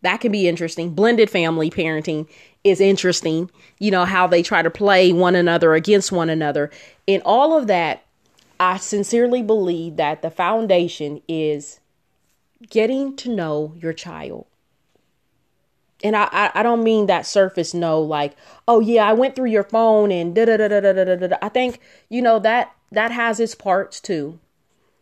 that 0.00 0.22
can 0.22 0.32
be 0.32 0.48
interesting. 0.48 0.94
Blended 0.94 1.28
family 1.28 1.70
parenting 1.70 2.26
is 2.64 2.80
interesting. 2.80 3.50
You 3.78 3.90
know 3.90 4.06
how 4.06 4.26
they 4.26 4.42
try 4.42 4.62
to 4.62 4.70
play 4.70 5.12
one 5.12 5.36
another 5.36 5.74
against 5.74 6.10
one 6.10 6.30
another. 6.30 6.70
In 7.06 7.20
all 7.22 7.54
of 7.56 7.66
that, 7.66 8.02
I 8.58 8.78
sincerely 8.78 9.42
believe 9.42 9.96
that 9.96 10.22
the 10.22 10.30
foundation 10.30 11.20
is 11.28 11.80
getting 12.66 13.16
to 13.16 13.34
know 13.34 13.74
your 13.76 13.92
child. 13.92 14.46
And 16.02 16.14
I, 16.14 16.28
I, 16.30 16.50
I 16.54 16.62
don't 16.62 16.84
mean 16.84 17.06
that 17.06 17.26
surface 17.26 17.74
no, 17.74 18.00
like, 18.00 18.36
oh 18.68 18.80
yeah, 18.80 19.04
I 19.04 19.12
went 19.12 19.34
through 19.34 19.50
your 19.50 19.64
phone 19.64 20.12
and 20.12 20.34
da 20.34 20.44
da 20.44 20.56
da 20.56 20.68
da 20.68 20.80
da 20.80 21.04
da 21.04 21.26
da. 21.26 21.36
I 21.42 21.48
think, 21.48 21.80
you 22.08 22.22
know, 22.22 22.38
that 22.38 22.72
that 22.92 23.10
has 23.10 23.40
its 23.40 23.54
parts 23.54 24.00
too. 24.00 24.38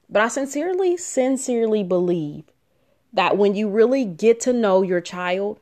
But 0.09 0.23
I 0.23 0.29
sincerely, 0.29 0.97
sincerely 0.97 1.83
believe 1.83 2.45
that 3.13 3.37
when 3.37 3.55
you 3.55 3.69
really 3.69 4.05
get 4.05 4.41
to 4.41 4.53
know 4.53 4.83
your 4.83 5.01
child 5.01 5.59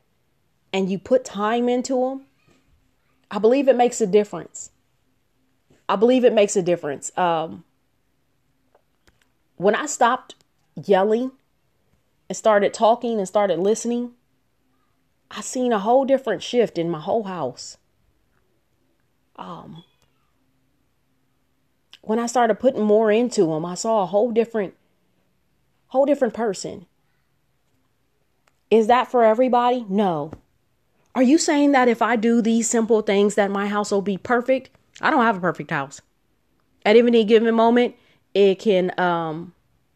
and 0.72 0.90
you 0.90 0.98
put 0.98 1.24
time 1.24 1.68
into 1.68 2.00
them, 2.00 2.26
I 3.30 3.38
believe 3.38 3.68
it 3.68 3.76
makes 3.76 4.00
a 4.00 4.06
difference. 4.06 4.70
I 5.88 5.96
believe 5.96 6.24
it 6.24 6.32
makes 6.32 6.56
a 6.56 6.62
difference. 6.62 7.16
Um, 7.18 7.64
when 9.56 9.74
I 9.74 9.86
stopped 9.86 10.34
yelling 10.84 11.32
and 12.28 12.36
started 12.36 12.72
talking 12.72 13.18
and 13.18 13.28
started 13.28 13.58
listening, 13.58 14.12
I 15.30 15.40
seen 15.40 15.72
a 15.72 15.78
whole 15.78 16.04
different 16.04 16.42
shift 16.42 16.78
in 16.78 16.90
my 16.90 17.00
whole 17.00 17.24
house. 17.24 17.76
Um, 19.36 19.84
when 22.02 22.18
I 22.18 22.26
started 22.26 22.60
putting 22.60 22.84
more 22.84 23.10
into 23.10 23.46
them, 23.46 23.64
I 23.64 23.74
saw 23.74 24.02
a 24.02 24.06
whole 24.06 24.30
different, 24.30 24.74
whole 25.88 26.06
different 26.06 26.34
person. 26.34 26.86
Is 28.70 28.86
that 28.86 29.10
for 29.10 29.24
everybody? 29.24 29.84
No. 29.88 30.32
Are 31.14 31.22
you 31.22 31.38
saying 31.38 31.72
that 31.72 31.88
if 31.88 32.02
I 32.02 32.16
do 32.16 32.42
these 32.42 32.68
simple 32.68 33.00
things 33.00 33.36
that 33.36 33.50
my 33.50 33.68
house 33.68 33.90
will 33.90 34.02
be 34.02 34.18
perfect? 34.18 34.70
I 35.00 35.10
don't 35.10 35.22
have 35.22 35.36
a 35.36 35.40
perfect 35.40 35.70
house. 35.70 36.00
At 36.84 36.96
any 36.96 37.24
given 37.24 37.54
moment, 37.54 37.94
it 38.34 38.58
can 38.58 38.98
um 38.98 39.54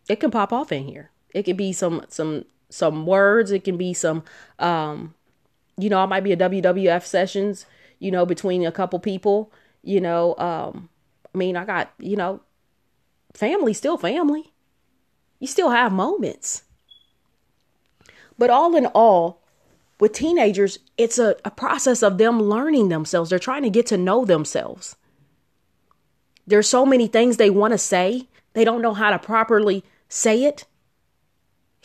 it 0.08 0.20
can 0.20 0.30
pop 0.30 0.52
off 0.52 0.72
in 0.72 0.84
here. 0.84 1.10
It 1.34 1.44
could 1.44 1.56
be 1.56 1.72
some 1.72 2.04
some 2.08 2.44
some 2.70 3.06
words, 3.06 3.50
it 3.50 3.64
can 3.64 3.76
be 3.76 3.94
some 3.94 4.22
um 4.58 5.14
you 5.76 5.88
know, 5.88 6.00
I 6.00 6.06
might 6.06 6.24
be 6.24 6.32
a 6.32 6.36
WWF 6.36 7.04
sessions, 7.04 7.64
you 8.00 8.10
know, 8.10 8.26
between 8.26 8.66
a 8.66 8.72
couple 8.72 8.98
people, 8.98 9.52
you 9.82 10.00
know, 10.00 10.36
um 10.38 10.88
I 11.34 11.38
mean, 11.38 11.56
I 11.56 11.64
got, 11.64 11.92
you 11.98 12.16
know, 12.16 12.40
family 13.34 13.74
still 13.74 13.96
family. 13.96 14.52
You 15.38 15.46
still 15.46 15.70
have 15.70 15.92
moments. 15.92 16.64
But 18.36 18.50
all 18.50 18.74
in 18.76 18.86
all, 18.86 19.42
with 20.00 20.12
teenagers, 20.12 20.78
it's 20.96 21.18
a, 21.18 21.36
a 21.44 21.50
process 21.50 22.02
of 22.02 22.18
them 22.18 22.40
learning 22.40 22.88
themselves. 22.88 23.30
They're 23.30 23.38
trying 23.38 23.62
to 23.64 23.70
get 23.70 23.86
to 23.86 23.96
know 23.96 24.24
themselves. 24.24 24.96
There's 26.46 26.68
so 26.68 26.86
many 26.86 27.08
things 27.08 27.36
they 27.36 27.50
want 27.50 27.72
to 27.72 27.78
say, 27.78 28.28
they 28.54 28.64
don't 28.64 28.80
know 28.80 28.94
how 28.94 29.10
to 29.10 29.18
properly 29.18 29.84
say 30.08 30.44
it. 30.44 30.64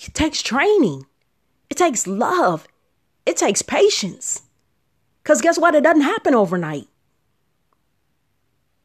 It 0.04 0.14
takes 0.14 0.42
training, 0.42 1.06
it 1.70 1.78
takes 1.78 2.08
love, 2.08 2.68
it 3.26 3.38
takes 3.38 3.62
patience. 3.62 4.42
Because 5.24 5.42
guess 5.42 5.58
what? 5.58 5.76
It 5.76 5.84
doesn't 5.84 6.02
happen 6.02 6.36
overnight. 6.36 6.88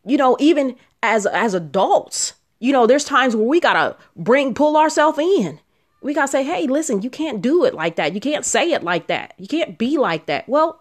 You 0.04 0.16
know, 0.16 0.36
even 0.38 0.76
as 1.02 1.26
as 1.26 1.54
adults, 1.54 2.34
you 2.60 2.72
know, 2.72 2.86
there's 2.86 3.04
times 3.04 3.34
where 3.34 3.46
we 3.46 3.60
gotta 3.60 3.96
bring 4.16 4.54
pull 4.54 4.76
ourselves 4.76 5.18
in. 5.18 5.60
We 6.00 6.14
gotta 6.14 6.28
say, 6.28 6.44
hey, 6.44 6.66
listen, 6.66 7.02
you 7.02 7.10
can't 7.10 7.42
do 7.42 7.64
it 7.64 7.74
like 7.74 7.96
that. 7.96 8.14
You 8.14 8.20
can't 8.20 8.44
say 8.44 8.70
it 8.72 8.84
like 8.84 9.08
that. 9.08 9.34
You 9.36 9.48
can't 9.48 9.76
be 9.76 9.98
like 9.98 10.26
that. 10.26 10.48
Well, 10.48 10.80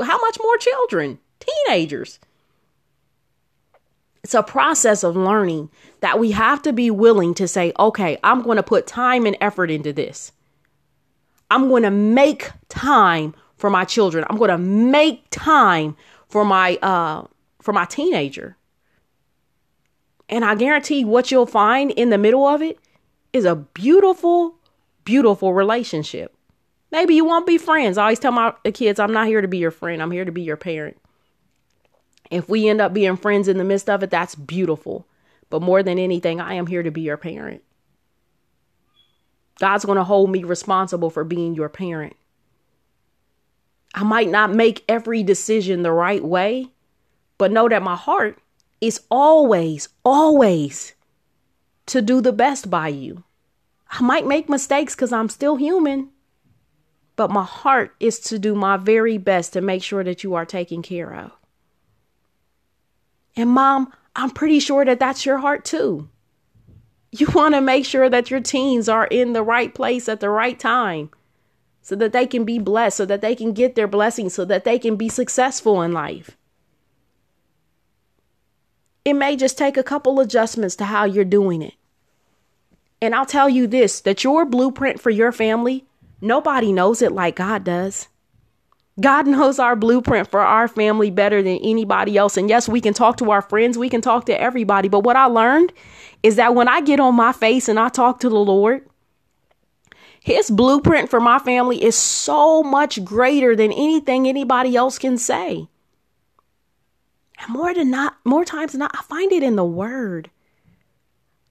how 0.00 0.20
much 0.20 0.38
more 0.40 0.56
children, 0.58 1.18
teenagers? 1.40 2.20
It's 4.22 4.34
a 4.34 4.42
process 4.42 5.02
of 5.04 5.16
learning 5.16 5.70
that 6.04 6.18
we 6.18 6.32
have 6.32 6.60
to 6.60 6.70
be 6.70 6.90
willing 6.90 7.32
to 7.32 7.48
say, 7.48 7.72
okay, 7.78 8.18
I'm 8.22 8.42
going 8.42 8.58
to 8.58 8.62
put 8.62 8.86
time 8.86 9.24
and 9.24 9.38
effort 9.40 9.70
into 9.70 9.90
this. 9.90 10.32
I'm 11.50 11.68
going 11.70 11.82
to 11.82 11.90
make 11.90 12.50
time 12.68 13.34
for 13.56 13.70
my 13.70 13.86
children. 13.86 14.26
I'm 14.28 14.36
going 14.36 14.50
to 14.50 14.58
make 14.58 15.24
time 15.30 15.96
for 16.28 16.44
my 16.44 16.76
uh 16.82 17.24
for 17.62 17.72
my 17.72 17.86
teenager. 17.86 18.58
And 20.28 20.44
I 20.44 20.56
guarantee 20.56 21.06
what 21.06 21.30
you'll 21.30 21.46
find 21.46 21.90
in 21.92 22.10
the 22.10 22.18
middle 22.18 22.46
of 22.46 22.60
it 22.60 22.78
is 23.32 23.46
a 23.46 23.56
beautiful, 23.56 24.56
beautiful 25.06 25.54
relationship. 25.54 26.36
Maybe 26.92 27.14
you 27.14 27.24
won't 27.24 27.46
be 27.46 27.56
friends. 27.56 27.96
I 27.96 28.02
always 28.02 28.18
tell 28.18 28.32
my 28.32 28.52
kids, 28.74 29.00
I'm 29.00 29.14
not 29.14 29.26
here 29.26 29.40
to 29.40 29.48
be 29.48 29.56
your 29.56 29.70
friend. 29.70 30.02
I'm 30.02 30.10
here 30.10 30.26
to 30.26 30.32
be 30.32 30.42
your 30.42 30.58
parent. 30.58 30.98
If 32.30 32.46
we 32.46 32.68
end 32.68 32.82
up 32.82 32.92
being 32.92 33.16
friends 33.16 33.48
in 33.48 33.56
the 33.56 33.64
midst 33.64 33.88
of 33.88 34.02
it, 34.02 34.10
that's 34.10 34.34
beautiful. 34.34 35.06
But 35.54 35.62
more 35.62 35.84
than 35.84 36.00
anything, 36.00 36.40
I 36.40 36.54
am 36.54 36.66
here 36.66 36.82
to 36.82 36.90
be 36.90 37.02
your 37.02 37.16
parent. 37.16 37.62
God's 39.60 39.84
going 39.84 39.98
to 39.98 40.02
hold 40.02 40.28
me 40.28 40.42
responsible 40.42 41.10
for 41.10 41.22
being 41.22 41.54
your 41.54 41.68
parent. 41.68 42.16
I 43.94 44.02
might 44.02 44.28
not 44.28 44.52
make 44.52 44.82
every 44.88 45.22
decision 45.22 45.84
the 45.84 45.92
right 45.92 46.24
way, 46.24 46.72
but 47.38 47.52
know 47.52 47.68
that 47.68 47.84
my 47.84 47.94
heart 47.94 48.40
is 48.80 49.02
always, 49.12 49.90
always 50.04 50.94
to 51.86 52.02
do 52.02 52.20
the 52.20 52.32
best 52.32 52.68
by 52.68 52.88
you. 52.88 53.22
I 53.88 54.02
might 54.02 54.26
make 54.26 54.48
mistakes 54.48 54.96
because 54.96 55.12
I'm 55.12 55.28
still 55.28 55.54
human, 55.54 56.08
but 57.14 57.30
my 57.30 57.44
heart 57.44 57.94
is 58.00 58.18
to 58.22 58.40
do 58.40 58.56
my 58.56 58.76
very 58.76 59.18
best 59.18 59.52
to 59.52 59.60
make 59.60 59.84
sure 59.84 60.02
that 60.02 60.24
you 60.24 60.34
are 60.34 60.44
taken 60.44 60.82
care 60.82 61.14
of. 61.14 61.30
And 63.36 63.50
mom, 63.50 63.92
I'm 64.16 64.30
pretty 64.30 64.60
sure 64.60 64.84
that 64.84 65.00
that's 65.00 65.26
your 65.26 65.38
heart 65.38 65.64
too. 65.64 66.08
You 67.10 67.26
want 67.34 67.54
to 67.54 67.60
make 67.60 67.84
sure 67.84 68.08
that 68.08 68.30
your 68.30 68.40
teens 68.40 68.88
are 68.88 69.06
in 69.06 69.32
the 69.32 69.42
right 69.42 69.74
place 69.74 70.08
at 70.08 70.20
the 70.20 70.30
right 70.30 70.58
time 70.58 71.10
so 71.82 71.94
that 71.96 72.12
they 72.12 72.26
can 72.26 72.44
be 72.44 72.58
blessed, 72.58 72.96
so 72.96 73.04
that 73.04 73.20
they 73.20 73.34
can 73.34 73.52
get 73.52 73.74
their 73.74 73.86
blessings, 73.86 74.32
so 74.32 74.44
that 74.46 74.64
they 74.64 74.78
can 74.78 74.96
be 74.96 75.08
successful 75.08 75.82
in 75.82 75.92
life. 75.92 76.36
It 79.04 79.12
may 79.12 79.36
just 79.36 79.58
take 79.58 79.76
a 79.76 79.82
couple 79.82 80.18
adjustments 80.18 80.76
to 80.76 80.86
how 80.86 81.04
you're 81.04 81.26
doing 81.26 81.60
it. 81.60 81.74
And 83.02 83.14
I'll 83.14 83.26
tell 83.26 83.50
you 83.50 83.66
this 83.66 84.00
that 84.00 84.24
your 84.24 84.46
blueprint 84.46 84.98
for 84.98 85.10
your 85.10 85.30
family, 85.30 85.84
nobody 86.22 86.72
knows 86.72 87.02
it 87.02 87.12
like 87.12 87.36
God 87.36 87.64
does. 87.64 88.08
God 89.00 89.26
knows 89.26 89.58
our 89.58 89.74
blueprint 89.74 90.30
for 90.30 90.40
our 90.40 90.68
family 90.68 91.10
better 91.10 91.42
than 91.42 91.58
anybody 91.58 92.16
else. 92.16 92.36
And 92.36 92.48
yes, 92.48 92.68
we 92.68 92.80
can 92.80 92.94
talk 92.94 93.16
to 93.16 93.30
our 93.30 93.42
friends, 93.42 93.76
we 93.76 93.88
can 93.88 94.00
talk 94.00 94.26
to 94.26 94.40
everybody. 94.40 94.88
But 94.88 95.00
what 95.00 95.16
I 95.16 95.24
learned 95.24 95.72
is 96.22 96.36
that 96.36 96.54
when 96.54 96.68
I 96.68 96.80
get 96.80 97.00
on 97.00 97.14
my 97.14 97.32
face 97.32 97.68
and 97.68 97.78
I 97.78 97.88
talk 97.88 98.20
to 98.20 98.28
the 98.28 98.36
Lord, 98.36 98.88
his 100.20 100.50
blueprint 100.50 101.10
for 101.10 101.20
my 101.20 101.38
family 101.38 101.82
is 101.82 101.96
so 101.96 102.62
much 102.62 103.04
greater 103.04 103.54
than 103.54 103.72
anything 103.72 104.26
anybody 104.26 104.76
else 104.76 104.98
can 104.98 105.18
say. 105.18 105.68
And 107.40 107.52
more 107.52 107.74
than 107.74 107.90
not, 107.90 108.16
more 108.24 108.44
times 108.44 108.72
than 108.72 108.78
not, 108.78 108.92
I 108.94 109.02
find 109.02 109.32
it 109.32 109.42
in 109.42 109.56
the 109.56 109.64
word. 109.64 110.30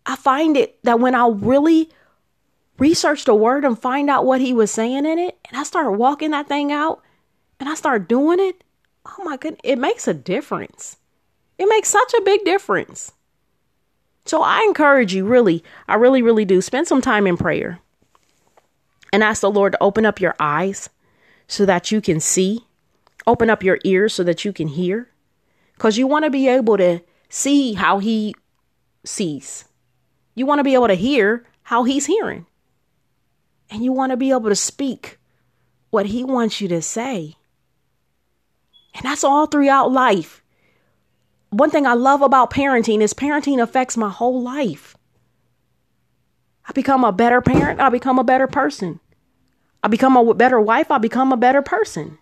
I 0.06 0.16
find 0.16 0.58
it 0.58 0.82
that 0.84 1.00
when 1.00 1.14
I 1.14 1.28
really 1.28 1.90
research 2.80 3.26
the 3.26 3.36
word 3.36 3.64
and 3.64 3.78
find 3.78 4.10
out 4.10 4.26
what 4.26 4.42
he 4.42 4.54
was 4.54 4.72
saying 4.72 5.06
in 5.06 5.20
it, 5.20 5.38
and 5.48 5.58
I 5.58 5.64
start 5.64 5.98
walking 5.98 6.32
that 6.32 6.48
thing 6.48 6.72
out, 6.72 7.02
and 7.60 7.70
I 7.70 7.76
start 7.76 8.10
doing 8.10 8.40
it, 8.40 8.64
oh 9.06 9.24
my 9.24 9.38
goodness, 9.38 9.62
it 9.64 9.78
makes 9.78 10.08
a 10.08 10.14
difference. 10.14 10.98
It 11.58 11.68
makes 11.68 11.90
such 11.90 12.14
a 12.14 12.22
big 12.22 12.44
difference. 12.44 13.12
So 14.26 14.42
I 14.42 14.64
encourage 14.68 15.14
you, 15.14 15.26
really, 15.26 15.64
I 15.88 15.96
really, 15.96 16.22
really 16.22 16.46
do, 16.46 16.62
spend 16.62 16.88
some 16.88 17.02
time 17.02 17.28
in 17.28 17.38
prayer 17.38 17.80
and 19.12 19.24
ask 19.24 19.42
the 19.42 19.52
Lord 19.52 19.74
to 19.74 19.84
open 19.84 20.06
up 20.06 20.22
your 20.22 20.36
eyes 20.40 20.90
so 21.48 21.66
that 21.66 21.92
you 21.92 22.02
can 22.02 22.20
see, 22.20 22.66
open 23.28 23.50
up 23.50 23.64
your 23.64 23.80
ears 23.84 24.14
so 24.14 24.24
that 24.24 24.46
you 24.46 24.54
can 24.54 24.70
hear, 24.70 25.10
because 25.76 25.98
you 25.98 26.08
want 26.08 26.26
to 26.26 26.32
be 26.32 26.48
able 26.48 26.78
to 26.78 27.02
see 27.30 27.74
how 27.74 28.00
He 28.00 28.34
sees. 29.04 29.66
You 30.36 30.46
want 30.46 30.60
to 30.60 30.64
be 30.64 30.74
able 30.74 30.88
to 30.88 30.96
hear 30.96 31.46
how 31.64 31.84
He's 31.84 32.06
hearing. 32.06 32.46
And 33.70 33.84
you 33.84 33.92
want 33.92 34.12
to 34.12 34.18
be 34.18 34.32
able 34.32 34.50
to 34.50 34.56
speak 34.56 35.18
what 35.90 36.08
He 36.08 36.24
wants 36.24 36.62
you 36.62 36.68
to 36.70 36.82
say. 36.82 37.36
And 38.94 39.04
that's 39.04 39.24
all 39.24 39.46
throughout 39.48 39.92
life. 39.92 40.44
One 41.50 41.70
thing 41.70 41.86
I 41.86 41.94
love 41.94 42.22
about 42.22 42.52
parenting 42.52 43.02
is 43.02 43.14
parenting 43.14 43.62
affects 43.62 43.98
my 43.98 44.10
whole 44.10 44.42
life. 44.42 44.98
I 46.68 46.72
become 46.72 47.04
a 47.04 47.12
better 47.12 47.42
parent, 47.42 47.80
I 47.80 47.90
become 47.90 48.18
a 48.18 48.24
better 48.24 48.48
person. 48.48 49.00
I 49.84 49.88
become 49.88 50.16
a 50.16 50.34
better 50.34 50.60
wife, 50.60 50.90
I 50.90 50.98
become 50.98 51.32
a 51.32 51.38
better 51.38 51.62
person. 51.62 52.18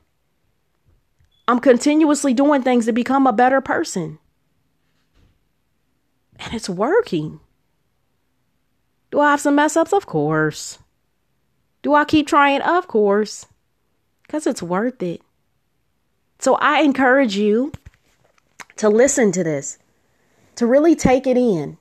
I'm 1.48 1.60
continuously 1.60 2.34
doing 2.34 2.64
things 2.64 2.86
to 2.86 2.92
become 2.92 3.28
a 3.28 3.34
better 3.34 3.62
person. 3.62 4.20
And 6.40 6.54
it's 6.54 6.70
working. 6.70 7.40
Do 9.12 9.20
I 9.20 9.32
have 9.32 9.42
some 9.42 9.56
mess 9.56 9.78
ups? 9.78 9.94
Of 9.94 10.06
course. 10.06 10.80
Do 11.84 11.94
I 11.94 12.06
keep 12.06 12.28
trying? 12.28 12.62
Of 12.62 12.88
course. 12.88 13.46
Because 14.24 14.48
it's 14.48 14.64
worth 14.64 15.04
it. 15.04 15.22
So 16.42 16.56
I 16.56 16.82
encourage 16.82 17.38
you 17.38 17.72
to 18.78 18.90
listen 18.90 19.32
to 19.34 19.44
this, 19.44 19.78
to 20.56 20.66
really 20.66 20.96
take 20.96 21.28
it 21.28 21.38
in. 21.38 21.78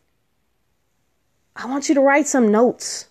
I 1.57 1.65
want 1.65 1.89
you 1.89 1.95
to 1.95 2.03
write 2.03 2.27
some 2.27 2.53
notes. 2.53 3.09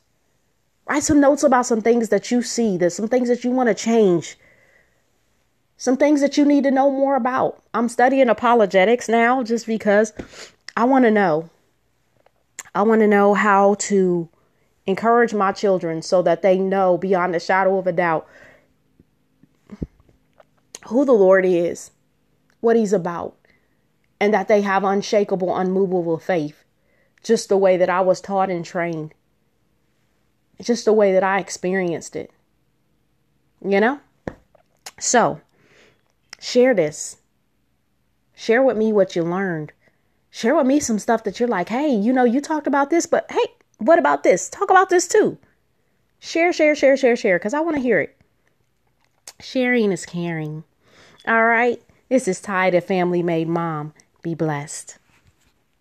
Write 0.88 1.02
some 1.02 1.20
notes 1.20 1.42
about 1.42 1.66
some 1.66 1.82
things 1.82 2.10
that 2.10 2.30
you 2.30 2.44
see, 2.44 2.78
that 2.78 2.92
some 2.92 3.08
things 3.08 3.30
that 3.30 3.44
you 3.44 3.50
want 3.50 3.68
to 3.68 3.74
change, 3.74 4.38
some 5.76 5.98
things 5.98 6.22
that 6.22 6.38
you 6.38 6.46
need 6.46 6.66
to 6.66 6.72
know 6.72 6.92
more 6.92 7.16
about. 7.16 7.64
I'm 7.74 7.90
studying 7.90 8.30
apologetics 8.30 9.10
now 9.10 9.42
just 9.42 9.66
because 9.66 10.14
I 10.78 10.84
want 10.84 11.06
to 11.06 11.12
know. 11.12 11.50
I 12.76 12.84
want 12.84 13.02
to 13.02 13.08
know 13.08 13.34
how 13.34 13.74
to 13.80 14.30
encourage 14.86 15.34
my 15.34 15.52
children 15.52 16.04
so 16.04 16.22
that 16.22 16.44
they 16.44 16.60
know 16.60 16.96
beyond 16.96 17.36
a 17.36 17.40
shadow 17.40 17.80
of 17.80 17.88
a 17.88 17.92
doubt 17.92 18.28
who 20.88 21.06
the 21.06 21.14
Lord 21.14 21.46
is, 21.46 21.92
what 22.62 22.76
He's 22.76 22.94
about, 22.94 23.36
and 24.20 24.34
that 24.34 24.48
they 24.48 24.62
have 24.62 24.84
unshakable, 24.84 25.56
unmovable 25.56 26.20
faith, 26.20 26.64
just 27.24 27.50
the 27.50 27.58
way 27.58 27.78
that 27.78 27.90
I 27.90 28.02
was 28.02 28.22
taught 28.22 28.50
and 28.50 28.66
trained, 28.66 29.14
just 30.62 30.86
the 30.86 30.94
way 30.94 31.14
that 31.14 31.24
I 31.24 31.40
experienced 31.40 32.16
it. 32.16 32.32
You 33.64 33.80
know? 33.80 34.00
So, 35.00 35.42
share 36.40 36.74
this. 36.74 37.18
Share 38.36 38.64
with 38.64 38.78
me 38.78 38.94
what 38.94 39.16
you 39.16 39.24
learned. 39.24 39.74
Share 40.32 40.56
with 40.56 40.68
me 40.68 40.80
some 40.80 41.00
stuff 41.00 41.24
that 41.24 41.40
you're 41.40 41.50
like, 41.50 41.70
hey, 41.70 41.90
you 41.90 42.14
know, 42.14 42.24
you 42.24 42.40
talked 42.40 42.68
about 42.68 42.90
this, 42.90 43.06
but 43.06 43.30
hey, 43.32 43.46
what 43.80 44.00
about 44.00 44.24
this? 44.24 44.50
Talk 44.50 44.70
about 44.70 44.90
this 44.90 45.08
too. 45.08 45.38
Share, 46.20 46.54
share, 46.54 46.76
share, 46.76 46.98
share, 46.98 47.16
share, 47.16 47.40
because 47.40 47.54
I 47.54 47.62
want 47.62 47.78
to 47.78 47.82
hear 47.82 48.00
it. 48.00 48.16
Sharing 49.40 49.92
is 49.92 50.06
caring. 50.06 50.64
All 51.30 51.46
right. 51.46 51.80
This 52.10 52.28
is 52.28 52.42
Ty, 52.42 52.72
the 52.72 52.82
family 52.82 53.22
made 53.22 53.48
mom. 53.48 53.94
Be 54.24 54.34
blessed. 54.34 54.98